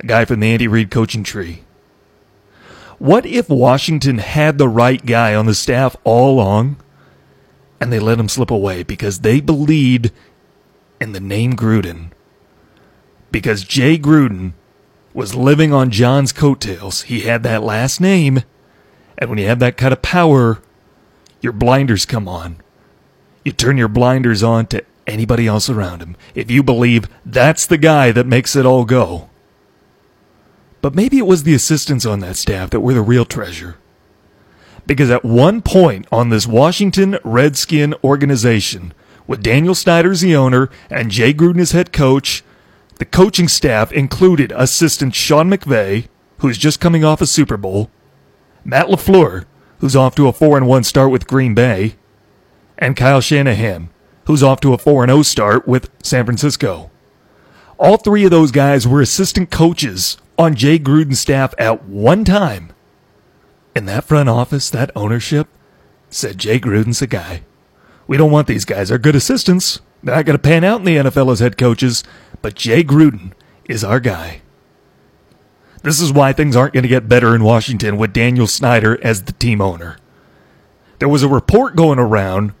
a 0.00 0.06
guy 0.06 0.24
from 0.24 0.40
the 0.40 0.50
Andy 0.50 0.66
Reid 0.66 0.90
coaching 0.90 1.22
tree. 1.22 1.64
What 2.98 3.26
if 3.26 3.50
Washington 3.50 4.16
had 4.16 4.56
the 4.56 4.70
right 4.70 5.04
guy 5.04 5.34
on 5.34 5.44
the 5.44 5.54
staff 5.54 5.96
all 6.02 6.30
along 6.30 6.78
and 7.78 7.92
they 7.92 7.98
let 7.98 8.18
him 8.18 8.30
slip 8.30 8.50
away 8.50 8.82
because 8.84 9.18
they 9.18 9.38
believed 9.38 10.12
in 10.98 11.12
the 11.12 11.20
name 11.20 11.52
Gruden? 11.52 12.12
Because 13.30 13.64
Jay 13.64 13.98
Gruden 13.98 14.54
was 15.12 15.34
living 15.34 15.74
on 15.74 15.90
John's 15.90 16.32
coattails. 16.32 17.02
He 17.02 17.20
had 17.20 17.42
that 17.42 17.62
last 17.62 18.00
name. 18.00 18.44
And 19.18 19.28
when 19.28 19.38
you 19.38 19.46
have 19.46 19.58
that 19.58 19.76
kind 19.76 19.92
of 19.92 20.00
power, 20.00 20.62
your 21.42 21.52
blinders 21.52 22.06
come 22.06 22.26
on. 22.26 22.62
You 23.46 23.52
turn 23.52 23.78
your 23.78 23.86
blinders 23.86 24.42
on 24.42 24.66
to 24.66 24.84
anybody 25.06 25.46
else 25.46 25.70
around 25.70 26.02
him 26.02 26.16
if 26.34 26.50
you 26.50 26.64
believe 26.64 27.08
that's 27.24 27.64
the 27.64 27.78
guy 27.78 28.10
that 28.10 28.26
makes 28.26 28.56
it 28.56 28.66
all 28.66 28.84
go. 28.84 29.30
But 30.82 30.96
maybe 30.96 31.18
it 31.18 31.28
was 31.28 31.44
the 31.44 31.54
assistants 31.54 32.04
on 32.04 32.18
that 32.18 32.34
staff 32.34 32.70
that 32.70 32.80
were 32.80 32.94
the 32.94 33.02
real 33.02 33.24
treasure. 33.24 33.76
Because 34.84 35.12
at 35.12 35.24
one 35.24 35.62
point 35.62 36.08
on 36.10 36.30
this 36.30 36.48
Washington 36.48 37.20
Redskin 37.22 37.94
organization, 38.02 38.92
with 39.28 39.44
Daniel 39.44 39.76
Snyder 39.76 40.10
as 40.10 40.22
the 40.22 40.34
owner 40.34 40.68
and 40.90 41.12
Jay 41.12 41.32
Gruden 41.32 41.60
as 41.60 41.70
head 41.70 41.92
coach, 41.92 42.42
the 42.96 43.04
coaching 43.04 43.46
staff 43.46 43.92
included 43.92 44.52
assistant 44.56 45.14
Sean 45.14 45.48
McVay, 45.48 46.08
who's 46.38 46.58
just 46.58 46.80
coming 46.80 47.04
off 47.04 47.20
a 47.20 47.26
Super 47.26 47.56
Bowl, 47.56 47.92
Matt 48.64 48.88
LaFleur, 48.88 49.44
who's 49.78 49.94
off 49.94 50.16
to 50.16 50.26
a 50.26 50.32
4 50.32 50.56
and 50.56 50.66
1 50.66 50.82
start 50.82 51.12
with 51.12 51.28
Green 51.28 51.54
Bay, 51.54 51.94
and 52.78 52.96
Kyle 52.96 53.20
Shanahan, 53.20 53.90
who's 54.26 54.42
off 54.42 54.60
to 54.60 54.74
a 54.74 54.78
4 54.78 55.06
0 55.06 55.22
start 55.22 55.66
with 55.66 55.90
San 56.02 56.24
Francisco. 56.24 56.90
All 57.78 57.96
three 57.96 58.24
of 58.24 58.30
those 58.30 58.50
guys 58.50 58.86
were 58.88 59.00
assistant 59.00 59.50
coaches 59.50 60.16
on 60.38 60.54
Jay 60.54 60.78
Gruden's 60.78 61.20
staff 61.20 61.54
at 61.58 61.84
one 61.84 62.24
time. 62.24 62.72
And 63.74 63.86
that 63.88 64.04
front 64.04 64.28
office, 64.28 64.70
that 64.70 64.90
ownership, 64.96 65.48
said 66.08 66.38
Jay 66.38 66.58
Gruden's 66.58 67.02
a 67.02 67.06
guy. 67.06 67.42
We 68.06 68.16
don't 68.16 68.30
want 68.30 68.46
these 68.46 68.64
guys. 68.64 68.88
They're 68.88 68.98
good 68.98 69.16
assistants. 69.16 69.80
They're 70.02 70.14
not 70.14 70.24
going 70.24 70.38
to 70.38 70.42
pan 70.42 70.64
out 70.64 70.80
in 70.80 70.86
the 70.86 70.96
NFL 70.96 71.32
as 71.32 71.40
head 71.40 71.58
coaches, 71.58 72.04
but 72.40 72.54
Jay 72.54 72.82
Gruden 72.84 73.32
is 73.66 73.84
our 73.84 74.00
guy. 74.00 74.40
This 75.82 76.00
is 76.00 76.12
why 76.12 76.32
things 76.32 76.56
aren't 76.56 76.72
going 76.72 76.82
to 76.82 76.88
get 76.88 77.08
better 77.08 77.34
in 77.34 77.44
Washington 77.44 77.96
with 77.96 78.12
Daniel 78.12 78.46
Snyder 78.46 78.98
as 79.04 79.24
the 79.24 79.32
team 79.32 79.60
owner. 79.60 79.98
There 80.98 81.08
was 81.08 81.22
a 81.22 81.28
report 81.28 81.76
going 81.76 81.98
around 81.98 82.54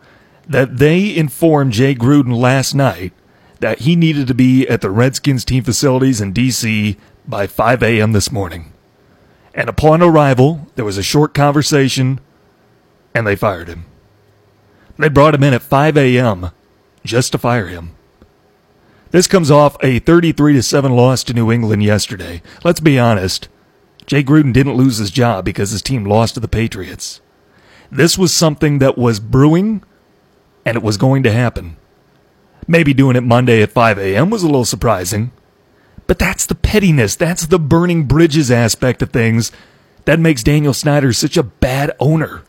that 0.46 0.78
they 0.78 1.14
informed 1.14 1.72
Jay 1.72 1.94
Gruden 1.94 2.36
last 2.36 2.74
night 2.74 3.12
that 3.60 3.80
he 3.80 3.96
needed 3.96 4.26
to 4.28 4.34
be 4.34 4.66
at 4.68 4.80
the 4.80 4.90
Redskins 4.90 5.44
team 5.44 5.64
facilities 5.64 6.20
in 6.20 6.32
D.C 6.32 6.96
by 7.28 7.46
5 7.46 7.82
a.m. 7.82 8.12
this 8.12 8.30
morning. 8.30 8.72
And 9.54 9.68
upon 9.68 10.02
arrival, 10.02 10.66
there 10.74 10.84
was 10.84 10.98
a 10.98 11.02
short 11.02 11.34
conversation, 11.34 12.20
and 13.14 13.26
they 13.26 13.36
fired 13.36 13.68
him. 13.68 13.86
They 14.98 15.08
brought 15.08 15.34
him 15.34 15.42
in 15.42 15.54
at 15.54 15.62
5 15.62 15.96
a.m. 15.96 16.50
just 17.04 17.32
to 17.32 17.38
fire 17.38 17.66
him. 17.66 17.94
This 19.10 19.26
comes 19.26 19.50
off 19.50 19.76
a 19.82 19.98
33 19.98 20.60
7 20.60 20.92
loss 20.92 21.24
to 21.24 21.34
New 21.34 21.50
England 21.50 21.82
yesterday. 21.82 22.42
Let's 22.64 22.80
be 22.80 22.98
honest. 22.98 23.48
Jay 24.04 24.22
Gruden 24.22 24.52
didn't 24.52 24.74
lose 24.76 24.98
his 24.98 25.10
job 25.10 25.44
because 25.44 25.70
his 25.70 25.82
team 25.82 26.04
lost 26.04 26.34
to 26.34 26.40
the 26.40 26.48
Patriots. 26.48 27.20
This 27.90 28.16
was 28.18 28.32
something 28.32 28.78
that 28.78 28.98
was 28.98 29.20
brewing, 29.20 29.82
and 30.66 30.76
it 30.76 30.82
was 30.82 30.98
going 30.98 31.22
to 31.22 31.32
happen. 31.32 31.76
Maybe 32.66 32.92
doing 32.92 33.14
it 33.14 33.22
Monday 33.22 33.62
at 33.62 33.70
5 33.70 33.98
a.m. 33.98 34.28
was 34.28 34.42
a 34.42 34.46
little 34.46 34.64
surprising. 34.64 35.30
But 36.08 36.18
that's 36.18 36.44
the 36.44 36.56
pettiness. 36.56 37.14
That's 37.14 37.46
the 37.46 37.60
burning 37.60 38.04
bridges 38.04 38.50
aspect 38.50 39.00
of 39.00 39.10
things 39.10 39.52
that 40.04 40.18
makes 40.18 40.42
Daniel 40.42 40.74
Snyder 40.74 41.12
such 41.12 41.36
a 41.36 41.44
bad 41.44 41.92
owner. 42.00 42.42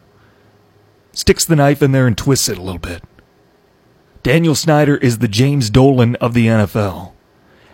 Sticks 1.12 1.46
the 1.46 1.56
knife 1.56 1.82
in 1.82 1.92
there 1.92 2.08
and 2.08 2.18
twists 2.18 2.50
it 2.50 2.58
a 2.58 2.62
little 2.62 2.80
bit. 2.80 3.04
Daniel 4.24 4.56
Snyder 4.56 4.98
is 4.98 5.20
the 5.20 5.28
James 5.28 5.70
Dolan 5.70 6.16
of 6.16 6.34
the 6.34 6.48
NFL, 6.48 7.14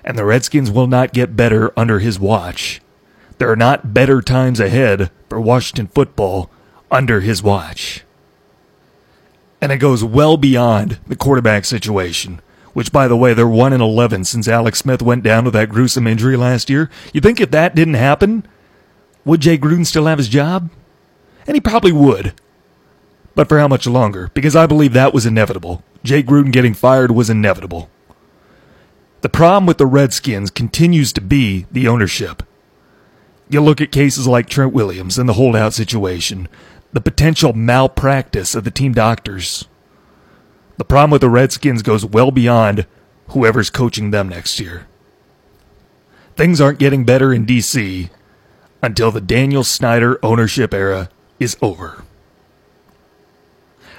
and 0.04 0.18
the 0.18 0.26
Redskins 0.26 0.70
will 0.70 0.88
not 0.88 1.14
get 1.14 1.36
better 1.36 1.72
under 1.78 2.00
his 2.00 2.20
watch. 2.20 2.82
There 3.38 3.50
are 3.50 3.56
not 3.56 3.94
better 3.94 4.22
times 4.22 4.60
ahead 4.60 5.10
for 5.30 5.39
Washington 5.39 5.88
football 5.88 6.50
under 6.91 7.22
his 7.22 7.41
watch. 7.41 8.03
And 9.64 9.72
it 9.72 9.78
goes 9.78 10.03
well 10.03 10.36
beyond 10.36 10.99
the 11.07 11.16
quarterback 11.16 11.64
situation 11.64 12.41
which 12.74 12.91
by 12.91 13.07
the 13.07 13.16
way, 13.16 13.34
they're 13.34 13.47
1 13.47 13.72
in 13.72 13.82
11 13.82 14.26
since 14.26 14.47
Alex 14.47 14.80
Smith 14.80 15.01
went 15.01 15.24
down 15.24 15.45
with 15.45 15.53
that 15.53 15.70
gruesome 15.70 16.07
injury 16.07 16.36
last 16.36 16.70
year. 16.70 16.89
You 17.14 17.22
think 17.22 17.39
if 17.39 17.51
that 17.51 17.76
didn't 17.76 17.93
happen, 17.93 18.45
would 19.24 19.41
Jay 19.41 19.57
Gruden 19.57 19.86
still 19.86 20.07
have 20.07 20.18
his 20.18 20.28
job? 20.28 20.70
And 21.47 21.55
he 21.55 21.61
probably 21.61 21.91
would. 21.91 22.34
But 23.36 23.47
for 23.47 23.59
how 23.59 23.68
much 23.68 23.88
longer? 23.88 24.30
Because 24.34 24.55
I 24.55 24.66
believe 24.66 24.93
that 24.93 25.14
was 25.14 25.26
inevitable. 25.26 25.84
Jay 26.03 26.22
Gruden 26.22 26.51
getting 26.51 26.74
fired 26.74 27.11
was 27.11 27.30
inevitable. 27.30 27.89
The 29.22 29.30
problem 29.30 29.66
with 29.66 29.78
the 29.78 29.86
Redskins 29.86 30.51
continues 30.51 31.14
to 31.14 31.22
be 31.22 31.66
the 31.72 31.88
ownership. 31.88 32.43
You 33.49 33.61
look 33.61 33.82
at 33.82 33.91
cases 33.91 34.28
like 34.28 34.49
Trent 34.49 34.74
Williams 34.74 35.18
and 35.18 35.30
the 35.30 35.34
holdout 35.34 35.74
situation, 35.74 36.47
the 36.94 37.02
potential 37.02 37.54
malpractice 37.54 38.56
of 38.56 38.64
the 38.64 38.72
team 38.72 38.94
doctors. 38.94 39.66
The 40.78 40.86
problem 40.86 41.12
with 41.12 41.22
the 41.22 41.30
Redskins 41.30 41.82
goes 41.82 42.06
well 42.06 42.32
beyond 42.32 42.86
whoever's 43.30 43.70
coaching 43.70 44.12
them 44.12 44.30
next 44.30 44.60
year. 44.60 44.88
Things 46.36 46.62
aren't 46.62 46.80
getting 46.80 47.04
better 47.04 47.34
in 47.34 47.46
D.C. 47.46 48.10
until 48.82 49.12
the 49.12 49.22
Daniel 49.22 49.64
Snyder 49.64 50.20
ownership 50.24 50.74
era 50.74 51.10
is 51.39 51.58
over. 51.62 52.04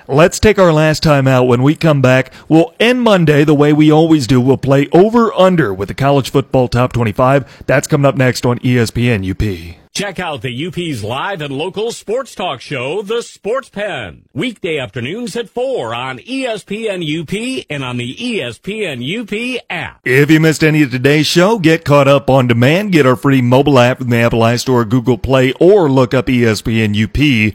Let's 0.06 0.38
take 0.38 0.58
our 0.58 0.72
last 0.72 1.02
time 1.02 1.26
out. 1.26 1.44
When 1.44 1.62
we 1.62 1.74
come 1.74 2.02
back, 2.02 2.32
we'll 2.48 2.74
end 2.78 3.02
Monday 3.02 3.44
the 3.44 3.54
way 3.54 3.72
we 3.72 3.90
always 3.90 4.26
do. 4.26 4.40
We'll 4.40 4.58
play 4.58 4.88
over 4.92 5.32
under 5.32 5.72
with 5.72 5.88
the 5.88 5.94
college 5.94 6.30
football 6.30 6.68
top 6.68 6.92
25. 6.92 7.64
That's 7.66 7.88
coming 7.88 8.04
up 8.04 8.16
next 8.16 8.44
on 8.44 8.58
ESPN 8.58 9.30
UP. 9.30 9.83
Check 9.94 10.18
out 10.18 10.42
the 10.42 10.66
UP's 10.66 11.04
live 11.04 11.40
and 11.40 11.56
local 11.56 11.92
sports 11.92 12.34
talk 12.34 12.60
show, 12.60 13.00
The 13.00 13.22
Sports 13.22 13.68
Pen. 13.68 14.24
Weekday 14.32 14.76
afternoons 14.76 15.36
at 15.36 15.48
4 15.48 15.94
on 15.94 16.18
ESPN 16.18 17.04
UP 17.20 17.64
and 17.70 17.84
on 17.84 17.96
the 17.98 18.12
ESPN 18.16 18.98
UP 19.06 19.62
app. 19.70 20.00
If 20.04 20.32
you 20.32 20.40
missed 20.40 20.64
any 20.64 20.82
of 20.82 20.90
today's 20.90 21.28
show, 21.28 21.60
get 21.60 21.84
caught 21.84 22.08
up 22.08 22.28
on 22.28 22.48
demand. 22.48 22.90
Get 22.90 23.06
our 23.06 23.14
free 23.14 23.40
mobile 23.40 23.78
app 23.78 23.98
from 23.98 24.10
the 24.10 24.16
Apple 24.16 24.40
iStore, 24.40 24.88
Google 24.88 25.16
Play, 25.16 25.52
or 25.60 25.88
look 25.88 26.12
up 26.12 26.26
ESPNUP.com. 26.26 27.52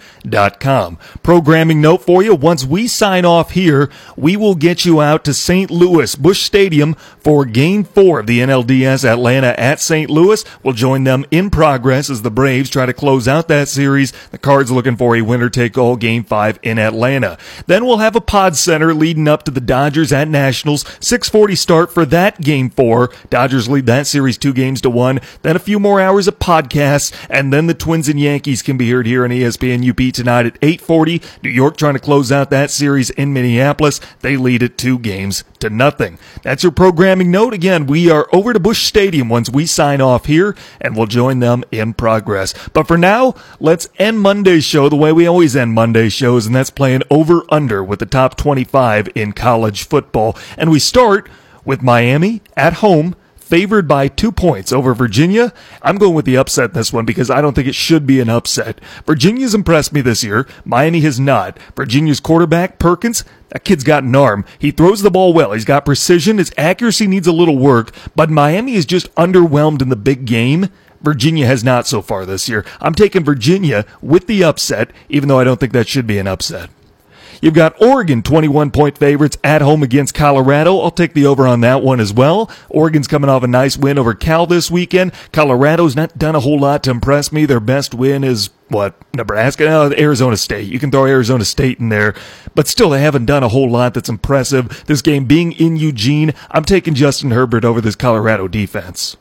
Programming 1.21 1.81
note 1.81 2.03
for 2.03 2.23
you, 2.23 2.35
once 2.35 2.63
we 2.63 2.87
sign 2.87 3.25
off 3.25 3.51
here, 3.51 3.91
we 4.15 4.37
will 4.37 4.55
get 4.55 4.85
you 4.85 5.01
out 5.01 5.25
to 5.25 5.33
St. 5.33 5.69
Louis, 5.69 6.15
Busch 6.15 6.43
Stadium 6.43 6.93
for 7.19 7.43
game 7.43 7.83
four 7.83 8.21
of 8.21 8.27
the 8.27 8.39
NLDS 8.39 9.03
Atlanta 9.03 9.59
at 9.59 9.81
St. 9.81 10.09
Louis. 10.09 10.45
We'll 10.63 10.73
join 10.73 11.03
them 11.03 11.25
in 11.31 11.49
progress 11.49 12.09
as 12.09 12.21
the 12.21 12.28
the 12.29 12.35
Braves 12.35 12.69
try 12.69 12.85
to 12.85 12.93
close 12.93 13.27
out 13.27 13.47
that 13.47 13.67
series. 13.67 14.13
The 14.29 14.37
Cards 14.37 14.71
looking 14.71 14.95
for 14.97 15.15
a 15.15 15.23
winner 15.23 15.49
take 15.49 15.79
all 15.79 15.95
game 15.95 16.23
five 16.23 16.59
in 16.61 16.77
Atlanta. 16.77 17.39
Then 17.65 17.85
we'll 17.85 17.97
have 17.97 18.15
a 18.15 18.21
pod 18.21 18.55
center 18.55 18.93
leading 18.93 19.27
up 19.27 19.41
to 19.45 19.51
the 19.51 19.59
Dodgers 19.59 20.13
at 20.13 20.27
Nationals. 20.27 20.81
640 20.99 21.55
start 21.55 21.91
for 21.91 22.05
that 22.05 22.39
game 22.39 22.69
four. 22.69 23.09
Dodgers 23.31 23.67
lead 23.67 23.87
that 23.87 24.05
series 24.05 24.37
two 24.37 24.53
games 24.53 24.79
to 24.81 24.91
one. 24.91 25.21
Then 25.41 25.55
a 25.55 25.59
few 25.59 25.79
more 25.79 25.99
hours 25.99 26.27
of 26.27 26.37
podcasts. 26.37 27.11
And 27.31 27.51
then 27.51 27.65
the 27.65 27.73
Twins 27.73 28.07
and 28.07 28.19
Yankees 28.19 28.61
can 28.61 28.77
be 28.77 28.91
heard 28.91 29.07
here 29.07 29.23
on 29.23 29.31
ESPN 29.31 29.89
UP 29.89 30.13
tonight 30.13 30.45
at 30.45 30.59
840. 30.61 31.23
New 31.41 31.49
York 31.49 31.77
trying 31.77 31.95
to 31.95 31.99
close 31.99 32.31
out 32.31 32.51
that 32.51 32.69
series 32.69 33.09
in 33.09 33.33
Minneapolis. 33.33 33.99
They 34.19 34.37
lead 34.37 34.61
it 34.61 34.77
two 34.77 34.99
games 34.99 35.43
to 35.61 35.71
nothing. 35.71 36.19
That's 36.43 36.61
your 36.61 36.71
programming 36.73 37.31
note. 37.31 37.55
Again, 37.55 37.87
we 37.87 38.11
are 38.11 38.27
over 38.31 38.53
to 38.53 38.59
Busch 38.59 38.83
Stadium 38.83 39.29
once 39.29 39.49
we 39.49 39.65
sign 39.65 39.99
off 39.99 40.27
here 40.27 40.55
and 40.79 40.95
we'll 40.95 41.07
join 41.07 41.39
them 41.39 41.63
in 41.71 41.95
progress 41.95 42.18
progress. 42.19 42.53
But 42.73 42.87
for 42.87 42.97
now, 42.97 43.35
let's 43.59 43.89
end 43.97 44.19
Monday's 44.19 44.63
show 44.63 44.89
the 44.89 44.95
way 44.95 45.11
we 45.11 45.25
always 45.27 45.55
end 45.55 45.73
Monday's 45.73 46.13
shows, 46.13 46.45
and 46.45 46.55
that's 46.55 46.69
playing 46.69 47.03
over 47.09 47.43
under 47.49 47.83
with 47.83 47.99
the 47.99 48.05
top 48.05 48.35
25 48.37 49.09
in 49.15 49.33
college 49.33 49.87
football. 49.87 50.37
And 50.57 50.69
we 50.69 50.79
start 50.79 51.29
with 51.65 51.81
Miami 51.81 52.41
at 52.55 52.73
home 52.73 53.15
favored 53.35 53.87
by 53.87 54.07
two 54.07 54.31
points 54.31 54.71
over 54.71 54.93
Virginia. 54.93 55.51
I'm 55.81 55.97
going 55.97 56.13
with 56.13 56.25
the 56.25 56.37
upset 56.37 56.75
this 56.75 56.93
one 56.93 57.05
because 57.05 57.31
I 57.31 57.41
don't 57.41 57.55
think 57.55 57.67
it 57.67 57.73
should 57.73 58.05
be 58.05 58.19
an 58.19 58.29
upset. 58.29 58.79
Virginia's 59.07 59.55
impressed 59.55 59.91
me 59.91 60.01
this 60.01 60.23
year. 60.23 60.47
Miami 60.63 61.01
has 61.01 61.19
not. 61.19 61.57
Virginia's 61.75 62.19
quarterback, 62.19 62.77
Perkins, 62.77 63.23
that 63.49 63.63
kid's 63.63 63.83
got 63.83 64.03
an 64.03 64.15
arm. 64.15 64.45
He 64.59 64.69
throws 64.69 65.01
the 65.01 65.09
ball 65.09 65.33
well. 65.33 65.53
He's 65.53 65.65
got 65.65 65.85
precision. 65.85 66.37
His 66.37 66.53
accuracy 66.57 67.07
needs 67.07 67.25
a 67.25 67.31
little 67.31 67.57
work, 67.57 67.91
but 68.15 68.29
Miami 68.29 68.75
is 68.75 68.85
just 68.85 69.13
underwhelmed 69.15 69.81
in 69.81 69.89
the 69.89 69.95
big 69.95 70.25
game. 70.25 70.69
Virginia 71.01 71.45
has 71.45 71.63
not 71.63 71.87
so 71.87 72.01
far 72.01 72.25
this 72.25 72.49
year. 72.49 72.65
I'm 72.81 72.93
taking 72.93 73.23
Virginia 73.23 73.85
with 74.01 74.27
the 74.27 74.43
upset, 74.43 74.91
even 75.09 75.29
though 75.29 75.39
I 75.39 75.43
don't 75.43 75.59
think 75.59 75.73
that 75.73 75.87
should 75.87 76.07
be 76.07 76.17
an 76.17 76.27
upset. 76.27 76.69
You've 77.41 77.53
got 77.53 77.81
Oregon 77.81 78.21
21 78.21 78.71
point 78.71 78.97
favorites 78.97 79.37
at 79.43 79.61
home 79.61 79.81
against 79.81 80.13
Colorado. 80.13 80.79
I'll 80.79 80.91
take 80.91 81.13
the 81.13 81.25
over 81.25 81.47
on 81.47 81.61
that 81.61 81.81
one 81.81 82.01
as 82.01 82.11
well. 82.11 82.51
Oregon's 82.67 83.07
coming 83.07 83.29
off 83.29 83.43
a 83.43 83.47
nice 83.47 83.77
win 83.77 83.97
over 83.97 84.13
Cal 84.13 84.45
this 84.45 84.69
weekend. 84.69 85.13
Colorado's 85.31 85.95
not 85.95 86.17
done 86.17 86.35
a 86.35 86.41
whole 86.41 86.59
lot 86.59 86.83
to 86.83 86.91
impress 86.91 87.31
me. 87.31 87.45
Their 87.45 87.61
best 87.61 87.93
win 87.93 88.25
is 88.25 88.49
what 88.67 88.95
Nebraska, 89.13 89.65
no, 89.65 89.91
Arizona 89.97 90.35
State. 90.35 90.67
You 90.67 90.79
can 90.79 90.91
throw 90.91 91.05
Arizona 91.05 91.45
State 91.45 91.79
in 91.79 91.89
there, 91.89 92.13
but 92.55 92.67
still 92.67 92.89
they 92.89 93.01
haven't 93.01 93.25
done 93.25 93.43
a 93.43 93.49
whole 93.49 93.69
lot 93.69 93.93
that's 93.93 94.09
impressive. 94.09 94.83
This 94.85 95.01
game 95.01 95.25
being 95.25 95.53
in 95.53 95.77
Eugene, 95.77 96.33
I'm 96.51 96.65
taking 96.65 96.93
Justin 96.93 97.31
Herbert 97.31 97.63
over 97.63 97.79
this 97.79 97.95
Colorado 97.95 98.47
defense. 98.49 99.15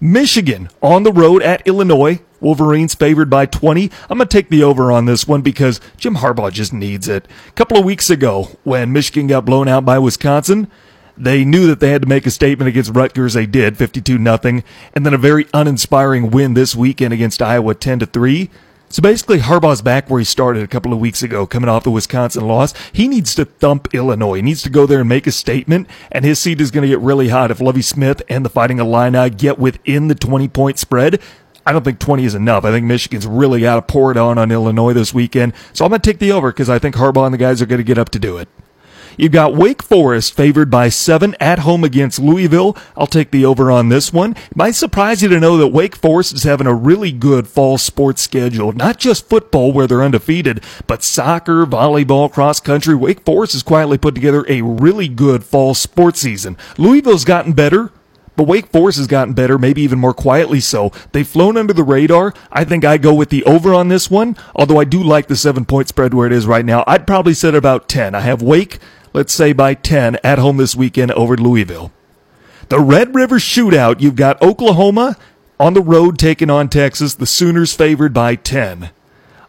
Michigan 0.00 0.68
on 0.82 1.02
the 1.02 1.12
road 1.12 1.42
at 1.42 1.66
Illinois. 1.66 2.20
Wolverines 2.40 2.94
favored 2.94 3.28
by 3.28 3.46
20. 3.46 3.90
I'm 4.08 4.18
going 4.18 4.28
to 4.28 4.36
take 4.36 4.48
the 4.48 4.62
over 4.62 4.92
on 4.92 5.06
this 5.06 5.26
one 5.26 5.42
because 5.42 5.80
Jim 5.96 6.16
Harbaugh 6.16 6.52
just 6.52 6.72
needs 6.72 7.08
it. 7.08 7.26
A 7.48 7.52
couple 7.52 7.76
of 7.76 7.84
weeks 7.84 8.10
ago, 8.10 8.50
when 8.62 8.92
Michigan 8.92 9.26
got 9.26 9.44
blown 9.44 9.66
out 9.66 9.84
by 9.84 9.98
Wisconsin, 9.98 10.70
they 11.16 11.44
knew 11.44 11.66
that 11.66 11.80
they 11.80 11.90
had 11.90 12.02
to 12.02 12.08
make 12.08 12.26
a 12.26 12.30
statement 12.30 12.68
against 12.68 12.94
Rutgers. 12.94 13.34
They 13.34 13.46
did, 13.46 13.76
52 13.76 14.18
nothing, 14.18 14.62
and 14.94 15.04
then 15.04 15.14
a 15.14 15.18
very 15.18 15.46
uninspiring 15.52 16.30
win 16.30 16.54
this 16.54 16.76
weekend 16.76 17.12
against 17.12 17.42
Iowa, 17.42 17.74
10 17.74 17.98
to 18.00 18.06
3. 18.06 18.50
So 18.90 19.02
basically, 19.02 19.40
Harbaugh's 19.40 19.82
back 19.82 20.08
where 20.08 20.18
he 20.18 20.24
started 20.24 20.62
a 20.62 20.66
couple 20.66 20.94
of 20.94 20.98
weeks 20.98 21.22
ago, 21.22 21.46
coming 21.46 21.68
off 21.68 21.84
the 21.84 21.90
Wisconsin 21.90 22.46
loss. 22.46 22.72
He 22.92 23.06
needs 23.06 23.34
to 23.34 23.44
thump 23.44 23.94
Illinois. 23.94 24.36
He 24.36 24.42
needs 24.42 24.62
to 24.62 24.70
go 24.70 24.86
there 24.86 25.00
and 25.00 25.08
make 25.08 25.26
a 25.26 25.32
statement, 25.32 25.88
and 26.10 26.24
his 26.24 26.38
seat 26.38 26.60
is 26.60 26.70
going 26.70 26.82
to 26.82 26.88
get 26.88 27.00
really 27.00 27.28
hot 27.28 27.50
if 27.50 27.60
Lovie 27.60 27.82
Smith 27.82 28.22
and 28.30 28.44
the 28.44 28.50
Fighting 28.50 28.78
Illini 28.78 29.28
get 29.28 29.58
within 29.58 30.08
the 30.08 30.14
20 30.14 30.48
point 30.48 30.78
spread. 30.78 31.20
I 31.66 31.72
don't 31.72 31.84
think 31.84 31.98
20 31.98 32.24
is 32.24 32.34
enough. 32.34 32.64
I 32.64 32.70
think 32.70 32.86
Michigan's 32.86 33.26
really 33.26 33.60
got 33.60 33.74
to 33.74 33.82
pour 33.82 34.10
it 34.10 34.16
on 34.16 34.38
on 34.38 34.50
Illinois 34.50 34.94
this 34.94 35.12
weekend. 35.12 35.52
So 35.74 35.84
I'm 35.84 35.90
going 35.90 36.00
to 36.00 36.10
take 36.10 36.18
the 36.18 36.32
over 36.32 36.50
because 36.50 36.70
I 36.70 36.78
think 36.78 36.94
Harbaugh 36.94 37.26
and 37.26 37.34
the 37.34 37.38
guys 37.38 37.60
are 37.60 37.66
going 37.66 37.80
to 37.80 37.84
get 37.84 37.98
up 37.98 38.08
to 38.10 38.18
do 38.18 38.38
it. 38.38 38.48
You've 39.18 39.32
got 39.32 39.52
Wake 39.52 39.82
Forest 39.82 40.32
favored 40.32 40.70
by 40.70 40.90
seven 40.90 41.34
at 41.40 41.58
home 41.58 41.82
against 41.82 42.20
Louisville. 42.20 42.76
I'll 42.96 43.08
take 43.08 43.32
the 43.32 43.44
over 43.44 43.68
on 43.68 43.88
this 43.88 44.12
one. 44.12 44.36
It 44.36 44.54
might 44.54 44.76
surprise 44.76 45.22
you 45.22 45.28
to 45.30 45.40
know 45.40 45.56
that 45.56 45.68
Wake 45.68 45.96
Forest 45.96 46.34
is 46.34 46.44
having 46.44 46.68
a 46.68 46.72
really 46.72 47.10
good 47.10 47.48
fall 47.48 47.78
sports 47.78 48.22
schedule. 48.22 48.72
Not 48.72 48.98
just 48.98 49.28
football 49.28 49.72
where 49.72 49.88
they're 49.88 50.04
undefeated, 50.04 50.62
but 50.86 51.02
soccer, 51.02 51.66
volleyball, 51.66 52.32
cross 52.32 52.60
country. 52.60 52.94
Wake 52.94 53.24
Forest 53.24 53.54
has 53.54 53.64
quietly 53.64 53.98
put 53.98 54.14
together 54.14 54.44
a 54.48 54.62
really 54.62 55.08
good 55.08 55.42
fall 55.42 55.74
sports 55.74 56.20
season. 56.20 56.56
Louisville's 56.78 57.24
gotten 57.24 57.54
better. 57.54 57.90
But 58.36 58.46
Wake 58.46 58.68
Forest 58.68 58.98
has 58.98 59.08
gotten 59.08 59.34
better, 59.34 59.58
maybe 59.58 59.82
even 59.82 59.98
more 59.98 60.14
quietly 60.14 60.60
so. 60.60 60.92
They've 61.10 61.26
flown 61.26 61.56
under 61.56 61.72
the 61.72 61.82
radar. 61.82 62.32
I 62.52 62.62
think 62.62 62.84
I 62.84 62.96
go 62.96 63.12
with 63.12 63.30
the 63.30 63.42
over 63.42 63.74
on 63.74 63.88
this 63.88 64.12
one, 64.12 64.36
although 64.54 64.78
I 64.78 64.84
do 64.84 65.02
like 65.02 65.26
the 65.26 65.34
seven 65.34 65.64
point 65.64 65.88
spread 65.88 66.14
where 66.14 66.28
it 66.28 66.32
is 66.32 66.46
right 66.46 66.64
now. 66.64 66.84
I'd 66.86 67.04
probably 67.04 67.34
set 67.34 67.56
about 67.56 67.88
10. 67.88 68.14
I 68.14 68.20
have 68.20 68.40
Wake 68.40 68.78
let's 69.12 69.32
say 69.32 69.52
by 69.52 69.74
10 69.74 70.18
at 70.22 70.38
home 70.38 70.56
this 70.56 70.76
weekend 70.76 71.12
over 71.12 71.36
Louisville. 71.36 71.92
The 72.68 72.80
Red 72.80 73.14
River 73.14 73.36
Shootout, 73.36 74.00
you've 74.00 74.16
got 74.16 74.40
Oklahoma 74.42 75.16
on 75.58 75.74
the 75.74 75.82
road 75.82 76.18
taking 76.18 76.50
on 76.50 76.68
Texas, 76.68 77.14
the 77.14 77.26
Sooners 77.26 77.74
favored 77.74 78.12
by 78.12 78.36
10. 78.36 78.90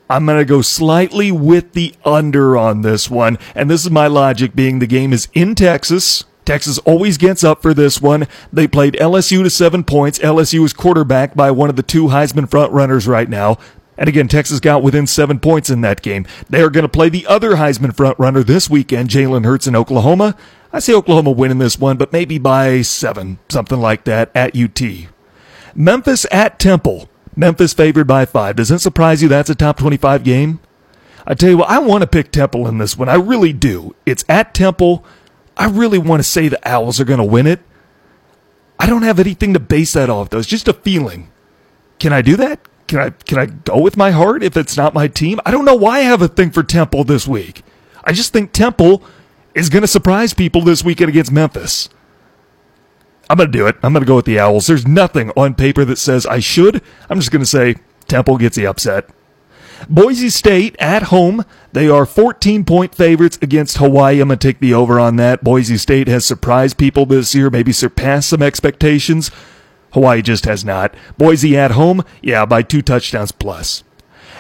I'm 0.10 0.26
going 0.26 0.39
to 0.39 0.45
go 0.45 0.62
slightly 0.64 1.32
with 1.32 1.74
the 1.74 1.93
under 2.03 2.57
on 2.57 2.82
this 2.82 3.10
one. 3.10 3.38
And 3.53 3.70
this 3.70 3.86
is 3.86 3.91
my 3.91 4.07
logic 4.07 4.55
being 4.55 4.80
the 4.80 4.88
game 4.88 5.14
is 5.14 5.28
in 5.34 5.53
Texas. 5.53 6.24
Texas 6.45 6.80
always 6.80 7.20
gets 7.20 7.43
up 7.43 7.62
for 7.62 7.76
this 7.76 8.01
one. 8.01 8.28
They 8.51 8.68
played 8.68 8.95
LSU 8.95 9.43
to 9.43 9.51
seven 9.51 9.84
points. 9.84 10.18
LSU 10.18 10.66
is 10.66 10.74
quarterbacked 10.74 11.38
by 11.38 11.51
one 11.51 11.70
of 11.70 11.76
the 11.76 11.84
two 11.84 12.05
Heisman 12.05 12.49
front 12.49 12.72
runners 12.72 13.07
right 13.07 13.30
now. 13.30 13.60
And 14.00 14.08
again, 14.08 14.30
Texas 14.30 14.62
got 14.62 14.82
within 14.82 15.06
seven 15.06 15.41
points 15.41 15.70
in 15.70 15.82
that 15.82 16.02
game. 16.02 16.26
They 16.50 16.62
are 16.62 16.70
going 16.70 16.84
to 16.84 16.89
play 16.89 17.10
the 17.10 17.28
other 17.28 17.58
Heisman 17.58 17.93
frontrunner 17.93 18.45
this 18.45 18.70
weekend, 18.70 19.10
Jalen 19.10 19.43
Hurts 19.43 19.68
in 19.68 19.76
Oklahoma. 19.76 20.38
I 20.72 20.80
see 20.80 20.95
Oklahoma 20.95 21.32
winning 21.32 21.58
this 21.58 21.78
one, 21.78 21.97
but 21.97 22.14
maybe 22.14 22.38
by 22.38 22.82
seven, 22.82 23.39
something 23.50 23.80
like 23.80 24.06
that 24.06 24.32
at 24.34 24.56
UT. 24.56 24.82
Memphis 25.76 26.26
at 26.32 26.60
Temple. 26.60 27.10
Memphis 27.36 27.74
favored 27.74 28.08
by 28.08 28.26
five. 28.26 28.56
Does 28.56 28.70
that 28.70 28.80
surprise 28.80 29.22
you? 29.22 29.28
That's 29.28 29.50
a 29.50 29.56
top 29.56 29.78
25 29.78 30.24
game. 30.24 30.62
I 31.28 31.34
tell 31.34 31.50
you 31.50 31.58
what, 31.58 31.70
I 31.70 31.80
want 31.80 32.02
to 32.02 32.08
pick 32.08 32.32
Temple 32.32 32.70
in 32.70 32.78
this 32.78 32.97
one. 32.97 33.10
I 33.10 33.16
really 33.16 33.52
do. 33.52 33.95
It's 34.06 34.24
at 34.30 34.54
Temple. 34.54 35.04
I 35.58 35.68
really 35.68 36.00
want 36.00 36.22
to 36.22 36.30
say 36.30 36.47
the 36.47 36.66
Owls 36.66 37.02
are 37.02 37.06
going 37.06 37.20
to 37.20 37.26
win 37.26 37.47
it. 37.47 37.60
I 38.80 38.86
don't 38.86 39.04
have 39.04 39.20
anything 39.20 39.54
to 39.56 39.60
base 39.60 39.91
that 39.93 40.10
off, 40.10 40.30
though. 40.30 40.38
It's 40.38 40.47
just 40.47 40.70
a 40.70 40.74
feeling. 40.74 41.30
Can 42.00 42.14
I 42.14 42.22
do 42.22 42.38
that? 42.38 42.62
Can 42.89 42.99
I 42.99 43.09
can 43.11 43.37
I 43.37 43.45
go 43.45 43.79
with 43.79 43.95
my 43.95 44.11
heart 44.11 44.43
if 44.43 44.57
it's 44.57 44.75
not 44.75 44.93
my 44.93 45.07
team? 45.07 45.39
I 45.45 45.51
don't 45.51 45.63
know 45.63 45.75
why 45.75 45.99
I 45.99 46.01
have 46.01 46.21
a 46.21 46.27
thing 46.27 46.49
for 46.49 46.63
Temple 46.63 47.03
this 47.03 47.27
week. 47.27 47.63
I 48.03 48.11
just 48.11 48.33
think 48.33 48.51
Temple 48.51 49.03
is 49.53 49.69
going 49.69 49.83
to 49.83 49.87
surprise 49.87 50.33
people 50.33 50.61
this 50.61 50.83
weekend 50.83 51.09
against 51.09 51.31
Memphis. 51.31 51.89
I'm 53.29 53.37
going 53.37 53.51
to 53.51 53.57
do 53.57 53.67
it. 53.67 53.75
I'm 53.83 53.93
going 53.93 54.03
to 54.03 54.07
go 54.07 54.15
with 54.15 54.25
the 54.25 54.39
Owls. 54.39 54.65
There's 54.65 54.87
nothing 54.87 55.31
on 55.37 55.53
paper 55.53 55.85
that 55.85 55.97
says 55.97 56.25
I 56.25 56.39
should. 56.39 56.81
I'm 57.09 57.19
just 57.19 57.31
going 57.31 57.43
to 57.43 57.45
say 57.45 57.75
Temple 58.07 58.39
gets 58.39 58.55
the 58.55 58.65
upset. 58.65 59.07
Boise 59.87 60.29
State 60.29 60.75
at 60.79 61.03
home. 61.03 61.45
They 61.71 61.87
are 61.87 62.07
14 62.07 62.65
point 62.65 62.95
favorites 62.95 63.37
against 63.39 63.77
Hawaii. 63.77 64.19
I'm 64.19 64.29
going 64.29 64.39
to 64.39 64.47
take 64.47 64.59
the 64.59 64.73
over 64.73 64.99
on 64.99 65.17
that. 65.17 65.43
Boise 65.43 65.77
State 65.77 66.07
has 66.07 66.25
surprised 66.25 66.79
people 66.79 67.05
this 67.05 67.35
year, 67.35 67.51
maybe 67.51 67.71
surpassed 67.71 68.29
some 68.29 68.41
expectations. 68.41 69.29
Hawaii 69.91 70.21
just 70.21 70.45
has 70.45 70.63
not. 70.63 70.93
Boise 71.17 71.57
at 71.57 71.71
home, 71.71 72.03
yeah, 72.21 72.45
by 72.45 72.61
two 72.61 72.81
touchdowns 72.81 73.31
plus. 73.31 73.83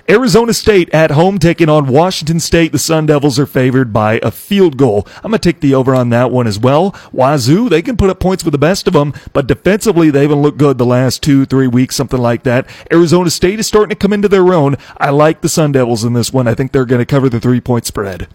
Arizona 0.09 0.55
State 0.55 0.89
at 0.89 1.11
home 1.11 1.37
taking 1.37 1.69
on 1.69 1.85
Washington 1.85 2.39
State. 2.39 2.71
The 2.71 2.79
Sun 2.79 3.05
Devils 3.05 3.37
are 3.37 3.45
favored 3.45 3.93
by 3.93 4.19
a 4.23 4.31
field 4.31 4.75
goal. 4.75 5.07
I'm 5.17 5.29
going 5.29 5.39
to 5.39 5.49
take 5.49 5.59
the 5.59 5.75
over 5.75 5.93
on 5.93 6.09
that 6.09 6.31
one 6.31 6.47
as 6.47 6.57
well. 6.57 6.95
Wazoo, 7.11 7.69
they 7.69 7.83
can 7.83 7.95
put 7.95 8.09
up 8.09 8.19
points 8.19 8.43
with 8.43 8.53
the 8.53 8.57
best 8.57 8.87
of 8.87 8.93
them, 8.93 9.13
but 9.33 9.45
defensively, 9.45 10.09
they 10.09 10.23
haven't 10.23 10.41
looked 10.41 10.57
good 10.57 10.79
the 10.79 10.85
last 10.85 11.21
two, 11.21 11.45
three 11.45 11.67
weeks, 11.67 11.95
something 11.95 12.19
like 12.19 12.41
that. 12.41 12.67
Arizona 12.91 13.29
State 13.29 13.59
is 13.59 13.67
starting 13.67 13.89
to 13.89 13.95
come 13.95 14.11
into 14.11 14.27
their 14.27 14.51
own. 14.51 14.77
I 14.97 15.11
like 15.11 15.41
the 15.41 15.49
Sun 15.49 15.73
Devils 15.73 16.03
in 16.03 16.13
this 16.13 16.33
one. 16.33 16.47
I 16.47 16.55
think 16.55 16.71
they're 16.71 16.85
going 16.85 16.99
to 16.99 17.05
cover 17.05 17.29
the 17.29 17.39
three 17.39 17.61
point 17.61 17.85
spread. 17.85 18.27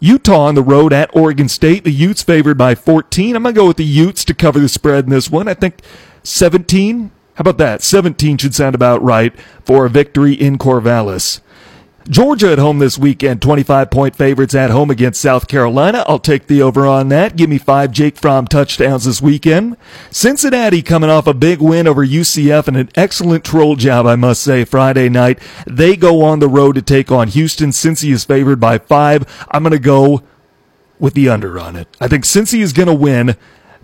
Utah 0.00 0.46
on 0.46 0.54
the 0.54 0.62
road 0.62 0.94
at 0.94 1.14
Oregon 1.14 1.48
State. 1.48 1.84
The 1.84 1.92
Utes 1.92 2.22
favored 2.22 2.56
by 2.56 2.74
14. 2.74 3.36
I'm 3.36 3.42
going 3.42 3.54
to 3.54 3.60
go 3.60 3.68
with 3.68 3.76
the 3.76 3.84
Utes 3.84 4.24
to 4.24 4.34
cover 4.34 4.58
the 4.58 4.68
spread 4.68 5.04
in 5.04 5.10
this 5.10 5.30
one. 5.30 5.46
I 5.46 5.54
think 5.54 5.82
17? 6.22 7.10
How 7.34 7.40
about 7.40 7.58
that? 7.58 7.82
17 7.82 8.38
should 8.38 8.54
sound 8.54 8.74
about 8.74 9.02
right 9.02 9.32
for 9.64 9.86
a 9.86 9.90
victory 9.90 10.34
in 10.34 10.58
Corvallis. 10.58 11.40
Georgia 12.08 12.50
at 12.50 12.58
home 12.58 12.80
this 12.80 12.98
weekend, 12.98 13.40
25 13.40 13.90
point 13.90 14.16
favorites 14.16 14.54
at 14.54 14.70
home 14.70 14.90
against 14.90 15.20
South 15.20 15.46
Carolina. 15.46 16.04
I'll 16.08 16.18
take 16.18 16.46
the 16.46 16.60
over 16.60 16.86
on 16.86 17.08
that. 17.10 17.36
Give 17.36 17.48
me 17.48 17.58
five 17.58 17.92
Jake 17.92 18.16
Fromm 18.16 18.46
touchdowns 18.46 19.04
this 19.04 19.22
weekend. 19.22 19.76
Cincinnati 20.10 20.82
coming 20.82 21.10
off 21.10 21.26
a 21.26 21.34
big 21.34 21.60
win 21.60 21.86
over 21.86 22.04
UCF 22.04 22.66
and 22.66 22.76
an 22.76 22.90
excellent 22.96 23.44
troll 23.44 23.76
job, 23.76 24.06
I 24.06 24.16
must 24.16 24.42
say, 24.42 24.64
Friday 24.64 25.08
night. 25.08 25.38
They 25.66 25.96
go 25.96 26.22
on 26.22 26.40
the 26.40 26.48
road 26.48 26.74
to 26.74 26.82
take 26.82 27.12
on 27.12 27.28
Houston. 27.28 27.70
Cincy 27.70 28.12
is 28.12 28.24
favored 28.24 28.58
by 28.58 28.78
five. 28.78 29.24
I'm 29.50 29.62
going 29.62 29.72
to 29.72 29.78
go 29.78 30.22
with 30.98 31.14
the 31.14 31.28
under 31.28 31.58
on 31.58 31.76
it. 31.76 31.88
I 32.00 32.08
think 32.08 32.24
Cincy 32.24 32.60
is 32.60 32.72
going 32.72 32.88
to 32.88 32.94
win, 32.94 33.36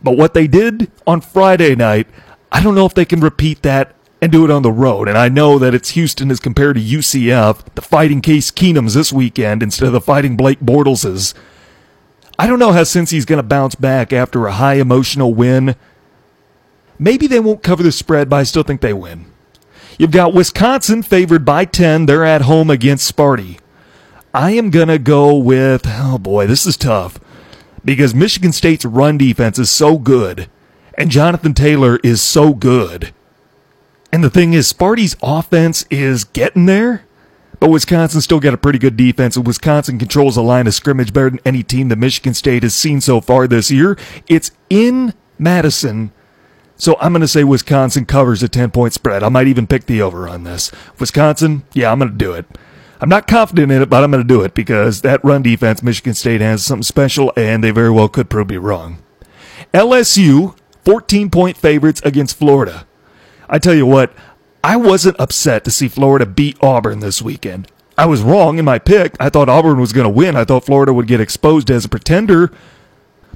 but 0.03 0.16
what 0.16 0.34
they 0.34 0.47
did 0.47 0.91
on 1.07 1.20
Friday 1.20 1.74
night, 1.76 2.09
I 2.51 2.62
don't 2.62 2.74
know 2.74 2.86
if 2.86 2.94
they 2.94 3.05
can 3.05 3.20
repeat 3.20 3.62
that 3.62 3.94
and 4.20 4.32
do 4.32 4.44
it 4.44 4.51
on 4.51 4.62
the 4.62 4.72
road. 4.72 5.09
And 5.09 5.16
I 5.16 5.28
know 5.28 5.59
that 5.59 5.74
it's 5.74 5.90
Houston 5.90 6.30
as 6.30 6.40
compared 6.40 6.76
to 6.76 6.82
UCF, 6.82 7.74
the 7.74 7.82
fighting 7.82 8.20
Case 8.20 8.51
Keenums 8.51 8.94
this 8.94 9.12
weekend 9.12 9.62
instead 9.62 9.86
of 9.86 9.92
the 9.92 10.01
fighting 10.01 10.36
Blake 10.36 10.61
Bortleses. 10.61 11.34
I 12.38 12.46
don't 12.46 12.59
know 12.59 12.72
how 12.72 12.82
Cincy's 12.82 13.24
going 13.24 13.38
to 13.38 13.44
bounce 13.44 13.74
back 13.74 14.12
after 14.12 14.46
a 14.46 14.53
high 14.53 14.74
emotional 14.74 15.34
win. 15.34 15.76
Maybe 16.99 17.26
they 17.26 17.40
won't 17.40 17.62
cover 17.62 17.82
the 17.82 17.92
spread, 17.92 18.28
but 18.28 18.36
I 18.36 18.42
still 18.44 18.62
think 18.62 18.80
they 18.80 18.92
win. 18.92 19.26
You've 19.99 20.11
got 20.12 20.34
Wisconsin 20.34 21.03
favored 21.03 21.44
by 21.44 21.64
10. 21.64 22.07
They're 22.07 22.24
at 22.24 22.42
home 22.42 22.70
against 22.70 23.14
Sparty. 23.14 23.59
I 24.32 24.53
am 24.53 24.70
going 24.70 24.88
to 24.88 24.99
go 24.99 25.36
with, 25.36 25.82
oh 25.86 26.18
boy, 26.18 26.46
this 26.46 26.66
is 26.66 26.76
tough 26.76 27.18
because 27.84 28.14
Michigan 28.14 28.53
State's 28.53 28.84
run 28.84 29.18
defense 29.18 29.59
is 29.59 29.70
so 29.70 29.99
good 29.99 30.49
and 30.99 31.11
Jonathan 31.11 31.55
Taylor 31.55 31.99
is 32.03 32.20
so 32.20 32.53
good. 32.53 33.14
And 34.12 34.24
the 34.24 34.30
thing 34.30 34.53
is, 34.53 34.66
Sparty's 34.66 35.16
offense 35.22 35.86
is 35.90 36.24
getting 36.24 36.66
there, 36.66 37.05
but 37.61 37.70
Wisconsin 37.70 38.20
still 38.20 38.40
got 38.40 38.53
a 38.53 38.59
pretty 38.59 38.80
good 38.80 38.96
defense, 38.96 39.36
and 39.36 39.46
Wisconsin 39.46 39.99
controls 39.99 40.34
the 40.34 40.42
line 40.42 40.66
of 40.66 40.74
scrimmage 40.74 41.12
better 41.12 41.30
than 41.30 41.40
any 41.44 41.62
team 41.62 41.88
that 41.88 41.96
Michigan 41.96 42.34
State 42.34 42.64
has 42.64 42.74
seen 42.74 43.01
so 43.01 43.20
far 43.20 43.46
this 43.46 43.70
year. 43.70 43.96
It's 44.26 44.51
in 44.68 45.14
Madison. 45.38 46.11
So 46.76 46.96
I'm 47.01 47.12
going 47.12 47.20
to 47.20 47.28
say 47.28 47.44
Wisconsin 47.44 48.05
covers 48.05 48.42
a 48.42 48.49
10 48.49 48.72
point 48.72 48.92
spread. 48.92 49.22
I 49.22 49.28
might 49.28 49.46
even 49.46 49.66
pick 49.66 49.86
the 49.86 50.03
over 50.03 50.28
on 50.28 50.44
this. 50.44 50.72
Wisconsin, 50.99 51.64
yeah, 51.74 51.92
I'm 51.92 51.99
going 51.99 52.11
to 52.11 52.16
do 52.16 52.32
it. 52.32 52.46
I'm 53.01 53.09
not 53.09 53.28
confident 53.28 53.70
in 53.70 53.82
it, 53.82 53.90
but 53.90 54.03
I'm 54.03 54.11
going 54.11 54.22
to 54.22 54.28
do 54.28 54.42
it 54.42 54.55
because 54.55 55.03
that 55.03 55.24
run 55.24 55.42
defense, 55.42 55.82
Michigan 55.82 56.14
State 56.14 56.40
has 56.40 56.64
something 56.64 56.82
special, 56.82 57.32
and 57.36 57.62
they 57.62 57.70
very 57.70 57.90
well 57.90 58.09
could 58.09 58.28
prove 58.28 58.49
me 58.49 58.57
wrong. 58.57 59.03
LSU, 59.72 60.57
14 60.85 61.31
point 61.31 61.57
favorites 61.57 62.01
against 62.05 62.37
Florida. 62.37 62.87
I 63.49 63.59
tell 63.59 63.74
you 63.74 63.87
what, 63.87 64.12
I 64.62 64.76
wasn't 64.76 65.18
upset 65.20 65.64
to 65.64 65.70
see 65.70 65.89
Florida 65.89 66.26
beat 66.26 66.57
Auburn 66.62 67.01
this 67.01 67.22
weekend. 67.22 67.70
I 67.97 68.07
was 68.07 68.22
wrong 68.22 68.59
in 68.59 68.64
my 68.64 68.79
pick. 68.79 69.16
I 69.18 69.29
thought 69.29 69.49
Auburn 69.49 69.81
was 69.81 69.93
going 69.93 70.05
to 70.05 70.11
win. 70.11 70.37
I 70.37 70.45
thought 70.45 70.64
Florida 70.64 70.93
would 70.93 71.09
get 71.09 71.20
exposed 71.20 71.70
as 71.70 71.85
a 71.85 71.89
pretender. 71.89 72.53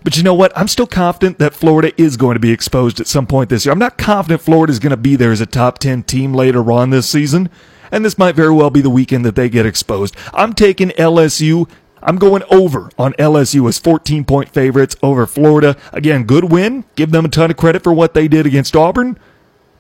But 0.05 0.17
you 0.17 0.23
know 0.23 0.35
what? 0.35 0.57
I'm 0.57 0.69
still 0.69 0.87
confident 0.87 1.39
that 1.39 1.55
Florida 1.55 1.93
is 2.01 2.17
going 2.17 2.35
to 2.35 2.41
be 2.41 2.51
exposed 2.51 3.01
at 3.01 3.07
some 3.07 3.27
point 3.27 3.51
this 3.51 3.65
year. 3.65 3.73
I'm 3.73 3.79
not 3.79 3.99
confident 3.99 4.41
Florida 4.41 4.73
is 4.73 4.79
going 4.79 4.91
to 4.91 4.97
be 4.97 5.17
there 5.17 5.33
as 5.33 5.41
a 5.41 5.47
top 5.47 5.79
10 5.79 6.05
team 6.05 6.35
later 6.35 6.71
on 6.73 6.91
this 6.91 7.09
season. 7.09 7.51
And 7.91 8.05
this 8.05 8.19
might 8.19 8.35
very 8.35 8.53
well 8.53 8.71
be 8.71 8.81
the 8.81 8.91
weekend 8.91 9.25
that 9.25 9.37
they 9.37 9.49
get 9.49 9.67
exposed. 9.67 10.17
I'm 10.33 10.55
taking 10.55 10.91
LSU. 10.91 11.69
I'm 12.03 12.17
going 12.17 12.43
over 12.51 12.91
on 12.99 13.13
LSU 13.15 13.69
as 13.69 13.79
14 13.79 14.25
point 14.25 14.49
favorites 14.51 14.97
over 15.03 15.27
Florida. 15.27 15.77
Again, 15.93 16.25
good 16.25 16.51
win. 16.51 16.85
Give 16.97 17.11
them 17.11 17.25
a 17.25 17.29
ton 17.29 17.51
of 17.51 17.57
credit 17.57 17.83
for 17.83 17.93
what 17.93 18.15
they 18.15 18.29
did 18.29 18.47
against 18.47 18.77
Auburn 18.77 19.19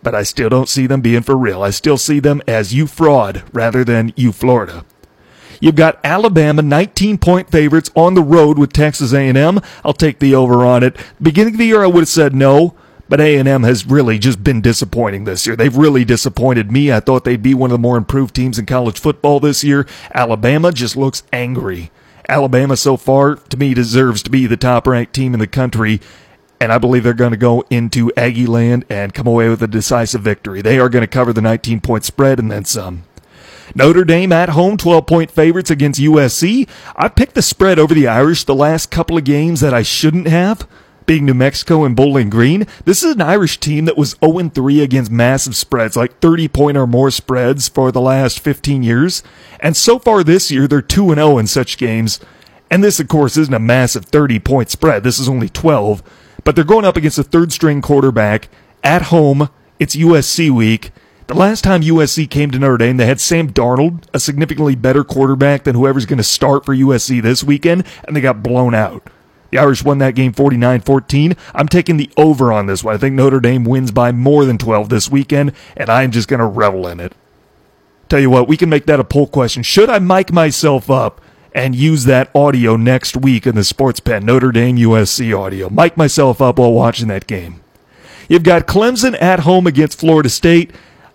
but 0.03 0.14
I 0.14 0.23
still 0.25 0.49
don't 0.49 0.68
see 0.68 0.87
them 0.87 1.01
being 1.01 1.23
for 1.23 1.37
real. 1.37 1.62
I 1.62 1.70
still 1.70 1.97
see 1.97 2.20
them 2.20 2.43
as 2.47 2.75
you 2.75 2.87
fraud 2.87 3.45
rather 3.53 3.85
than 3.85 4.12
you 4.16 4.33
Florida. 4.33 4.85
You've 5.61 5.77
got 5.77 6.01
Alabama 6.03 6.61
19 6.61 7.18
point 7.18 7.51
favorites 7.51 7.91
on 7.95 8.14
the 8.14 8.23
road 8.23 8.59
with 8.59 8.73
Texas 8.73 9.12
A&M. 9.12 9.61
I'll 9.85 9.93
take 9.93 10.18
the 10.18 10.35
over 10.35 10.66
on 10.66 10.83
it. 10.83 10.97
Beginning 11.20 11.55
of 11.55 11.59
the 11.59 11.66
year 11.66 11.85
I 11.85 11.87
would 11.87 12.01
have 12.01 12.09
said 12.09 12.35
no, 12.35 12.75
but 13.09 13.20
A&M 13.20 13.62
has 13.62 13.87
really 13.87 14.18
just 14.18 14.43
been 14.43 14.61
disappointing 14.61 15.23
this 15.23 15.47
year. 15.47 15.55
They've 15.55 15.77
really 15.77 16.05
disappointed 16.05 16.73
me. 16.73 16.91
I 16.91 16.99
thought 16.99 17.25
they'd 17.25 17.43
be 17.43 17.55
one 17.55 17.70
of 17.70 17.75
the 17.75 17.79
more 17.79 17.97
improved 17.97 18.35
teams 18.35 18.59
in 18.59 18.66
college 18.66 18.99
football 18.99 19.39
this 19.39 19.62
year. 19.62 19.87
Alabama 20.12 20.73
just 20.73 20.97
looks 20.97 21.23
angry. 21.33 21.93
Alabama 22.29 22.77
so 22.77 22.97
far 22.97 23.37
to 23.37 23.57
me 23.57 23.75
deserves 23.75 24.23
to 24.23 24.31
be 24.31 24.47
the 24.47 24.57
top 24.57 24.87
ranked 24.87 25.14
team 25.14 25.35
in 25.35 25.41
the 25.41 25.47
country 25.47 26.01
and 26.62 26.73
I 26.73 26.79
believe 26.79 27.03
they're 27.03 27.12
going 27.12 27.33
to 27.33 27.37
go 27.37 27.64
into 27.70 28.12
Aggie 28.16 28.47
land 28.47 28.85
and 28.89 29.12
come 29.12 29.27
away 29.27 29.49
with 29.49 29.61
a 29.64 29.66
decisive 29.66 30.23
victory. 30.23 30.62
They 30.62 30.79
are 30.79 30.89
going 30.89 31.03
to 31.03 31.09
cover 31.09 31.33
the 31.33 31.41
19 31.41 31.81
point 31.81 32.05
spread 32.05 32.39
and 32.39 32.53
then 32.53 32.64
some. 32.64 33.03
Notre 33.75 34.05
Dame 34.05 34.31
at 34.31 34.51
home, 34.51 34.77
12 34.77 35.05
point 35.05 35.31
favorites 35.33 35.70
against 35.70 36.01
USC. 36.01 36.68
I 36.95 37.09
picked 37.09 37.35
the 37.35 37.43
spread 37.43 37.81
over 37.81 37.95
the 37.95 38.07
Irish 38.07 38.45
the 38.45 38.55
last 38.55 38.93
couple 38.93 39.18
of 39.18 39.25
games 39.25 39.61
that 39.61 39.75
I 39.75 39.83
shouldn't 39.83 40.29
have, 40.29 40.68
New 41.21 41.35
Mexico 41.35 41.85
and 41.85 41.95
Bowling 41.95 42.31
Green. 42.31 42.67
This 42.85 43.03
is 43.03 43.15
an 43.15 43.21
Irish 43.21 43.59
team 43.59 43.85
that 43.85 43.97
was 43.97 44.17
0 44.25 44.49
3 44.49 44.81
against 44.81 45.11
massive 45.11 45.57
spreads, 45.57 45.97
like 45.97 46.19
30 46.21 46.49
point 46.49 46.77
or 46.77 46.87
more 46.87 47.11
spreads 47.11 47.69
for 47.69 47.93
the 47.93 48.01
last 48.01 48.41
15 48.41 48.83
years. 48.83 49.23
And 49.61 49.77
so 49.77 49.99
far 49.99 50.25
this 50.25 50.51
year, 50.51 50.67
they're 50.67 50.81
2 50.81 51.15
0 51.15 51.39
in 51.39 51.47
such 51.47 51.79
games. 51.79 52.21
And 52.71 52.83
this, 52.83 52.99
of 52.99 53.09
course, 53.09 53.37
isn't 53.37 53.53
a 53.53 53.59
massive 53.59 54.07
30 54.07 54.39
point 54.39 54.71
spread. 54.71 55.03
This 55.05 55.19
is 55.19 55.29
only 55.29 55.49
12 55.49 56.03
but 56.45 56.55
they're 56.55 56.65
going 56.65 56.85
up 56.85 56.97
against 56.97 57.19
a 57.19 57.25
third 57.25 57.53
string 57.53 57.83
quarterback 57.83 58.49
at 58.83 59.03
home. 59.03 59.49
It's 59.79 59.97
USC 59.97 60.51
week. 60.51 60.91
The 61.29 61.35
last 61.35 61.63
time 61.65 61.83
USC 61.83 62.29
came 62.29 62.51
to 62.51 62.59
Notre 62.59 62.79
Dame, 62.79 62.97
they 62.97 63.07
had 63.07 63.21
Sam 63.21 63.51
Darnold, 63.51 64.05
a 64.13 64.19
significantly 64.19 64.75
better 64.75 65.05
quarterback 65.05 65.65
than 65.65 65.77
whoever's 65.77 66.05
going 66.05 66.19
to 66.19 66.25
start 66.25 66.65
for 66.65 66.75
USC 66.75 67.23
this 67.23 67.45
weekend, 67.45 67.87
and 68.05 68.15
they 68.15 68.21
got 68.21 68.43
blown 68.43 68.75
out. 68.75 69.09
The 69.53 69.59
Irish 69.59 69.84
won 69.84 69.98
that 69.98 70.14
game 70.14 70.32
49 70.32 70.80
14. 70.80 71.36
I'm 71.55 71.68
taking 71.68 71.98
the 71.98 72.11
over 72.16 72.53
on 72.53 72.66
this 72.66 72.82
one. 72.82 72.94
I 72.94 72.98
think 72.98 73.14
Notre 73.14 73.38
Dame 73.38 73.64
wins 73.64 73.92
by 73.92 74.11
more 74.11 74.44
than 74.44 74.59
12 74.59 74.88
this 74.88 75.11
weekend, 75.11 75.53
and 75.76 75.88
I'm 75.88 76.11
just 76.11 76.26
going 76.26 76.40
to 76.40 76.46
revel 76.46 76.88
in 76.88 76.98
it. 76.98 77.12
Tell 78.09 78.18
you 78.18 78.30
what, 78.30 78.48
we 78.48 78.57
can 78.57 78.70
make 78.70 78.86
that 78.86 78.98
a 78.98 79.05
poll 79.05 79.26
question. 79.26 79.62
Should 79.62 79.90
I 79.90 79.98
mic 79.98 80.32
myself 80.32 80.90
up 80.90 81.20
and 81.55 81.74
use 81.74 82.05
that 82.05 82.30
audio 82.34 82.76
next 82.76 83.16
week 83.16 83.46
in 83.46 83.55
the 83.55 83.64
Sports 83.64 84.00
Pen, 84.00 84.24
Notre 84.24 84.53
Dame 84.53 84.76
USC 84.78 85.38
audio. 85.38 85.68
Mic 85.68 85.96
myself 85.96 86.40
up 86.40 86.59
while 86.59 86.72
watching 86.72 87.09
that 87.09 87.26
game. 87.26 87.62
You've 88.28 88.42
got 88.42 88.66
Clemson 88.66 89.20
at 89.20 89.40
home 89.40 89.66
against 89.66 90.00
Florida 90.00 90.30
State. 90.30 90.70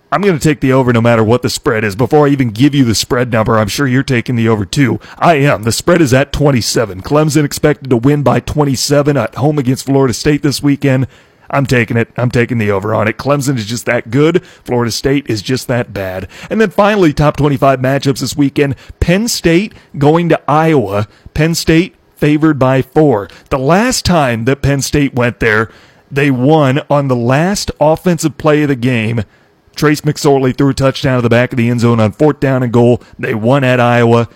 I'm 0.10 0.22
going 0.22 0.38
to 0.38 0.44
take 0.44 0.62
the 0.62 0.72
over 0.72 0.94
no 0.94 1.02
matter 1.02 1.24
what 1.24 1.42
the 1.42 1.50
spread 1.50 1.84
is. 1.84 1.96
Before 1.96 2.28
I 2.28 2.32
even 2.32 2.52
give 2.52 2.74
you 2.74 2.86
the 2.86 2.96
spread 2.96 3.30
number, 3.32 3.58
I'm 3.58 3.68
sure 3.68 3.88
you're 3.88 4.04
taking 4.04 4.38
the 4.38 4.48
over 4.48 4.66
too. 4.66 5.00
I 5.18 5.36
am. 5.36 5.64
The 5.64 5.72
spread 5.74 6.02
is 6.02 6.14
at 6.14 6.32
27. 6.32 7.02
Clemson 7.02 7.44
expected 7.44 7.90
to 7.90 7.98
win 7.98 8.24
by 8.24 8.40
27 8.40 9.18
at 9.18 9.36
home 9.36 9.60
against 9.60 9.86
Florida 9.86 10.14
State 10.14 10.44
this 10.44 10.64
weekend. 10.64 11.08
I'm 11.50 11.66
taking 11.66 11.98
it. 11.98 12.10
I'm 12.16 12.32
taking 12.32 12.58
the 12.58 12.72
over 12.72 12.94
on 12.94 13.08
it. 13.08 13.18
Clemson 13.18 13.58
is 13.58 13.66
just 13.66 13.86
that 13.86 14.10
good. 14.10 14.46
Florida 14.46 14.92
State 14.92 15.30
is 15.30 15.42
just 15.42 15.68
that 15.68 15.94
bad. 15.94 16.30
And 16.50 16.60
then 16.62 16.70
finally, 16.70 17.14
top 17.14 17.36
25 17.38 17.80
matchups 17.80 18.20
this 18.20 18.36
weekend. 18.36 18.76
Penn 19.00 19.28
State 19.28 19.74
going 19.98 20.30
to 20.30 20.42
Iowa. 20.50 21.08
Penn 21.34 21.54
State 21.56 21.96
favored 22.16 22.58
by 22.60 22.82
four. 22.82 23.30
The 23.50 23.60
last 23.60 24.06
time 24.06 24.46
that 24.46 24.62
Penn 24.62 24.82
State 24.82 25.14
went 25.16 25.40
there, 25.40 25.70
they 26.10 26.32
won 26.32 26.82
on 26.90 27.08
the 27.08 27.16
last 27.16 27.72
offensive 27.80 28.38
play 28.38 28.64
of 28.64 28.70
the 28.70 28.76
game. 28.76 29.24
Trace 29.78 30.02
McSorley 30.02 30.58
threw 30.58 30.70
a 30.70 30.74
touchdown 30.74 31.18
to 31.18 31.22
the 31.22 31.30
back 31.30 31.54
of 31.54 31.58
the 31.58 31.70
end 31.70 31.82
zone 31.82 32.00
on 32.00 32.12
fourth 32.12 32.40
down 32.40 32.64
and 32.64 32.74
goal. 32.74 33.02
They 33.18 33.34
won 33.34 33.64
at 33.64 33.80
Iowa. 33.80 34.28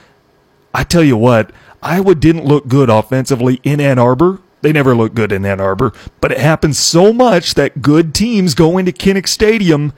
I 0.74 0.84
tell 0.84 1.04
you 1.04 1.18
what, 1.18 1.52
Iowa 1.84 2.16
didn't 2.16 2.46
look 2.46 2.68
good 2.68 2.90
offensively 2.90 3.60
in 3.64 3.82
Ann 3.82 4.00
Arbor 4.00 4.40
they 4.62 4.72
never 4.72 4.96
look 4.96 5.14
good 5.14 5.32
in 5.32 5.46
Ann 5.46 5.60
Arbor, 5.60 5.94
but 6.20 6.32
it 6.32 6.40
happens 6.40 6.78
so 6.78 7.12
much 7.12 7.56
that 7.56 7.82
good 7.82 8.14
teams 8.14 8.54
go 8.54 8.78
into 8.78 8.92
Kinnick 8.92 9.28
Stadium 9.28 9.94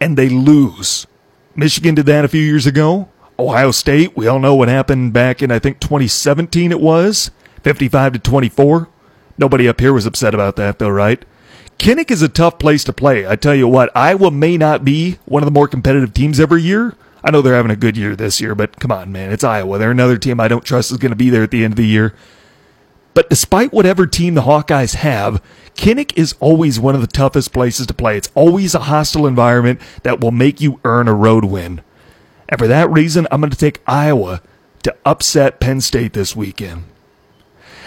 and 0.00 0.16
they 0.16 0.28
lose. 0.28 1.06
Michigan 1.54 1.94
did 1.94 2.06
that 2.06 2.24
a 2.24 2.28
few 2.28 2.42
years 2.42 2.66
ago. 2.66 3.08
Ohio 3.38 3.70
State, 3.70 4.16
we 4.16 4.26
all 4.26 4.38
know 4.38 4.54
what 4.54 4.68
happened 4.68 5.12
back 5.12 5.42
in 5.42 5.50
I 5.50 5.58
think 5.58 5.80
2017 5.80 6.72
it 6.72 6.80
was, 6.80 7.30
55 7.62 8.14
to 8.14 8.18
24. 8.18 8.88
Nobody 9.38 9.68
up 9.68 9.80
here 9.80 9.92
was 9.92 10.06
upset 10.06 10.34
about 10.34 10.56
that 10.56 10.78
though, 10.78 10.88
right? 10.88 11.24
Kinnick 11.78 12.10
is 12.10 12.22
a 12.22 12.28
tough 12.28 12.58
place 12.58 12.84
to 12.84 12.92
play. 12.92 13.26
I 13.26 13.36
tell 13.36 13.54
you 13.54 13.68
what, 13.68 13.94
Iowa 13.96 14.30
may 14.30 14.56
not 14.56 14.84
be 14.84 15.18
one 15.24 15.42
of 15.42 15.46
the 15.46 15.52
more 15.52 15.68
competitive 15.68 16.14
teams 16.14 16.40
every 16.40 16.62
year. 16.62 16.94
I 17.22 17.30
know 17.30 17.42
they're 17.42 17.54
having 17.54 17.70
a 17.70 17.76
good 17.76 17.96
year 17.96 18.14
this 18.14 18.40
year, 18.40 18.54
but 18.54 18.78
come 18.78 18.92
on, 18.92 19.10
man, 19.10 19.32
it's 19.32 19.44
Iowa. 19.44 19.78
They're 19.78 19.90
another 19.90 20.18
team 20.18 20.40
I 20.40 20.48
don't 20.48 20.64
trust 20.64 20.90
is 20.90 20.98
going 20.98 21.12
to 21.12 21.16
be 21.16 21.30
there 21.30 21.42
at 21.42 21.50
the 21.50 21.64
end 21.64 21.72
of 21.72 21.76
the 21.76 21.86
year. 21.86 22.14
But 23.14 23.30
despite 23.30 23.72
whatever 23.72 24.06
team 24.06 24.34
the 24.34 24.42
Hawkeyes 24.42 24.96
have, 24.96 25.42
Kinnick 25.74 26.16
is 26.16 26.34
always 26.40 26.80
one 26.80 26.94
of 26.94 27.00
the 27.00 27.06
toughest 27.06 27.52
places 27.52 27.86
to 27.86 27.94
play. 27.94 28.16
It's 28.16 28.30
always 28.34 28.74
a 28.74 28.80
hostile 28.80 29.26
environment 29.26 29.80
that 30.02 30.20
will 30.20 30.32
make 30.32 30.60
you 30.60 30.80
earn 30.84 31.08
a 31.08 31.14
road 31.14 31.44
win. 31.44 31.80
And 32.48 32.58
for 32.58 32.66
that 32.66 32.90
reason, 32.90 33.26
I'm 33.30 33.40
going 33.40 33.50
to 33.50 33.56
take 33.56 33.80
Iowa 33.86 34.42
to 34.82 34.94
upset 35.06 35.60
Penn 35.60 35.80
State 35.80 36.12
this 36.12 36.36
weekend. 36.36 36.84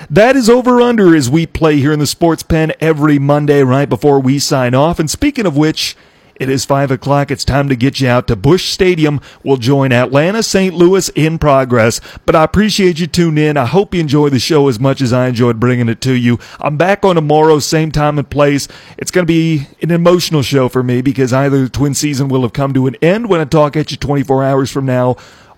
That 0.10 0.36
is 0.36 0.50
over 0.50 0.82
under 0.82 1.16
as 1.16 1.30
we 1.30 1.46
play 1.46 1.78
here 1.78 1.92
in 1.92 2.00
the 2.00 2.08
Sports 2.08 2.44
Pen 2.44 2.72
every 2.80 3.20
Monday 3.20 3.64
right 3.64 3.90
before 3.90 4.20
we 4.20 4.40
sign 4.40 4.74
off. 4.74 5.00
And 5.00 5.10
speaking 5.10 5.46
of 5.46 5.58
which, 5.58 5.96
it 6.40 6.50
is 6.50 6.66
5 6.66 6.92
o'clock. 6.92 7.32
It's 7.32 7.44
time 7.44 7.68
to 7.70 7.76
get 7.76 8.00
you 8.00 8.08
out 8.08 8.28
to 8.28 8.36
Busch 8.36 8.70
Stadium. 8.70 9.20
We'll 9.44 9.58
join 9.58 9.92
Atlanta 9.92 10.44
St. 10.44 10.74
Louis 10.74 11.10
in 11.10 11.40
progress. 11.40 12.00
But 12.26 12.36
I 12.36 12.44
appreciate 12.44 13.00
you 13.00 13.08
tuning 13.08 13.44
in. 13.44 13.58
I 13.58 13.66
hope 13.66 13.94
you 13.94 14.00
enjoy 14.00 14.30
the 14.30 14.40
show 14.40 14.68
as 14.68 14.80
much 14.80 15.02
as 15.02 15.12
I 15.12 15.28
enjoyed 15.28 15.60
bringing 15.60 15.90
it 15.90 16.00
to 16.02 16.14
you. 16.14 16.38
I'm 16.60 16.78
back 16.78 17.04
on 17.04 17.16
tomorrow, 17.16 17.58
same 17.58 17.92
time 17.92 18.20
and 18.20 18.30
place. 18.30 18.68
It's 18.98 19.12
going 19.12 19.26
to 19.26 19.34
be 19.34 19.68
an 19.82 19.90
emotional 19.90 20.44
show 20.44 20.70
for 20.70 20.84
me 20.84 21.02
because 21.02 21.34
either 21.34 21.64
the 21.64 21.70
twin 21.70 21.96
season 21.96 22.28
will 22.28 22.44
have 22.44 22.54
come 22.54 22.74
to 22.74 22.86
an 22.86 22.96
end 23.02 23.30
when 23.30 23.42
I 23.42 23.46
talk 23.46 23.76
at 23.76 23.90
you 23.90 23.98
24 23.98 24.44
hours 24.44 24.72
from 24.72 24.86
now, 24.86 25.16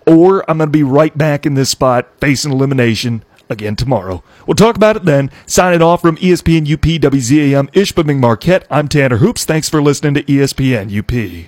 or 0.08 0.50
I'm 0.50 0.58
going 0.60 0.70
to 0.70 0.72
be 0.72 0.84
right 0.84 1.16
back 1.18 1.46
in 1.46 1.56
this 1.56 1.70
spot 1.70 2.08
facing 2.20 2.54
elimination 2.54 3.24
again 3.50 3.76
tomorrow. 3.76 4.24
We'll 4.46 4.56
talk 4.56 4.76
about 4.76 4.96
it 4.96 5.06
then. 5.06 5.32
Signing 5.46 5.82
off 5.82 6.02
from 6.02 6.18
ESPN 6.18 6.72
UP 6.72 6.82
WZAM 6.82 7.72
Ishpeming 7.72 8.20
Marquette. 8.20 8.66
I'm 8.70 8.88
Tanner 8.88 9.18
Hoops. 9.18 9.46
Thanks 9.46 9.70
for 9.70 9.82
listening 9.82 10.14
to 10.14 10.24
ESPN 10.24 10.98
UP. 10.98 11.48